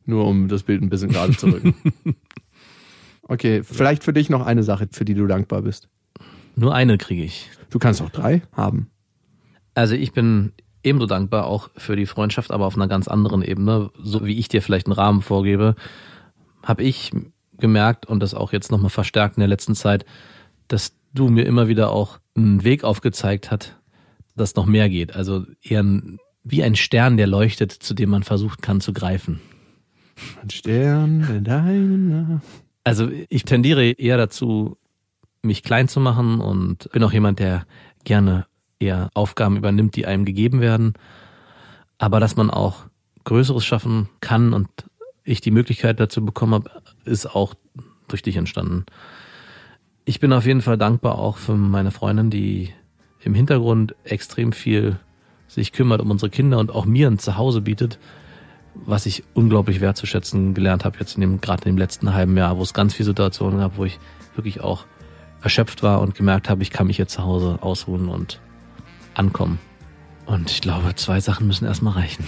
Nur 0.05 0.27
um 0.27 0.47
das 0.47 0.61
Bild 0.63 0.83
ein 0.83 0.89
bisschen 0.89 1.09
gerade 1.09 1.35
zu 1.35 1.47
rücken. 1.47 1.73
Okay, 3.27 3.63
vielleicht 3.63 4.03
für 4.03 4.13
dich 4.13 4.29
noch 4.29 4.45
eine 4.45 4.61
Sache, 4.61 4.87
für 4.91 5.03
die 5.03 5.15
du 5.15 5.25
dankbar 5.25 5.63
bist. 5.63 5.89
nur 6.55 6.75
eine 6.75 6.97
kriege 6.99 7.23
ich. 7.23 7.49
Du 7.71 7.79
kannst 7.79 8.01
auch 8.03 8.11
drei 8.11 8.43
haben. 8.53 8.91
Also 9.75 9.93
ich 9.93 10.13
bin 10.13 10.53
ebenso 10.83 11.05
dankbar 11.05 11.45
auch 11.45 11.69
für 11.77 11.95
die 11.95 12.05
Freundschaft, 12.05 12.51
aber 12.51 12.65
auf 12.65 12.75
einer 12.75 12.87
ganz 12.87 13.07
anderen 13.07 13.41
Ebene. 13.41 13.91
So 14.01 14.25
wie 14.25 14.39
ich 14.39 14.47
dir 14.47 14.61
vielleicht 14.61 14.87
einen 14.87 14.93
Rahmen 14.93 15.21
vorgebe, 15.21 15.75
habe 16.63 16.83
ich 16.83 17.11
gemerkt 17.57 18.05
und 18.05 18.19
das 18.21 18.33
auch 18.33 18.53
jetzt 18.53 18.71
nochmal 18.71 18.89
verstärkt 18.89 19.37
in 19.37 19.41
der 19.41 19.47
letzten 19.47 19.75
Zeit, 19.75 20.05
dass 20.67 20.95
du 21.13 21.29
mir 21.29 21.45
immer 21.45 21.67
wieder 21.67 21.91
auch 21.91 22.19
einen 22.35 22.63
Weg 22.63 22.83
aufgezeigt 22.83 23.51
hat, 23.51 23.79
dass 24.35 24.55
noch 24.55 24.65
mehr 24.65 24.89
geht. 24.89 25.15
Also 25.15 25.45
eher 25.61 25.83
ein, 25.83 26.19
wie 26.43 26.63
ein 26.63 26.75
Stern, 26.75 27.17
der 27.17 27.27
leuchtet, 27.27 27.71
zu 27.71 27.93
dem 27.93 28.09
man 28.09 28.23
versucht 28.23 28.61
kann 28.61 28.81
zu 28.81 28.93
greifen. 28.93 29.41
Ein 30.41 30.49
Stern 30.49 31.27
in 31.29 31.43
deinem 31.43 32.41
Also 32.83 33.09
ich 33.29 33.45
tendiere 33.45 33.91
eher 33.91 34.17
dazu, 34.17 34.77
mich 35.41 35.63
klein 35.63 35.87
zu 35.87 35.99
machen 35.99 36.41
und 36.41 36.89
bin 36.91 37.03
auch 37.03 37.13
jemand, 37.13 37.39
der 37.39 37.65
gerne 38.03 38.45
eher 38.79 39.09
Aufgaben 39.13 39.57
übernimmt, 39.57 39.95
die 39.95 40.05
einem 40.05 40.25
gegeben 40.25 40.61
werden. 40.61 40.93
Aber 41.97 42.19
dass 42.19 42.35
man 42.35 42.49
auch 42.49 42.85
Größeres 43.23 43.65
schaffen 43.65 44.09
kann 44.21 44.53
und 44.53 44.67
ich 45.23 45.41
die 45.41 45.51
Möglichkeit 45.51 45.99
dazu 45.99 46.23
bekommen 46.23 46.53
habe, 46.53 46.69
ist 47.05 47.25
auch 47.25 47.55
durch 48.07 48.21
dich 48.21 48.37
entstanden. 48.37 48.85
Ich 50.05 50.19
bin 50.19 50.33
auf 50.33 50.45
jeden 50.45 50.61
Fall 50.61 50.77
dankbar 50.77 51.17
auch 51.17 51.37
für 51.37 51.55
meine 51.55 51.91
Freundin, 51.91 52.29
die 52.29 52.71
im 53.23 53.33
Hintergrund 53.33 53.95
extrem 54.03 54.51
viel 54.51 54.99
sich 55.47 55.71
kümmert 55.71 56.01
um 56.01 56.11
unsere 56.11 56.29
Kinder 56.29 56.59
und 56.59 56.71
auch 56.71 56.85
mir 56.85 57.07
ein 57.07 57.17
Zuhause 57.17 57.61
bietet, 57.61 57.97
was 58.75 59.05
ich 59.05 59.23
unglaublich 59.33 59.81
wertzuschätzen 59.81 60.53
gelernt 60.53 60.85
habe 60.85 60.97
jetzt 60.99 61.15
in 61.15 61.21
dem 61.21 61.41
gerade 61.41 61.63
in 61.63 61.75
dem 61.75 61.77
letzten 61.79 62.13
halben 62.13 62.37
Jahr, 62.37 62.57
wo 62.57 62.61
es 62.61 62.73
ganz 62.73 62.93
viele 62.93 63.07
Situationen 63.07 63.59
gab, 63.59 63.77
wo 63.77 63.85
ich 63.85 63.99
wirklich 64.35 64.61
auch 64.61 64.85
erschöpft 65.41 65.81
war 65.81 66.01
und 66.01 66.15
gemerkt 66.15 66.49
habe, 66.49 66.61
ich 66.61 66.71
kann 66.71 66.87
mich 66.87 66.97
jetzt 66.97 67.13
zu 67.13 67.23
Hause 67.23 67.59
ausruhen 67.61 68.09
und 68.09 68.39
ankommen. 69.15 69.59
Und 70.25 70.49
ich 70.49 70.61
glaube, 70.61 70.95
zwei 70.95 71.19
Sachen 71.19 71.47
müssen 71.47 71.65
erstmal 71.65 71.93
reichen. 71.93 72.25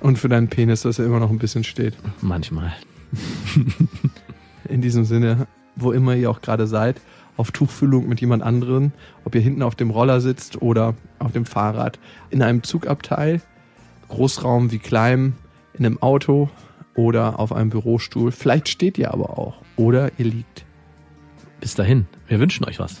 Und 0.00 0.18
für 0.18 0.28
deinen 0.28 0.48
Penis, 0.48 0.82
dass 0.82 0.98
er 0.98 1.06
immer 1.06 1.20
noch 1.20 1.30
ein 1.30 1.38
bisschen 1.38 1.64
steht. 1.64 1.94
Manchmal. 2.20 2.72
In 4.68 4.80
diesem 4.80 5.04
Sinne, 5.04 5.46
wo 5.76 5.92
immer 5.92 6.14
ihr 6.14 6.30
auch 6.30 6.40
gerade 6.40 6.66
seid, 6.66 7.00
auf 7.36 7.50
Tuchfühlung 7.50 8.08
mit 8.08 8.20
jemand 8.20 8.42
anderen, 8.42 8.92
ob 9.24 9.34
ihr 9.34 9.40
hinten 9.40 9.62
auf 9.62 9.74
dem 9.74 9.90
Roller 9.90 10.20
sitzt 10.20 10.60
oder 10.60 10.94
auf 11.18 11.32
dem 11.32 11.46
Fahrrad, 11.46 11.98
in 12.30 12.42
einem 12.42 12.62
Zugabteil, 12.62 13.40
Großraum 14.08 14.70
wie 14.70 14.78
klein, 14.78 15.34
in 15.74 15.86
einem 15.86 16.02
Auto 16.02 16.50
oder 16.94 17.38
auf 17.38 17.52
einem 17.52 17.70
Bürostuhl. 17.70 18.32
Vielleicht 18.32 18.68
steht 18.68 18.98
ihr 18.98 19.12
aber 19.12 19.38
auch 19.38 19.62
oder 19.76 20.10
ihr 20.18 20.26
liegt. 20.26 20.64
Bis 21.60 21.74
dahin, 21.74 22.06
wir 22.28 22.40
wünschen 22.40 22.64
euch 22.64 22.78
was. 22.78 23.00